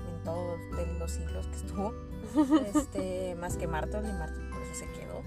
En 0.08 0.24
todos 0.24 0.60
de 0.76 0.98
los 0.98 1.10
siglos 1.10 1.46
que 1.46 1.56
estuvo. 1.56 1.94
Este, 2.74 3.34
más 3.36 3.56
que 3.56 3.66
Marta 3.66 3.98
y 3.98 4.12
Marta 4.12 4.38
por 4.50 4.60
eso 4.60 4.74
se 4.74 4.86
quedó. 4.92 5.22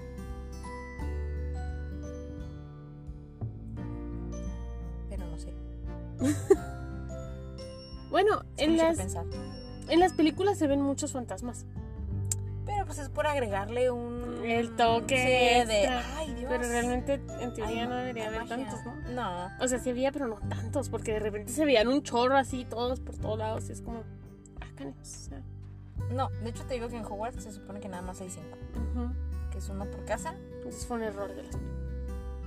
Pero 5.08 5.26
no 5.26 5.38
sé. 5.38 5.52
Bueno, 8.10 8.42
es 8.56 8.68
en 8.68 8.76
las, 8.76 8.98
en 9.88 10.00
las 10.00 10.12
películas 10.12 10.58
se 10.58 10.66
ven 10.66 10.82
muchos 10.82 11.12
fantasmas. 11.12 11.64
Pues 12.90 12.98
es 12.98 13.08
por 13.08 13.24
agregarle 13.28 13.88
un... 13.92 14.44
El 14.44 14.74
toque 14.74 15.16
Sí, 15.16 15.68
de... 15.68 15.86
Ay, 15.86 16.34
Dios. 16.34 16.46
Pero 16.48 16.64
realmente, 16.68 17.20
en 17.38 17.54
teoría, 17.54 17.82
Ay, 17.82 17.88
no 17.88 17.94
debería 17.94 18.26
haber 18.26 18.40
magia. 18.40 18.56
tantos, 18.56 18.84
¿no? 18.84 18.96
No. 19.12 19.48
O 19.60 19.68
sea, 19.68 19.78
sí 19.78 19.90
había, 19.90 20.10
pero 20.10 20.26
no 20.26 20.40
tantos, 20.48 20.88
porque 20.88 21.12
de 21.12 21.20
repente 21.20 21.52
se 21.52 21.64
veían 21.64 21.86
un 21.86 22.02
chorro 22.02 22.36
así, 22.36 22.64
todos 22.64 22.98
por 22.98 23.16
todos 23.16 23.38
lados, 23.38 23.68
y 23.68 23.72
es 23.74 23.80
como, 23.82 24.02
ah, 24.60 24.66
No, 26.12 26.30
de 26.42 26.50
hecho 26.50 26.64
te 26.64 26.74
digo 26.74 26.88
que 26.88 26.96
en 26.96 27.04
Hogwarts 27.04 27.44
se 27.44 27.52
supone 27.52 27.78
que 27.78 27.88
nada 27.88 28.02
más 28.02 28.20
hay 28.22 28.28
cinco. 28.30 28.58
ujú. 28.74 29.12
Que 29.52 29.58
es 29.58 29.68
uno 29.68 29.84
por 29.88 30.04
casa. 30.04 30.34
Entonces 30.56 30.84
fue 30.84 30.96
un 30.96 31.04
error 31.04 31.32
de 31.32 31.44
las 31.44 31.56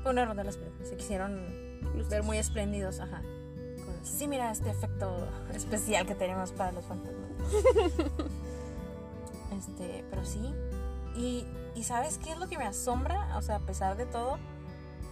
Fue 0.02 0.12
un 0.12 0.18
error 0.18 0.36
de 0.36 0.44
las 0.44 0.58
películas. 0.58 0.90
Se 0.90 0.98
quisieron 0.98 1.80
luces. 1.94 2.10
ver 2.10 2.24
muy 2.24 2.38
espléndidos, 2.38 3.00
ajá. 3.00 3.22
Con- 3.22 4.06
sí, 4.06 4.28
mira 4.28 4.52
este 4.52 4.70
efecto 4.72 5.26
especial 5.56 6.06
que 6.06 6.16
tenemos 6.16 6.52
para 6.52 6.74
los 6.74 6.84
fantasmas. 6.84 7.30
este, 9.58 10.04
pero 10.10 10.26
sí. 10.26 10.54
Y, 11.16 11.46
y 11.76 11.84
¿sabes 11.84 12.18
qué 12.18 12.32
es 12.32 12.38
lo 12.38 12.48
que 12.48 12.58
me 12.58 12.66
asombra? 12.66 13.38
O 13.38 13.42
sea, 13.42 13.56
a 13.58 13.60
pesar 13.60 13.96
de 13.98 14.06
todo, 14.06 14.38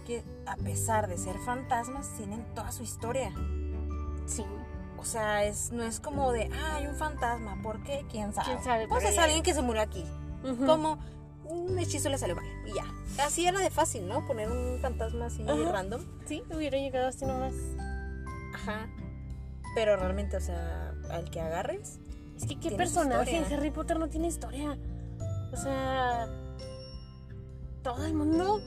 que 0.06 0.24
a 0.46 0.56
pesar 0.56 1.08
de 1.08 1.16
ser 1.18 1.38
fantasmas, 1.40 2.08
tienen 2.16 2.44
toda 2.54 2.72
su 2.72 2.82
historia. 2.82 3.32
Sí, 4.26 4.44
O 4.98 5.04
sea, 5.04 5.44
es, 5.44 5.72
no 5.72 5.82
es 5.82 5.98
como 6.00 6.30
de, 6.32 6.48
ah, 6.52 6.76
hay 6.76 6.86
un 6.86 6.94
fantasma. 6.96 7.60
¿Por 7.62 7.82
qué? 7.82 8.04
¿Quién 8.10 8.32
sabe? 8.32 8.46
quién 8.46 8.64
sabe. 8.64 8.88
Pues 8.88 9.04
es 9.04 9.18
alguien 9.18 9.42
que 9.42 9.52
se 9.54 9.62
murió 9.62 9.82
aquí. 9.82 10.04
Ujú. 10.44 10.64
Como 10.66 10.98
un 11.44 11.78
hechizo 11.78 12.08
le 12.08 12.18
salió 12.18 12.36
mal. 12.36 12.44
Y 12.66 12.72
ya. 12.74 12.84
Así 13.24 13.46
era 13.46 13.58
de 13.58 13.70
fácil, 13.70 14.06
¿no? 14.08 14.26
Poner 14.26 14.48
un 14.50 14.78
fantasma 14.80 15.26
así 15.26 15.42
Ajá. 15.42 15.72
random. 15.72 16.02
Sí, 16.26 16.42
hubiera 16.54 16.78
llegado 16.78 17.08
así 17.08 17.24
nomás. 17.26 17.52
Ajá. 18.54 18.86
Pero 19.74 19.96
realmente, 19.96 20.36
o 20.36 20.40
sea, 20.40 20.94
al 21.10 21.30
que 21.30 21.40
agarres. 21.40 21.98
Es 22.36 22.46
que 22.46 22.58
qué 22.58 22.70
personaje 22.72 23.36
en. 23.36 23.44
Harry 23.52 23.70
Potter 23.70 23.98
no 23.98 24.08
tiene 24.08 24.28
historia. 24.28 24.76
O 25.52 25.56
sea, 25.56 26.26
todo 27.82 28.04
el 28.04 28.14
mundo. 28.14 28.60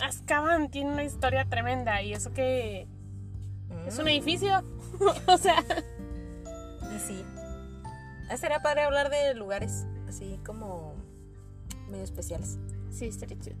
Azkaban 0.00 0.70
tiene 0.70 0.92
una 0.92 1.02
historia 1.04 1.44
tremenda 1.48 2.00
y 2.02 2.12
eso 2.12 2.32
que 2.32 2.86
es 3.86 3.98
un 3.98 4.04
mm, 4.04 4.08
edificio. 4.08 4.62
o 5.26 5.36
sea, 5.36 5.64
Y 6.94 6.98
sí. 7.00 7.24
Ah, 8.30 8.34
Estaría 8.34 8.60
padre 8.60 8.82
hablar 8.82 9.10
de 9.10 9.34
lugares 9.34 9.86
así 10.08 10.38
como 10.44 10.94
medio 11.88 12.04
especiales. 12.04 12.58
sí, 12.90 13.06
estaría 13.06 13.38
chido. 13.38 13.56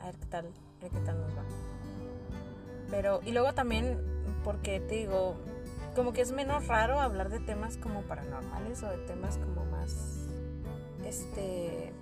A 0.00 0.06
ver 0.06 0.16
qué 0.16 0.26
tal, 0.26 0.46
a 0.46 0.82
ver 0.82 0.92
qué 0.92 1.00
tal 1.00 1.20
nos 1.20 1.30
va. 1.36 1.42
Pero, 2.90 3.20
y 3.24 3.32
luego 3.32 3.52
también, 3.52 3.98
porque 4.44 4.80
te 4.80 4.94
digo, 4.96 5.36
como 5.96 6.12
que 6.12 6.20
es 6.20 6.30
menos 6.30 6.66
raro 6.68 7.00
hablar 7.00 7.30
de 7.30 7.40
temas 7.40 7.78
como 7.78 8.02
paranormales 8.02 8.82
o 8.82 8.88
de 8.88 8.98
temas 8.98 9.38
como 9.38 9.64
más, 9.64 10.28
este, 11.04 11.92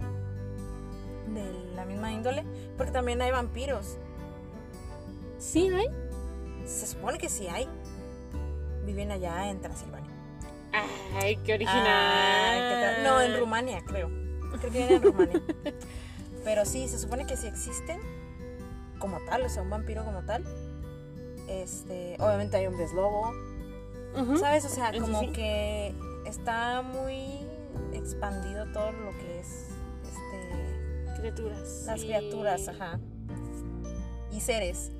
de 1.32 1.52
la 1.76 1.84
misma 1.86 2.12
índole, 2.12 2.44
porque 2.76 2.92
también 2.92 3.22
hay 3.22 3.30
vampiros. 3.30 3.96
Sí, 5.38 5.68
hay. 5.68 5.86
Se 6.66 6.86
supone 6.86 7.18
que 7.18 7.28
sí 7.28 7.46
hay. 7.46 7.68
Viven 8.84 9.12
allá 9.12 9.48
en 9.48 9.60
Transilvania. 9.60 10.10
Ay, 11.14 11.36
qué 11.36 11.54
original. 11.54 11.86
Ay, 11.86 12.60
¿qué 12.60 12.80
tal? 12.80 13.04
No, 13.04 13.20
en 13.22 13.38
Rumania, 13.38 13.82
creo. 13.86 14.10
Creo 14.58 14.60
que 14.60 14.70
viven 14.70 14.92
en 14.92 15.02
Rumania. 15.02 15.42
Pero 16.44 16.64
sí, 16.64 16.88
se 16.88 16.98
supone 16.98 17.26
que 17.26 17.36
sí 17.36 17.46
existen 17.46 18.00
como 18.98 19.18
tal, 19.20 19.42
o 19.42 19.48
sea, 19.48 19.62
un 19.62 19.70
vampiro 19.70 20.04
como 20.04 20.24
tal. 20.24 20.44
Este, 21.48 22.16
obviamente 22.18 22.56
hay 22.56 22.66
hombres 22.66 22.92
lobo, 22.92 23.32
¿sabes? 24.38 24.64
O 24.64 24.68
sea, 24.68 24.90
Eso 24.90 25.00
como 25.02 25.20
sí. 25.20 25.28
que 25.28 25.94
está 26.26 26.82
muy 26.82 27.46
expandido 27.92 28.66
todo 28.72 28.92
lo 28.92 29.10
que 29.18 29.40
es 29.40 29.66
este 30.04 31.20
Criaturas. 31.20 31.82
las 31.86 32.00
sí. 32.00 32.06
criaturas, 32.06 32.68
ajá. 32.68 32.98
Y 34.32 34.40
seres. 34.40 34.90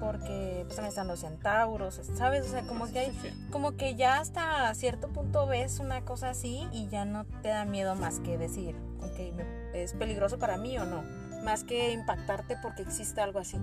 Porque 0.00 0.62
pues 0.64 0.76
también 0.76 0.90
están 0.90 1.06
los 1.08 1.20
centauros, 1.20 2.00
¿sabes? 2.14 2.44
O 2.46 2.50
sea, 2.50 2.62
como 2.66 2.90
que 2.90 2.98
hay 2.98 3.12
como 3.50 3.72
que 3.76 3.94
ya 3.94 4.18
hasta 4.18 4.74
cierto 4.74 5.08
punto 5.08 5.46
ves 5.46 5.78
una 5.78 6.04
cosa 6.04 6.30
así 6.30 6.68
y 6.72 6.88
ya 6.88 7.04
no 7.04 7.24
te 7.42 7.48
da 7.48 7.64
miedo 7.64 7.94
más 7.94 8.20
que 8.20 8.36
decir, 8.36 8.76
ok, 8.98 9.40
es 9.72 9.94
peligroso 9.94 10.38
para 10.38 10.58
mí 10.58 10.76
o 10.78 10.84
no, 10.84 11.02
más 11.42 11.64
que 11.64 11.92
impactarte 11.92 12.56
porque 12.60 12.82
existe 12.82 13.20
algo 13.22 13.38
así. 13.38 13.56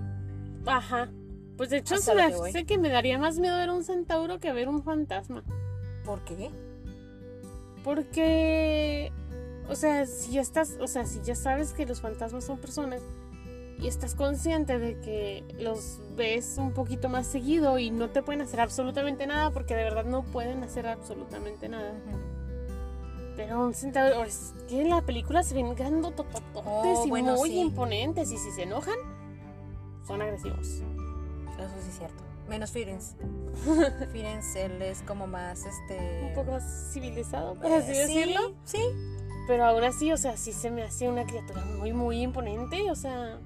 Ajá. 0.66 1.08
Pues 1.56 1.70
de 1.70 1.78
hecho 1.78 1.96
se 1.98 2.14
lo 2.14 2.42
me 2.42 2.64
que 2.64 2.78
me 2.78 2.88
daría 2.88 3.18
más 3.18 3.38
miedo 3.38 3.56
ver 3.56 3.70
un 3.70 3.84
centauro 3.84 4.40
que 4.40 4.52
ver 4.52 4.68
un 4.68 4.82
fantasma. 4.82 5.44
¿Por 6.04 6.20
qué? 6.20 6.50
Porque, 7.84 9.12
o 9.68 9.74
sea, 9.74 10.06
si 10.06 10.32
ya 10.32 10.40
estás, 10.40 10.76
o 10.80 10.86
sea, 10.86 11.04
si 11.04 11.20
ya 11.22 11.34
sabes 11.34 11.72
que 11.72 11.86
los 11.86 12.00
fantasmas 12.00 12.44
son 12.44 12.58
personas 12.58 13.02
y 13.78 13.88
estás 13.88 14.14
consciente 14.14 14.78
de 14.78 15.00
que 15.00 15.44
los 15.58 15.98
ves 16.16 16.54
un 16.58 16.72
poquito 16.72 17.08
más 17.08 17.26
seguido 17.26 17.78
y 17.78 17.90
no 17.90 18.10
te 18.10 18.22
pueden 18.22 18.40
hacer 18.42 18.60
absolutamente 18.60 19.26
nada, 19.26 19.50
porque 19.50 19.74
de 19.74 19.82
verdad 19.82 20.04
no 20.04 20.22
pueden 20.22 20.62
hacer 20.62 20.86
absolutamente 20.86 21.68
nada. 21.68 21.92
Pero 23.36 23.64
un 23.64 23.74
centauro, 23.74 24.22
es 24.24 24.54
que 24.68 24.82
en 24.82 24.90
la 24.90 25.02
película 25.02 25.42
se 25.42 25.54
ven 25.54 25.74
grandototototes 25.74 26.52
Oh, 26.64 27.04
y 27.06 27.10
bueno, 27.10 27.34
muy 27.34 27.50
sí. 27.50 27.58
imponentes 27.58 28.30
y 28.30 28.36
si 28.36 28.50
se 28.52 28.62
enojan, 28.62 28.94
son 30.06 30.22
agresivos. 30.22 30.82
Eso 31.58 31.74
sí 31.82 31.88
es 31.90 31.98
cierto. 31.98 32.22
Menos 32.48 32.70
Firenze. 32.70 33.16
Firenze, 34.12 34.64
él 34.64 34.82
es 34.82 35.02
como 35.02 35.26
más 35.26 35.64
este... 35.64 36.26
Un 36.28 36.34
poco 36.34 36.52
más 36.52 36.90
civilizado, 36.92 37.54
por 37.54 37.70
eh, 37.70 37.76
así 37.76 37.92
decirlo. 37.92 38.54
Sí, 38.64 38.82
Pero 39.46 39.64
aún 39.64 39.84
así, 39.84 40.12
o 40.12 40.16
sea, 40.16 40.36
sí 40.36 40.52
se 40.52 40.70
me 40.70 40.82
hace 40.82 41.08
una 41.08 41.24
criatura 41.24 41.64
muy, 41.78 41.92
muy 41.92 42.20
imponente. 42.20 42.90
O 42.90 42.96
sea. 42.96 43.38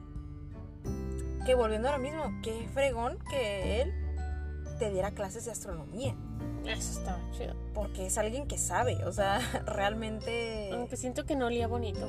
Que 1.44 1.54
volviendo 1.54 1.88
a 1.88 1.92
lo 1.92 1.98
mismo, 1.98 2.24
qué 2.42 2.68
fregón 2.72 3.18
que 3.30 3.82
él 3.82 3.94
te 4.78 4.90
diera 4.90 5.12
clases 5.12 5.44
de 5.44 5.52
astronomía. 5.52 6.16
eso 6.64 6.98
estaba 6.98 7.20
chido. 7.32 7.54
Porque 7.74 8.06
es 8.06 8.18
alguien 8.18 8.48
que 8.48 8.58
sabe, 8.58 9.04
o 9.04 9.12
sea, 9.12 9.38
realmente... 9.66 10.70
Aunque 10.72 10.96
siento 10.96 11.24
que 11.24 11.36
no 11.36 11.46
olía 11.46 11.66
bonito. 11.66 12.08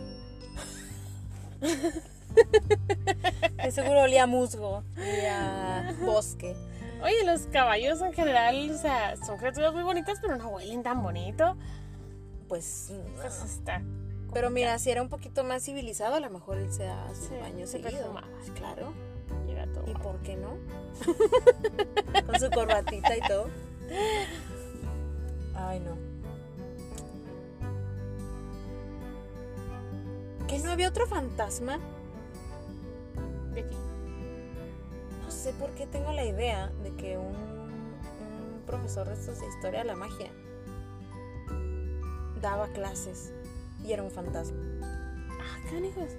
De 3.63 3.71
seguro 3.71 4.01
olía 4.01 4.23
a 4.23 4.27
musgo, 4.27 4.83
olía 4.97 5.89
a 5.89 5.93
bosque. 6.05 6.55
Oye, 7.03 7.23
los 7.25 7.41
caballos 7.47 8.01
en 8.01 8.13
general, 8.13 8.71
o 8.71 8.77
sea, 8.77 9.15
son 9.17 9.37
criaturas 9.37 9.73
muy 9.73 9.83
bonitas, 9.83 10.17
pero 10.21 10.35
no 10.35 10.49
huelen 10.49 10.83
tan 10.83 11.03
bonito. 11.03 11.55
Pues, 12.47 12.91
Pues 13.21 13.43
está. 13.43 13.81
pero 14.33 14.49
mira, 14.49 14.77
si 14.79 14.89
era 14.89 15.01
un 15.01 15.09
poquito 15.09 15.43
más 15.43 15.63
civilizado, 15.63 16.15
a 16.15 16.19
lo 16.19 16.29
mejor 16.29 16.57
él 16.57 16.71
se 16.71 16.83
da 16.83 17.07
sus 17.09 17.27
Sí, 17.27 17.33
baños 17.39 17.69
se 17.69 17.81
seguido. 17.81 18.13
Pues 18.39 18.51
claro. 18.51 18.93
Llega 19.45 19.65
todo. 19.67 19.83
¿Y 19.87 19.93
por 19.95 20.17
qué 20.21 20.37
no? 20.37 20.57
Con 22.25 22.39
su 22.39 22.49
corbatita 22.49 23.15
y 23.17 23.21
todo. 23.27 23.49
Ay, 25.55 25.79
no. 25.81 25.97
¿Que 30.47 30.59
no 30.59 30.71
había 30.71 30.87
otro 30.89 31.05
fantasma? 31.07 31.79
No 33.63 35.31
sé 35.31 35.53
por 35.53 35.71
qué 35.71 35.87
tengo 35.87 36.11
la 36.11 36.25
idea 36.25 36.71
de 36.83 36.95
que 36.95 37.17
un, 37.17 37.35
un 37.35 38.61
profesor 38.65 39.07
de 39.07 39.13
estos 39.13 39.39
de 39.39 39.47
historia 39.47 39.79
de 39.79 39.85
la 39.85 39.95
magia 39.95 40.31
daba 42.41 42.67
clases 42.69 43.33
y 43.83 43.91
era 43.91 44.03
un 44.03 44.11
fantasma. 44.11 44.57
Ah, 44.83 45.69
canijos. 45.69 46.11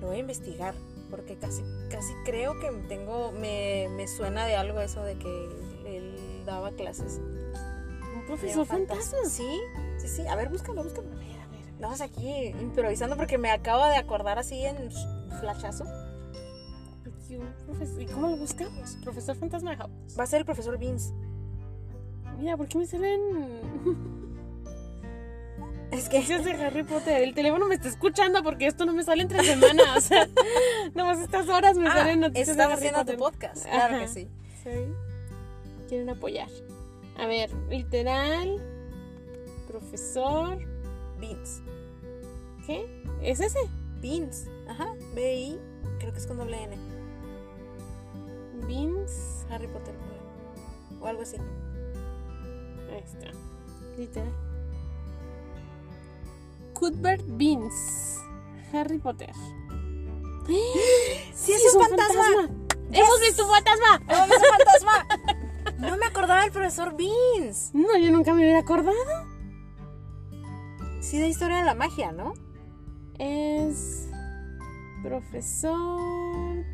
Lo 0.00 0.08
voy 0.08 0.16
a 0.16 0.20
investigar 0.20 0.74
porque 1.10 1.36
casi, 1.36 1.62
casi 1.90 2.12
creo 2.24 2.58
que 2.60 2.70
tengo, 2.88 3.32
me, 3.32 3.88
me 3.96 4.06
suena 4.06 4.46
de 4.46 4.56
algo 4.56 4.80
eso 4.80 5.02
de 5.02 5.18
que 5.18 5.48
él 5.84 6.42
daba 6.46 6.70
clases. 6.72 7.18
Un 7.18 8.08
Era 8.08 8.18
un 8.18 8.26
profesor 8.26 8.66
fantasma. 8.66 9.18
Sí, 9.28 9.60
sí, 9.98 10.08
sí. 10.08 10.26
A 10.26 10.36
ver, 10.36 10.48
búscalo, 10.48 10.82
búscalo. 10.82 11.08
Vamos 11.80 12.00
aquí 12.00 12.46
improvisando 12.60 13.16
porque 13.16 13.38
me 13.38 13.50
acabo 13.50 13.84
de 13.86 13.96
acordar 13.96 14.38
así 14.38 14.64
en 14.64 14.90
flashazo. 15.40 15.84
Aquí 17.06 17.36
un 17.36 17.46
profesor- 17.66 18.02
¿Y 18.02 18.06
cómo 18.06 18.28
lo 18.28 18.36
buscamos? 18.36 18.96
Profesor 19.02 19.36
fantasma 19.36 19.70
de 19.70 19.76
Hogwarts. 19.82 20.18
Va 20.18 20.24
a 20.24 20.26
ser 20.26 20.40
el 20.40 20.44
profesor 20.44 20.76
Vince. 20.78 21.12
Mira, 22.38 22.56
¿por 22.56 22.68
qué 22.68 22.78
me 22.78 22.86
salen 22.86 23.20
Es 25.90 26.08
que 26.08 26.18
noticias 26.18 26.44
de 26.44 26.52
Harry 26.52 26.84
Potter? 26.84 27.20
El 27.22 27.34
teléfono 27.34 27.66
me 27.66 27.74
está 27.74 27.88
escuchando 27.88 28.42
porque 28.44 28.66
esto 28.66 28.84
no 28.86 28.92
me 28.92 29.02
sale 29.02 29.22
entre 29.22 29.42
semana. 29.42 29.82
O 29.96 30.00
sea, 30.02 30.28
nomás 30.94 31.18
estas 31.18 31.48
horas 31.48 31.76
me 31.76 31.88
Ah, 31.88 31.94
salen 31.94 32.20
noticias 32.20 32.46
de 32.46 32.52
estás 32.52 32.66
Harry 32.66 32.74
haciendo 32.88 32.98
Potter. 33.00 33.16
tu 33.16 33.22
podcast. 33.24 33.64
Claro 33.66 33.98
que 33.98 34.08
sí. 34.08 34.28
Sí. 34.62 34.70
Quieren 35.88 36.08
apoyar. 36.10 36.48
A 37.18 37.26
ver, 37.26 37.50
literal, 37.68 38.62
profesor, 39.66 40.58
Beans. 41.18 41.60
¿Qué? 42.70 43.02
¿Es 43.22 43.40
ese? 43.40 43.58
Beans. 44.00 44.46
Ajá. 44.68 44.94
B-I. 45.14 45.58
Creo 45.98 46.12
que 46.12 46.18
es 46.18 46.26
con 46.26 46.38
doble 46.38 46.62
N. 46.62 46.76
Beans. 48.66 49.44
Harry 49.50 49.66
Potter. 49.66 49.94
O 51.00 51.06
algo 51.06 51.22
así. 51.22 51.36
Ahí 52.92 53.02
está. 53.04 53.32
Literal. 53.98 54.32
Cuthbert 56.74 57.24
Beans. 57.26 58.18
Harry 58.72 58.98
Potter. 58.98 59.32
¡Sí, 61.34 61.52
es 61.52 61.74
un 61.74 61.82
fantasma! 61.82 62.48
¡Hemos 62.90 63.20
visto 63.20 63.44
un 63.44 63.50
fantasma! 63.50 63.98
¡No, 64.08 64.24
es 64.24 64.30
un 64.30 64.56
fantasma! 64.56 65.06
No 65.78 65.96
me 65.96 66.06
acordaba 66.06 66.42
del 66.42 66.50
profesor 66.50 66.96
Beans. 66.96 67.70
No, 67.72 67.96
yo 67.98 68.10
nunca 68.10 68.32
me 68.32 68.42
hubiera 68.42 68.60
acordado. 68.60 68.96
Sí, 71.00 71.18
de 71.18 71.28
historia 71.28 71.58
de 71.58 71.64
la 71.64 71.74
magia, 71.74 72.10
¿no? 72.12 72.34
Es 73.20 74.08
profesor. 75.02 76.00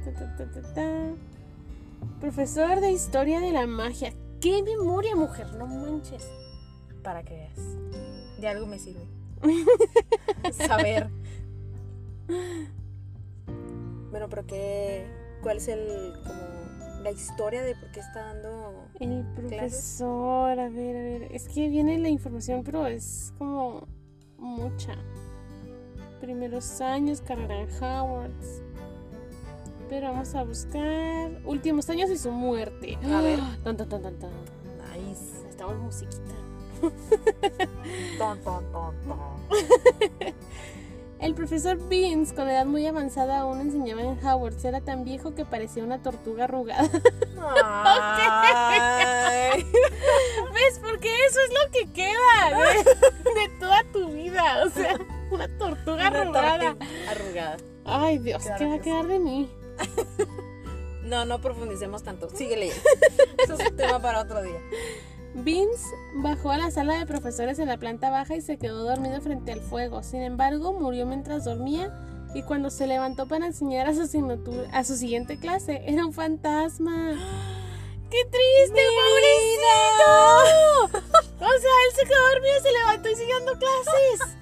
ta, 0.05 0.13
ta, 0.13 0.37
ta, 0.37 0.49
ta, 0.49 0.75
ta. 0.75 1.15
Profesor 2.21 2.81
de 2.81 2.93
historia 2.93 3.41
de 3.41 3.51
la 3.51 3.67
magia. 3.67 4.13
¡Qué 4.41 4.63
memoria, 4.63 5.17
mujer! 5.17 5.53
No 5.55 5.67
manches. 5.67 6.31
Para 7.03 7.25
que 7.25 7.35
veas. 7.35 8.41
De 8.41 8.47
algo 8.47 8.65
me 8.65 8.79
sirve. 8.79 9.09
Saber. 10.53 11.11
Bueno, 14.13 14.29
pero 14.29 14.47
qué. 14.47 15.05
¿Cuál 15.43 15.57
es 15.57 15.67
el. 15.67 16.13
como. 16.23 17.03
la 17.03 17.11
historia 17.11 17.65
de 17.65 17.75
por 17.75 17.91
qué 17.91 17.99
está 17.99 18.21
dando. 18.21 18.85
El 19.01 19.25
profesor, 19.35 20.61
a 20.61 20.69
ver, 20.69 20.97
a 20.97 21.03
ver. 21.03 21.23
Es 21.33 21.49
que 21.49 21.69
viene 21.69 21.99
la 21.99 22.09
información, 22.09 22.63
pero 22.63 22.87
es 22.87 23.33
como 23.37 23.89
mucha. 24.39 24.97
Primeros 26.21 26.81
años, 26.81 27.21
carrera 27.21 27.61
en 27.61 27.83
Howard. 27.83 28.31
Pero 29.89 30.11
vamos 30.11 30.35
a 30.35 30.43
buscar 30.43 31.31
últimos 31.45 31.89
años 31.91 32.11
y 32.11 32.19
su 32.19 32.31
muerte. 32.31 32.99
A 33.05 33.21
ver. 33.21 33.39
Tan, 33.65 33.77
tan, 33.77 33.89
tan, 33.89 34.03
tan, 34.03 34.19
tan. 34.19 34.31
Nice. 34.93 35.49
Estamos 35.49 35.77
musiquita. 35.79 36.35
Ton, 38.19 38.39
ton, 38.41 38.65
ton, 38.73 38.95
ton. 39.05 39.19
El 41.19 41.35
profesor 41.35 41.79
Beans, 41.89 42.35
con 42.35 42.47
edad 42.47 42.67
muy 42.67 42.87
avanzada, 42.87 43.39
aún 43.39 43.61
enseñaba 43.61 44.03
en 44.03 44.23
Howard. 44.25 44.55
Era 44.65 44.83
tan 44.83 45.03
viejo 45.05 45.35
que 45.35 45.47
parecía 45.47 45.83
una 45.83 46.03
tortuga 46.03 46.45
arrugada. 46.45 46.91
Ay. 47.65 49.65
¿Ves? 50.53 50.79
Porque 50.83 51.09
eso 51.27 51.41
es 51.41 51.51
lo 51.55 51.71
que 51.73 51.91
queda 51.93 52.51
de, 52.51 52.85
de 53.41 53.49
toda 53.59 53.83
tu 53.93 54.09
vida. 54.09 54.63
O 54.67 54.71
sea, 54.71 54.99
una 55.31 55.49
tortuga 55.59 56.09
Una 56.09 56.21
arrugada. 56.21 56.77
Arrugada. 57.11 57.57
Ay, 57.85 58.19
Dios, 58.19 58.43
¿qué 58.59 58.67
va 58.67 58.75
a 58.75 58.77
que 58.79 58.83
quedar 58.85 59.07
de 59.07 59.19
mí? 59.19 59.49
No, 61.07 61.25
no 61.25 61.41
profundicemos 61.41 62.03
tanto. 62.03 62.29
Sigue 62.31 62.57
leyendo. 62.57 62.83
Eso 63.39 63.55
es 63.55 63.71
un 63.71 63.77
tema 63.77 64.01
para 64.03 64.23
otro 64.23 64.43
día. 64.43 64.59
Vince 65.35 65.87
bajó 66.17 66.51
a 66.51 66.59
la 66.59 66.73
sala 66.73 66.95
de 66.99 67.07
profesores 67.07 67.61
en 67.61 67.69
la 67.69 67.77
planta 67.77 68.11
baja 68.11 68.35
y 68.35 68.41
se 68.41 68.57
quedó 68.59 68.83
dormido 68.83 69.21
frente 69.21 69.53
al 69.53 69.61
fuego. 69.61 70.03
Sin 70.03 70.23
embargo, 70.23 70.73
murió 70.73 71.07
mientras 71.07 71.45
dormía 71.45 71.97
y 72.35 72.43
cuando 72.43 72.71
se 72.71 72.89
levantó 72.89 73.29
para 73.29 73.47
enseñar 73.47 73.87
a 73.87 73.95
su, 73.95 74.03
asignatura- 74.03 74.69
a 74.73 74.83
su 74.83 74.97
siguiente 74.97 75.39
clase, 75.39 75.81
era 75.87 76.05
un 76.05 76.13
fantasma. 76.13 77.13
¡Qué 78.11 78.25
triste, 78.25 78.83
pobrecito! 80.91 81.13
O 81.37 81.49
sea, 81.61 81.71
él 81.87 81.95
se 81.95 82.05
quedó 82.09 82.29
dormido, 82.33 82.61
se 82.63 82.73
levantó 82.73 83.09
y 83.11 83.15
siguió 83.15 83.37
dando 83.39 83.53
clases. 83.53 84.37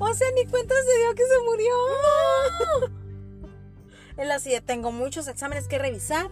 O 0.00 0.14
sea, 0.14 0.26
ni 0.34 0.46
cuenta 0.46 0.74
se 0.74 0.98
dio 0.98 1.14
que 1.14 1.22
se 1.22 1.38
murió. 1.44 1.74
Él 4.16 4.30
así 4.32 4.52
tengo 4.64 4.92
muchos 4.92 5.28
exámenes 5.28 5.68
que 5.68 5.78
revisar. 5.78 6.30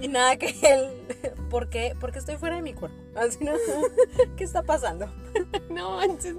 Y 0.00 0.06
nada 0.08 0.36
que 0.36 0.54
él. 0.62 1.32
¿Por 1.50 1.68
qué? 1.68 1.96
Porque 1.98 2.20
estoy 2.20 2.36
fuera 2.36 2.56
de 2.56 2.62
mi 2.62 2.74
cuerpo. 2.74 2.96
Así 3.16 3.42
no. 3.44 3.52
¿Qué 4.36 4.44
está 4.44 4.62
pasando? 4.62 5.12
No 5.70 5.96
manches. 5.96 6.36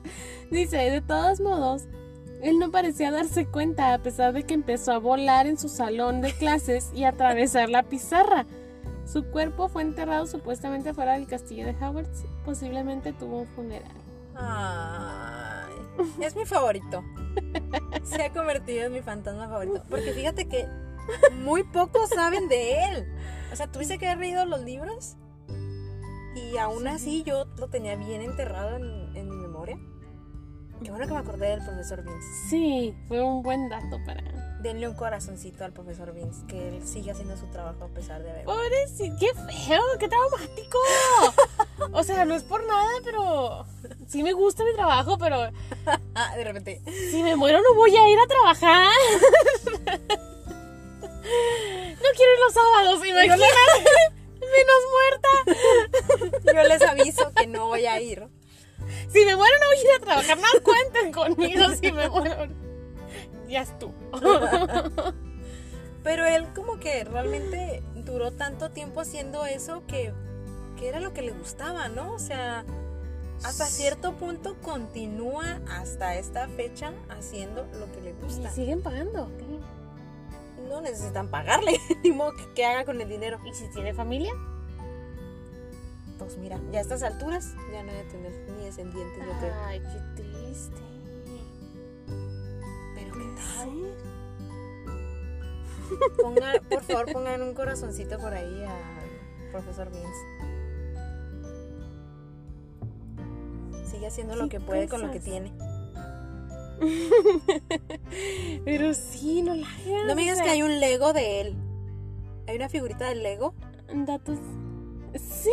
Dice, 0.52 0.78
de 0.78 1.02
todos 1.02 1.40
modos, 1.40 1.84
él 2.42 2.60
no 2.60 2.72
parecía 2.72 3.12
darse 3.12 3.46
cuenta 3.46 3.94
a 3.94 4.00
pesar 4.00 4.34
de 4.34 4.44
que 4.44 4.54
empezó 4.54 4.92
a 4.92 4.98
volar 4.98 5.48
en 5.48 5.58
su 5.58 5.70
salón 5.70 6.22
de 6.22 6.34
clases 6.34 6.90
y 6.94 7.04
a 7.04 7.10
atravesar 7.10 7.70
la 7.70 7.84
pizarra. 7.84 8.46
Su 9.06 9.24
cuerpo 9.26 9.70
fue 9.70 9.82
enterrado 9.82 10.28
supuestamente 10.28 10.94
fuera 10.94 11.14
del 11.14 11.28
castillo 11.28 11.66
de 11.66 11.76
Howard. 11.82 12.08
Posiblemente 12.46 13.14
tuvo 13.14 13.42
un 13.42 13.48
funeral. 13.48 13.92
Ay, 14.36 15.49
es 16.22 16.36
mi 16.36 16.46
favorito. 16.46 17.04
Se 18.04 18.24
ha 18.24 18.32
convertido 18.32 18.86
en 18.86 18.94
mi 18.94 19.02
fantasma 19.02 19.48
favorito. 19.48 19.84
Porque 19.90 20.12
fíjate 20.14 20.48
que 20.48 20.68
muy 21.42 21.64
pocos 21.64 22.10
saben 22.10 22.48
de 22.48 22.84
él. 22.86 23.08
O 23.52 23.56
sea, 23.56 23.72
tuviste 23.72 23.98
que 23.98 24.08
haber 24.08 24.20
leído 24.20 24.46
los 24.46 24.62
libros. 24.62 25.16
Y 26.36 26.58
aún 26.58 26.88
así 26.88 27.24
yo 27.24 27.46
lo 27.58 27.68
tenía 27.68 27.96
bien 27.96 28.22
enterrado 28.22 28.78
en, 28.78 29.16
en 29.16 29.30
mi 29.30 29.36
memoria. 29.36 29.78
Qué 30.84 30.92
bueno 30.92 31.08
que 31.08 31.14
me 31.14 31.20
acordé 31.20 31.50
del 31.50 31.64
profesor 31.64 32.04
Vince. 32.04 32.28
Sí, 32.50 32.96
fue 33.08 33.22
un 33.22 33.44
buen 33.44 33.68
dato 33.70 33.98
para... 34.06 34.24
Denle 34.60 34.90
un 34.90 34.94
corazoncito 34.94 35.64
al 35.64 35.72
profesor 35.72 36.14
Vince, 36.14 36.46
que 36.48 36.68
él 36.68 36.86
sigue 36.86 37.12
haciendo 37.12 37.38
su 37.38 37.46
trabajo 37.48 37.86
a 37.86 37.88
pesar 37.88 38.22
de 38.22 38.30
haber. 38.30 38.44
Pobrecito, 38.44 39.16
qué 39.18 39.34
feo, 39.34 39.82
qué 40.00 40.10
traumático. 40.10 40.78
O 41.94 42.04
sea, 42.04 42.26
no 42.26 42.36
es 42.36 42.44
por 42.44 42.66
nada, 42.68 42.90
pero 43.04 43.66
sí 44.08 44.22
me 44.22 44.34
gusta 44.34 44.66
mi 44.66 44.74
trabajo, 44.74 45.18
pero 45.18 45.50
Ah, 46.16 46.36
de 46.36 46.44
repente. 46.44 46.82
si 47.10 47.24
me 47.24 47.38
muero 47.38 47.62
no 47.62 47.74
voy 47.74 47.96
a 47.96 48.10
ir 48.10 48.20
a 48.20 48.28
trabajar. 48.28 48.92
No 50.82 52.08
quiero 52.16 52.34
ir 52.34 52.40
los 52.46 52.54
sábados, 52.54 53.06
imagínate. 53.06 53.44
Menos 54.40 54.82
muerta. 54.92 56.54
Yo 56.54 56.64
les 56.64 56.82
aviso 56.82 57.32
que 57.34 57.48
no 57.48 57.68
voy 57.68 57.86
a 57.86 58.02
ir. 58.02 58.28
Si 59.12 59.26
me 59.26 59.36
muero 59.36 59.54
no 59.60 59.68
voy 59.68 59.78
a 59.78 59.82
ir 59.82 59.92
a 59.96 60.00
trabajar, 60.00 60.38
no 60.38 60.62
cuenten 60.64 61.12
conmigo 61.14 61.66
si 61.80 61.92
me 61.92 62.10
muero. 62.10 62.48
Ya 63.50 63.62
es 63.64 63.78
tú. 63.80 63.92
Pero 66.04 66.26
él 66.26 66.48
como 66.54 66.80
que 66.80 67.04
realmente 67.04 67.84
duró 67.96 68.32
tanto 68.32 68.72
tiempo 68.72 69.02
haciendo 69.02 69.46
eso 69.46 69.84
que, 69.88 70.14
que 70.78 70.88
era 70.88 71.00
lo 71.00 71.14
que 71.14 71.22
le 71.22 71.32
gustaba, 71.32 71.90
¿no? 71.90 72.14
O 72.14 72.20
sea, 72.20 72.64
hasta 73.44 73.66
cierto 73.66 74.14
punto 74.16 74.56
continúa 74.62 75.60
hasta 75.70 76.16
esta 76.16 76.48
fecha 76.48 76.94
haciendo 77.10 77.68
lo 77.80 77.92
que 77.92 78.02
le 78.02 78.10
Y 78.12 78.14
gusta. 78.24 78.50
siguen 78.52 78.82
pagando. 78.82 79.30
No 80.70 80.82
necesitan 80.82 81.28
pagarle, 81.30 81.80
ni 82.04 82.12
modo 82.12 82.34
que, 82.34 82.54
que 82.54 82.66
haga 82.66 82.86
con 82.86 83.02
el 83.02 83.10
dinero. 83.10 83.40
¿Y 83.46 83.54
si 83.54 83.68
tiene 83.70 83.94
familia? 83.94 84.32
Pues 86.18 86.38
mira, 86.38 86.60
ya 86.72 86.80
a 86.80 86.82
estas 86.82 87.02
alturas 87.04 87.54
ya 87.72 87.82
no 87.84 87.92
debe 87.92 88.04
tener 88.10 88.32
ni 88.58 88.66
descendientes, 88.66 89.18
yo 89.26 89.40
creo. 89.40 89.54
Ay, 89.66 89.80
qué 89.82 90.22
triste. 90.22 90.78
Por 96.70 96.84
favor, 96.84 97.12
pongan 97.12 97.42
un 97.42 97.54
corazoncito 97.54 98.18
por 98.20 98.34
ahí 98.34 98.64
al 98.64 99.52
profesor 99.52 99.90
Vince. 99.90 100.08
Sigue 103.90 104.08
haciendo 104.08 104.36
lo 104.36 104.44
¿Qué 104.50 104.58
que 104.58 104.64
puede 104.64 104.88
con 104.88 105.02
lo 105.02 105.12
que 105.12 105.20
tiene. 105.20 105.52
Pero 108.66 108.94
sí, 108.94 109.42
no 109.42 109.56
la 109.56 109.68
hagas. 109.68 110.06
No 110.08 110.16
me 110.16 110.22
digas 110.22 110.42
que 110.42 110.50
hay 110.50 110.62
un 110.64 110.80
Lego 110.80 111.12
de 111.12 111.42
él. 111.42 111.56
Hay 112.48 112.56
una 112.56 112.70
figurita 112.70 113.10
del 113.10 113.24
Lego. 113.24 113.54
Datos. 113.94 114.38
Sí, 115.16 115.52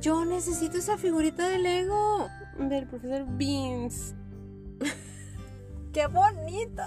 Yo 0.00 0.24
necesito 0.24 0.78
esa 0.78 0.96
figurita 0.96 1.48
de 1.48 1.58
Lego. 1.58 2.28
del 2.58 2.86
profesor 2.86 3.24
Beans. 3.36 4.14
¡Qué 5.94 6.06
bonito! 6.08 6.82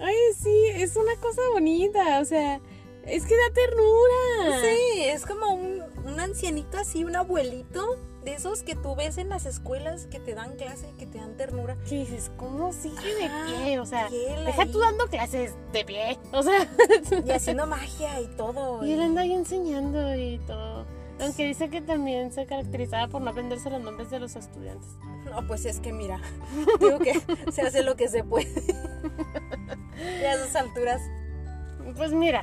Ay, 0.00 0.16
sí, 0.42 0.64
es 0.74 0.96
una 0.96 1.14
cosa 1.16 1.42
bonita. 1.52 2.20
O 2.20 2.24
sea, 2.24 2.60
es 3.06 3.24
que 3.26 3.34
da 3.36 3.54
ternura. 3.54 4.60
Sí, 4.60 5.02
es 5.04 5.26
como 5.26 5.54
un, 5.54 5.82
un 6.04 6.18
ancianito 6.18 6.78
así, 6.78 7.04
un 7.04 7.14
abuelito 7.14 7.98
de 8.24 8.34
esos 8.34 8.62
que 8.62 8.74
tú 8.74 8.94
ves 8.96 9.18
en 9.18 9.28
las 9.28 9.46
escuelas 9.46 10.06
que 10.06 10.18
te 10.20 10.34
dan 10.34 10.56
clase 10.56 10.88
y 10.88 10.98
que 10.98 11.06
te 11.06 11.18
dan 11.18 11.36
ternura. 11.36 11.76
Que 11.88 11.96
dices, 12.00 12.30
¿cómo 12.36 12.72
sigue 12.72 13.14
de 13.16 13.30
pie? 13.46 13.78
O 13.80 13.84
sea, 13.86 14.08
deja 14.08 14.62
ahí, 14.62 14.72
tú 14.72 14.78
dando 14.78 15.06
clases 15.08 15.54
de 15.72 15.84
pie. 15.84 16.18
O 16.32 16.42
sea, 16.42 16.66
Y 17.26 17.30
haciendo 17.30 17.66
magia 17.66 18.20
y 18.20 18.26
todo. 18.28 18.84
y 18.84 18.92
él 18.92 19.00
anda 19.02 19.22
ahí 19.22 19.32
enseñando 19.32 20.14
y 20.16 20.38
todo. 20.46 20.86
Aunque 21.22 21.46
dice 21.46 21.70
que 21.70 21.80
también 21.80 22.32
se 22.32 22.46
caracterizaba 22.46 23.08
por 23.08 23.22
no 23.22 23.30
aprenderse 23.30 23.70
los 23.70 23.82
nombres 23.82 24.10
de 24.10 24.18
los 24.20 24.36
estudiantes. 24.36 24.88
No, 25.24 25.46
pues 25.46 25.64
es 25.64 25.80
que 25.80 25.92
mira, 25.92 26.20
digo 26.80 26.98
que 26.98 27.20
se 27.52 27.62
hace 27.62 27.82
lo 27.82 27.96
que 27.96 28.08
se 28.08 28.24
puede. 28.24 28.50
y 30.20 30.24
a 30.24 30.34
esas 30.34 30.56
alturas. 30.56 31.00
Pues 31.96 32.12
mira, 32.12 32.42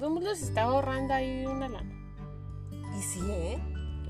Dumbledore 0.00 0.36
se 0.36 0.44
estaba 0.46 0.72
ahorrando 0.72 1.14
ahí 1.14 1.46
una 1.46 1.68
lana. 1.68 1.90
Y 2.98 3.02
sí, 3.02 3.20
¿eh? 3.30 3.58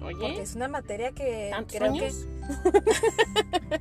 Oye, 0.02 0.16
Porque 0.20 0.42
es 0.42 0.54
una 0.54 0.68
materia 0.68 1.12
que 1.12 1.48
¿tantos 1.50 1.76
creo 1.78 1.90
años? 1.92 2.26
que... 2.26 3.80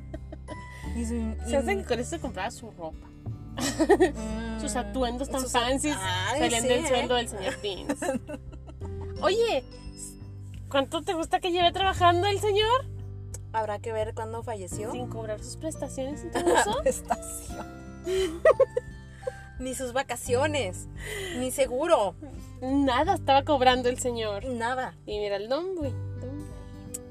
Y 0.96 1.04
su- 1.06 1.34
Se 1.48 1.56
hace 1.56 1.72
y- 1.72 1.76
que 1.78 1.84
con 1.84 1.98
eso 1.98 2.10
se 2.10 2.20
compraba 2.20 2.50
su 2.50 2.70
ropa. 2.70 3.08
Mm, 3.56 4.60
Sus 4.60 4.76
atuendos 4.76 5.28
tan 5.28 5.40
sus- 5.42 5.52
fancies 5.52 5.96
Ay, 6.00 6.40
salían 6.40 6.62
sí, 6.62 6.68
del 6.68 6.84
¿eh? 6.84 6.88
sueldo 6.88 7.14
del 7.16 7.28
señor 7.28 7.54
Beans. 7.62 7.98
Oye, 9.24 9.64
¿cuánto 10.70 11.02
te 11.02 11.14
gusta 11.14 11.40
que 11.40 11.50
lleve 11.50 11.72
trabajando 11.72 12.26
el 12.26 12.38
señor? 12.40 12.84
Habrá 13.52 13.78
que 13.78 13.92
ver 13.92 14.14
cuándo 14.14 14.42
falleció. 14.42 14.92
Sin 14.92 15.06
cobrar 15.08 15.42
sus 15.42 15.56
prestaciones 15.56 16.24
ni 19.58 19.74
sus 19.74 19.92
vacaciones, 19.92 20.88
ni 21.38 21.50
seguro, 21.50 22.14
Nada 22.60 23.14
estaba 23.14 23.44
cobrando 23.44 23.88
el 23.88 23.98
señor. 23.98 24.44
nada. 24.46 24.94
Y 25.06 25.18
mira 25.18 25.36
el 25.36 25.48
nombre. 25.48 25.92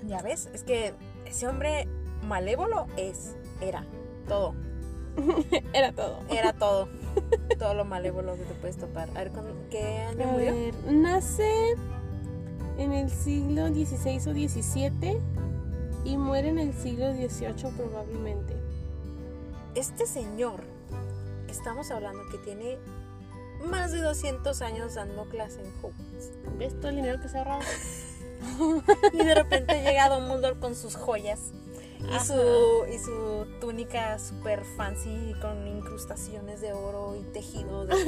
Ya 0.05 0.21
ves, 0.21 0.49
es 0.53 0.63
que 0.63 0.93
ese 1.25 1.47
hombre 1.47 1.87
malévolo 2.27 2.87
es, 2.97 3.35
era, 3.61 3.85
todo, 4.27 4.53
Era 5.73 5.93
todo. 5.93 6.19
era 6.29 6.53
todo. 6.53 6.89
todo 7.59 7.73
lo 7.75 7.85
malévolo 7.85 8.35
que 8.35 8.43
te 8.43 8.53
puedes 8.55 8.77
topar. 8.77 9.09
A 9.11 9.13
ver, 9.13 9.31
¿cuándo- 9.31 9.55
¿qué 9.69 9.99
año 10.01 10.23
A 10.27 10.31
murió? 10.33 10.53
ver, 10.53 10.73
nace 10.91 11.75
en 12.77 12.91
el 12.93 13.09
siglo 13.09 13.67
XVI 13.67 14.17
o 14.17 14.33
XVII 14.33 15.19
y 16.05 16.17
muere 16.17 16.49
en 16.49 16.59
el 16.59 16.73
siglo 16.73 17.11
XVIII 17.13 17.71
probablemente. 17.77 18.55
Este 19.75 20.05
señor, 20.05 20.61
estamos 21.47 21.89
hablando 21.91 22.21
que 22.31 22.37
tiene 22.39 22.77
más 23.65 23.91
de 23.91 24.01
200 24.01 24.61
años 24.61 24.95
dando 24.95 25.25
clase 25.25 25.61
en 25.61 25.67
Hogwarts. 25.81 26.31
¿Ves 26.57 26.75
todo 26.79 26.89
el 26.89 26.97
dinero 26.97 27.21
que 27.21 27.29
se 27.29 27.37
ha 27.37 27.41
ahorrado? 27.41 27.61
Y 29.13 29.17
de 29.23 29.35
repente 29.35 29.81
llega 29.83 30.09
Dumbledore 30.09 30.59
con 30.59 30.75
sus 30.75 30.95
joyas 30.97 31.39
y 32.01 32.13
Ajá. 32.13 32.25
su, 32.25 32.33
y 32.93 32.99
su 32.99 33.47
túnica 33.61 34.19
super 34.19 34.65
fancy 34.75 35.33
con 35.41 35.65
incrustaciones 35.65 36.59
de 36.59 36.73
oro 36.73 37.15
y 37.15 37.23
tejido. 37.31 37.85
de- 37.85 37.95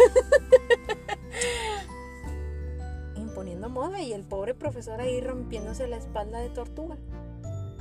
Imponiendo 3.35 3.67
moda 3.67 4.01
y 4.01 4.13
el 4.13 4.23
pobre 4.23 4.53
profesor 4.53 5.01
ahí 5.01 5.19
rompiéndose 5.19 5.87
la 5.87 5.97
espalda 5.97 6.39
de 6.39 6.47
tortuga. 6.51 6.95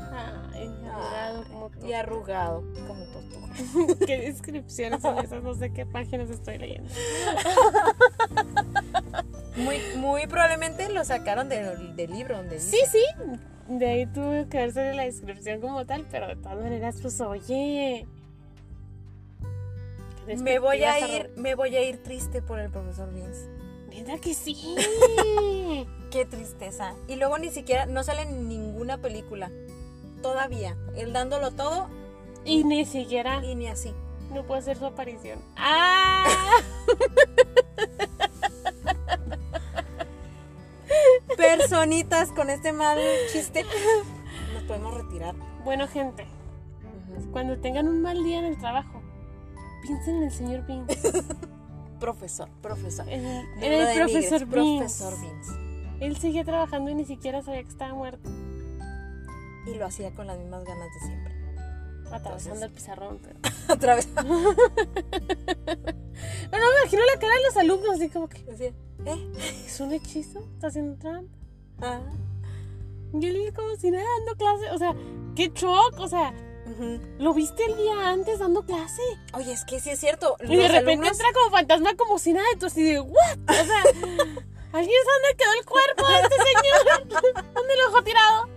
Arrugado 0.00 1.44
como. 1.44 1.70
Y 1.86 1.92
arrugado 1.92 2.64
como 2.88 3.04
tortuga. 3.04 3.96
¿Qué 4.04 4.18
descripciones 4.32 5.00
son 5.00 5.16
esas? 5.20 5.44
No 5.44 5.54
sé 5.54 5.72
qué 5.72 5.86
páginas 5.86 6.28
estoy 6.30 6.58
leyendo. 6.58 6.90
Muy, 9.56 9.78
muy 9.96 10.26
probablemente 10.26 10.88
lo 10.92 11.04
sacaron 11.04 11.48
del, 11.48 11.94
del 11.94 12.10
libro 12.10 12.36
donde 12.36 12.58
Sí, 12.58 12.76
dice. 12.80 12.98
sí. 12.98 13.04
De 13.68 13.86
ahí 13.86 14.06
tuve 14.06 14.48
que 14.48 14.56
verse 14.58 14.92
la 14.92 15.04
descripción 15.04 15.60
como 15.60 15.86
tal, 15.86 16.04
pero 16.10 16.26
de 16.26 16.34
todas 16.34 16.58
maneras, 16.58 16.96
pues 17.00 17.20
oye. 17.20 18.08
Me 20.26 20.58
voy 20.58 20.82
a 20.82 20.98
ir, 21.16 21.30
me 21.36 21.54
voy 21.54 21.76
a 21.76 21.82
ir 21.88 22.02
triste 22.02 22.42
por 22.42 22.58
el 22.58 22.70
profesor 22.72 23.12
Vince. 23.14 23.53
Neta 23.94 24.18
que 24.18 24.34
sí. 24.34 24.56
Qué 26.10 26.24
tristeza. 26.24 26.94
Y 27.06 27.14
luego 27.14 27.38
ni 27.38 27.50
siquiera, 27.50 27.86
no 27.86 28.02
sale 28.02 28.22
en 28.22 28.48
ninguna 28.48 28.98
película. 28.98 29.52
Todavía. 30.20 30.76
Él 30.96 31.12
dándolo 31.12 31.52
todo 31.52 31.86
y 32.44 32.64
ni 32.64 32.84
siquiera 32.86 33.44
y 33.44 33.54
ni 33.54 33.68
así. 33.68 33.94
no 34.32 34.44
puede 34.44 34.62
hacer 34.62 34.76
su 34.76 34.86
aparición. 34.86 35.38
¡Ah! 35.56 36.24
Personitas 41.36 42.32
con 42.32 42.50
este 42.50 42.72
mal 42.72 42.98
chiste. 43.32 43.64
Nos 44.54 44.64
podemos 44.64 44.92
retirar. 44.94 45.36
Bueno, 45.64 45.86
gente, 45.86 46.26
cuando 47.30 47.58
tengan 47.58 47.86
un 47.86 48.02
mal 48.02 48.24
día 48.24 48.40
en 48.40 48.46
el 48.46 48.58
trabajo, 48.58 49.00
piensen 49.82 50.16
en 50.16 50.22
el 50.24 50.32
señor 50.32 50.66
Bean. 50.66 50.84
Profesor, 51.98 52.48
profesor. 52.60 53.06
Lo 53.06 53.12
el 53.12 53.96
profesor 53.96 54.46
Vince. 54.46 55.04
Él 56.00 56.16
sigue 56.16 56.44
trabajando 56.44 56.90
y 56.90 56.94
ni 56.94 57.04
siquiera 57.04 57.42
sabía 57.42 57.62
que 57.62 57.68
estaba 57.68 57.94
muerto. 57.94 58.28
Y 59.66 59.74
lo 59.74 59.86
hacía 59.86 60.12
con 60.12 60.26
las 60.26 60.38
mismas 60.38 60.64
ganas 60.64 60.88
de 60.92 61.00
siempre. 61.06 61.34
Atravesando 62.10 62.66
el 62.66 62.72
pizarrón. 62.72 63.20
Pero... 63.22 63.38
Otra 63.72 63.94
vez. 63.94 64.08
Pero 64.14 64.26
no 66.62 66.72
me 66.72 66.80
imagino 66.80 67.02
la 67.12 67.18
cara 67.18 67.34
de 67.34 67.42
los 67.44 67.56
alumnos, 67.56 67.90
así 67.94 68.08
como 68.10 68.28
que, 68.28 68.42
Decía, 68.44 68.72
¿eh? 69.06 69.32
¿es 69.66 69.80
un 69.80 69.92
hechizo? 69.92 70.40
¿Está 70.54 70.66
haciendo 70.68 70.96
trampa? 70.96 71.32
Ah. 71.80 72.00
Y 73.14 73.26
él 73.26 73.52
como 73.54 73.74
si 73.76 73.90
nada 73.90 74.04
dando 74.18 74.36
clase. 74.36 74.70
O 74.72 74.78
sea, 74.78 74.94
qué 75.34 75.50
shock. 75.54 75.98
O 75.98 76.08
sea, 76.08 76.34
¿lo 77.18 77.34
viste 77.34 77.64
el 77.66 77.76
día 77.76 78.08
antes 78.10 78.38
dando 78.38 78.62
clase? 78.64 79.02
Oye, 79.34 79.52
es 79.52 79.64
que 79.64 79.80
sí 79.80 79.90
es 79.90 80.00
cierto. 80.00 80.36
Y 80.42 80.56
de 80.56 80.68
repente 80.68 81.06
alumnos- 81.08 81.12
entra 81.12 81.32
como 81.32 81.50
fantasma 81.50 81.94
como 81.96 82.18
si 82.18 82.32
nada. 82.32 82.46
Y 82.54 82.56
tú 82.58 82.66
así 82.66 82.82
de, 82.82 83.00
¿what? 83.00 83.38
O 83.48 83.52
sea, 83.52 83.82
¿alguien 84.72 84.98
sabe 85.04 85.12
dónde 85.12 85.36
quedó 85.36 85.52
el 85.58 85.64
cuerpo 85.66 86.06
de 86.08 86.20
este 86.20 86.36
señor? 86.36 87.44
¿Dónde 87.54 87.76
lo 87.76 87.86
dejó 87.88 88.02
tirado? 88.04 88.48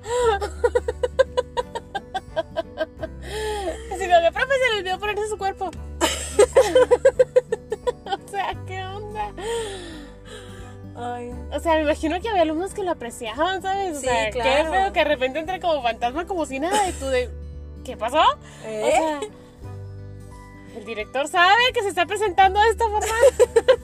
Así 3.94 4.06
como 4.08 4.22
que, 4.22 4.32
profe, 4.34 4.54
se 4.54 4.70
le 4.74 4.78
olvidó 4.80 5.00
ponerse 5.00 5.28
su 5.28 5.38
cuerpo. 5.38 5.66
o 8.06 8.30
sea, 8.30 8.56
¿qué 8.68 8.84
onda? 8.84 9.34
Ay, 10.96 11.32
O 11.54 11.60
sea, 11.60 11.74
me 11.76 11.82
imagino 11.82 12.20
que 12.22 12.30
había 12.30 12.42
alumnos 12.44 12.74
que 12.74 12.84
lo 12.84 12.92
apreciaban, 12.92 13.62
¿sabes? 13.62 13.98
O 13.98 14.00
Sí, 14.00 14.08
sea, 14.08 14.30
claro. 14.32 14.72
qué 14.72 14.78
feo 14.78 14.94
que 14.94 15.00
de 15.00 15.06
repente 15.06 15.40
entre 15.40 15.60
como 15.60 15.82
fantasma 15.84 16.26
como 16.26 16.46
si 16.46 16.60
nada 16.60 16.88
y 16.90 16.94
tú 16.94 17.06
de... 17.08 17.30
¿Qué 17.88 17.96
pasó? 17.96 18.22
¿eh? 18.66 18.82
O 18.84 18.92
sea, 18.92 19.22
el 20.76 20.86
director 20.86 21.26
sabe 21.30 21.72
que 21.74 21.82
se 21.82 21.88
está 21.88 22.06
presentando 22.06 22.60
de 22.60 22.70
esta 22.70 22.84
forma. 22.90 23.16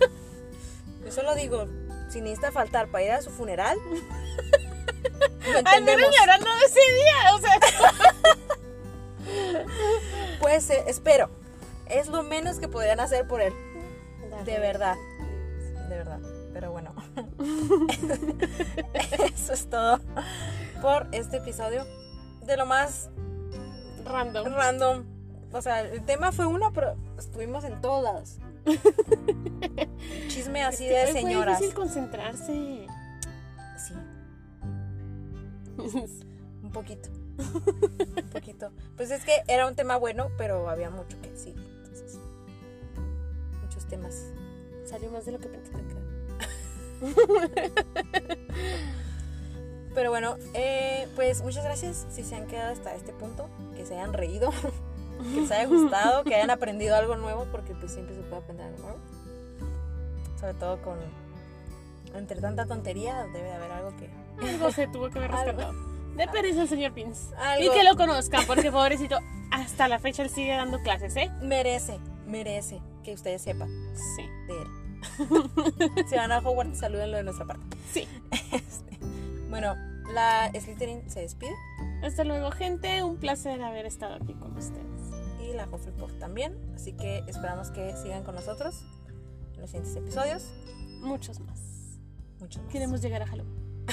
Yo 1.05 1.09
solo 1.09 1.33
digo, 1.35 1.67
si 2.09 2.19
necesita 2.19 2.51
faltar 2.51 2.89
para 2.89 3.03
ir 3.05 3.11
a 3.11 3.21
su 3.21 3.29
funeral, 3.29 3.77
Al 5.65 5.83
menos 5.83 6.09
llorando 6.19 6.49
de 6.53 6.65
ese 6.65 6.79
día. 6.99 7.33
O 7.33 7.39
sea, 7.39 7.59
Pues 10.41 10.69
eh, 10.69 10.83
espero. 10.87 11.29
Es 11.87 12.09
lo 12.09 12.23
menos 12.23 12.59
que 12.59 12.67
podrían 12.67 12.99
hacer 12.99 13.25
por 13.25 13.39
él. 13.39 13.53
De 14.43 14.59
verdad. 14.59 14.97
De 15.87 15.95
verdad. 15.95 16.19
Pero 16.51 16.71
bueno. 16.71 16.93
Eso 19.33 19.53
es 19.53 19.69
todo 19.69 20.01
por 20.81 21.07
este 21.13 21.37
episodio. 21.37 21.85
De 22.41 22.57
lo 22.57 22.65
más 22.65 23.09
Random. 24.05 24.53
random. 24.53 25.03
O 25.51 25.61
sea, 25.61 25.81
el 25.81 26.03
tema 26.03 26.31
fue 26.31 26.45
uno, 26.45 26.71
pero 26.73 26.95
estuvimos 27.17 27.63
en 27.63 27.79
todos 27.81 28.03
lados. 28.03 28.37
Chisme 30.27 30.63
así 30.63 30.87
de 30.87 31.11
señoras. 31.11 31.59
difícil 31.59 31.75
concentrarse. 31.75 32.87
Sí, 33.77 33.93
un 36.63 36.71
poquito. 36.71 37.09
Un 37.37 38.29
poquito. 38.31 38.71
Pues 38.95 39.11
es 39.11 39.23
que 39.23 39.43
era 39.47 39.67
un 39.67 39.75
tema 39.75 39.97
bueno, 39.97 40.29
pero 40.37 40.69
había 40.69 40.89
mucho 40.89 41.19
que 41.21 41.29
decir. 41.29 41.55
Entonces, 41.57 42.17
muchos 43.61 43.85
temas. 43.87 44.31
Salió 44.85 45.11
más 45.11 45.25
de 45.25 45.33
lo 45.33 45.39
que 45.39 45.49
pensé. 45.49 45.71
Pero 49.93 50.09
bueno, 50.09 50.37
eh, 50.53 51.07
pues 51.15 51.43
muchas 51.43 51.63
gracias 51.63 52.05
si 52.11 52.23
se 52.23 52.35
han 52.35 52.47
quedado 52.47 52.73
hasta 52.73 52.95
este 52.95 53.13
punto, 53.13 53.49
que 53.75 53.85
se 53.85 53.93
hayan 53.93 54.13
reído, 54.13 54.51
que 55.33 55.41
les 55.41 55.51
haya 55.51 55.65
gustado, 55.67 56.23
que 56.23 56.35
hayan 56.35 56.49
aprendido 56.49 56.95
algo 56.95 57.15
nuevo, 57.15 57.45
porque 57.51 57.73
pues 57.75 57.91
siempre 57.91 58.15
se 58.15 58.21
puede 58.21 58.41
aprender 58.41 58.67
algo 58.67 58.79
nuevo. 58.79 58.97
Sobre 60.39 60.53
todo 60.55 60.81
con, 60.81 60.97
entre 62.15 62.41
tanta 62.41 62.65
tontería, 62.65 63.23
debe 63.33 63.47
de 63.47 63.53
haber 63.53 63.71
algo 63.71 63.95
que... 63.97 64.09
Algo 64.45 64.71
se 64.71 64.87
tuvo 64.87 65.09
que 65.09 65.19
haber 65.19 65.31
rescatado. 65.31 65.73
De 66.15 66.27
pereza 66.27 66.63
el 66.63 66.69
señor 66.69 66.93
Pins. 66.93 67.29
Y 67.59 67.69
que 67.69 67.83
lo 67.83 67.95
conozcan, 67.95 68.45
porque 68.45 68.71
pobrecito, 68.71 69.17
hasta 69.51 69.87
la 69.87 69.99
fecha 69.99 70.23
él 70.23 70.29
sigue 70.29 70.51
dando 70.55 70.79
clases, 70.81 71.15
¿eh? 71.15 71.31
Merece, 71.41 71.99
merece 72.27 72.81
que 73.03 73.13
ustedes 73.13 73.41
sepan 73.41 73.69
Sí. 74.15 74.23
de 74.47 74.61
él. 74.61 76.05
si 76.07 76.15
van 76.15 76.31
a 76.31 76.39
Hogwarts, 76.39 76.79
salúdenlo 76.79 77.17
de 77.17 77.23
nuestra 77.23 77.45
parte. 77.45 77.65
Sí. 77.91 78.07
Este, 78.51 78.97
bueno, 79.53 79.75
la 80.11 80.51
Slytherin 80.51 81.07
se 81.11 81.19
despide 81.19 81.53
Hasta 82.01 82.23
luego, 82.23 82.49
gente. 82.49 83.03
Un 83.03 83.17
placer 83.17 83.61
haber 83.61 83.85
estado 83.85 84.15
aquí 84.15 84.33
con 84.33 84.57
ustedes. 84.57 84.83
y 85.39 85.53
la 85.53 85.67
Hufflepuff 85.67 86.11
también. 86.17 86.57
Así 86.73 86.93
que 86.93 87.23
esperamos 87.27 87.69
que 87.69 87.95
sigan 87.97 88.23
con 88.23 88.33
nosotros 88.33 88.83
en 89.53 89.61
los 89.61 89.69
siguientes 89.69 89.95
episodios. 89.95 90.51
Muchos 91.01 91.39
más. 91.39 91.59
Muchos 92.39 92.63
más. 92.63 92.71
Queremos 92.71 92.99
llegar 93.03 93.21
a 93.21 93.27
Halloween. 93.27 93.85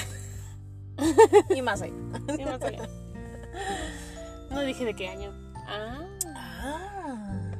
y 1.55 1.61
más 1.61 1.83
allá. 1.83 1.93
Y 2.39 2.43
más 2.43 2.61
allá. 2.63 2.89
No 4.49 4.61
dije 4.61 4.83
de 4.83 4.95
qué 4.95 5.09
año. 5.09 5.31
Ah. 5.67 6.07
Ah. 6.25 7.51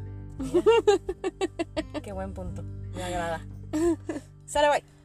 Qué 2.01 2.11
buen 2.13 2.33
punto. 2.33 2.63
Me 2.95 3.03
agrada. 3.03 3.45
Sale, 4.47 4.69
bye. 4.69 5.01